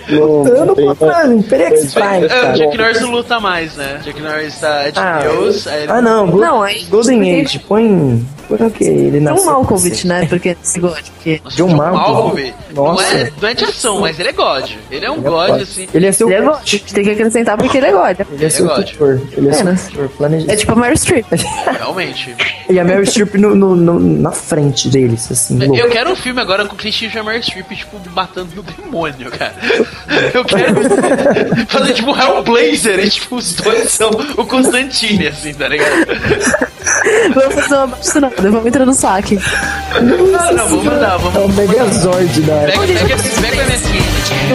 [0.10, 2.54] não- Lutando contra o Império X-Files, É, o cara.
[2.54, 4.00] Jack Norris não luta mais, né?
[4.04, 5.68] Jack Norris tá é de Ah, Deus.
[5.68, 8.26] aí ele- Ah, não, Go- Não, aí- Golden Age, põe.
[8.48, 8.84] Põe o que?
[8.84, 9.46] Ele John nasceu.
[9.52, 10.26] Malkovich, né?
[10.28, 10.94] Porque esse God.
[11.16, 11.42] Porque...
[11.56, 12.12] John Malkovich.
[12.14, 12.54] Malkovich.
[12.74, 13.14] Não Nossa.
[13.18, 14.70] é, não é de ação, mas ele é God.
[14.92, 15.62] Ele é um Ele é God, God.
[15.62, 15.88] assim.
[15.94, 16.28] Ele ia ser o.
[16.32, 16.64] Ele é God.
[16.94, 18.20] Tem que acrescentar porque ele é God.
[18.32, 18.86] Ele ia ser o God.
[18.86, 19.22] tutor.
[19.36, 19.78] Ele É, o né?
[19.90, 20.10] tutor.
[20.10, 20.52] Planeja...
[20.52, 21.26] É tipo a Meryl Streep.
[21.78, 22.36] Realmente.
[22.70, 25.58] E a Meryl Streep no, no- no- na frente deles, assim.
[25.58, 25.78] louco.
[25.78, 29.32] Eu quero um filme agora com Clint Eastwood e Meryl Streep, tipo, matando no demônio,
[29.32, 29.54] cara.
[30.34, 30.76] Eu quero
[31.70, 36.08] fazer, tipo, Hellblazer e, tipo, os dois são o Constantine, assim, tá ligado?
[37.34, 37.88] Vamos fazer uma
[38.42, 39.40] vamos entrar no saque.
[40.02, 41.56] Não, não, vamos mandar, É o vamos.
[41.56, 44.48] Megazord da Pega, pega, pega a MSN.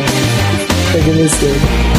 [0.93, 1.45] Pega nesse.
[1.45, 1.92] Eu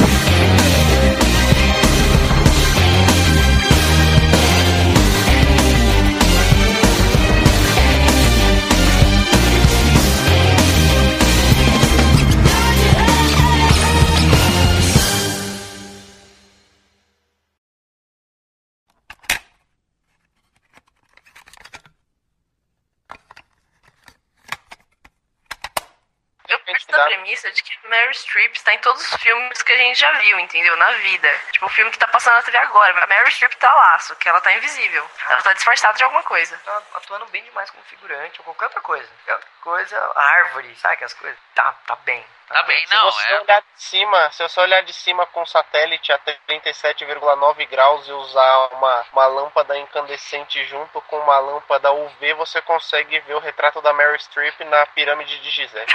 [27.14, 30.40] premissa de que Mary Streep está em todos os filmes que a gente já viu,
[30.40, 30.76] entendeu?
[30.77, 31.30] Na vida.
[31.52, 33.03] Tipo, o filme que tá passando na TV agora.
[33.03, 35.10] A Mary Streep tá lá, só que ela tá invisível.
[35.30, 36.57] Ela tá disfarçada de alguma coisa.
[36.65, 39.10] Tá atuando bem demais como figurante ou qualquer outra coisa.
[39.26, 41.40] Qualquer coisa, árvore, sabe aquelas coisas?
[41.53, 42.26] Tá, tá bem.
[42.48, 43.41] Tá bem, Se não, você é.
[43.41, 48.68] olhar de cima, se você olhar de cima com satélite a 37,9 graus e usar
[48.74, 53.94] uma, uma lâmpada incandescente junto com uma lâmpada UV, você consegue ver o retrato da
[53.94, 55.86] Mary Streep na pirâmide de Gizé.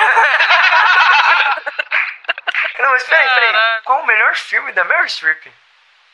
[2.79, 3.83] Não, mas peraí, peraí.
[3.85, 5.53] Qual o melhor filme da Meryl Streep?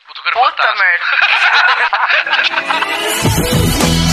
[0.07, 1.05] Puta, Puta merda.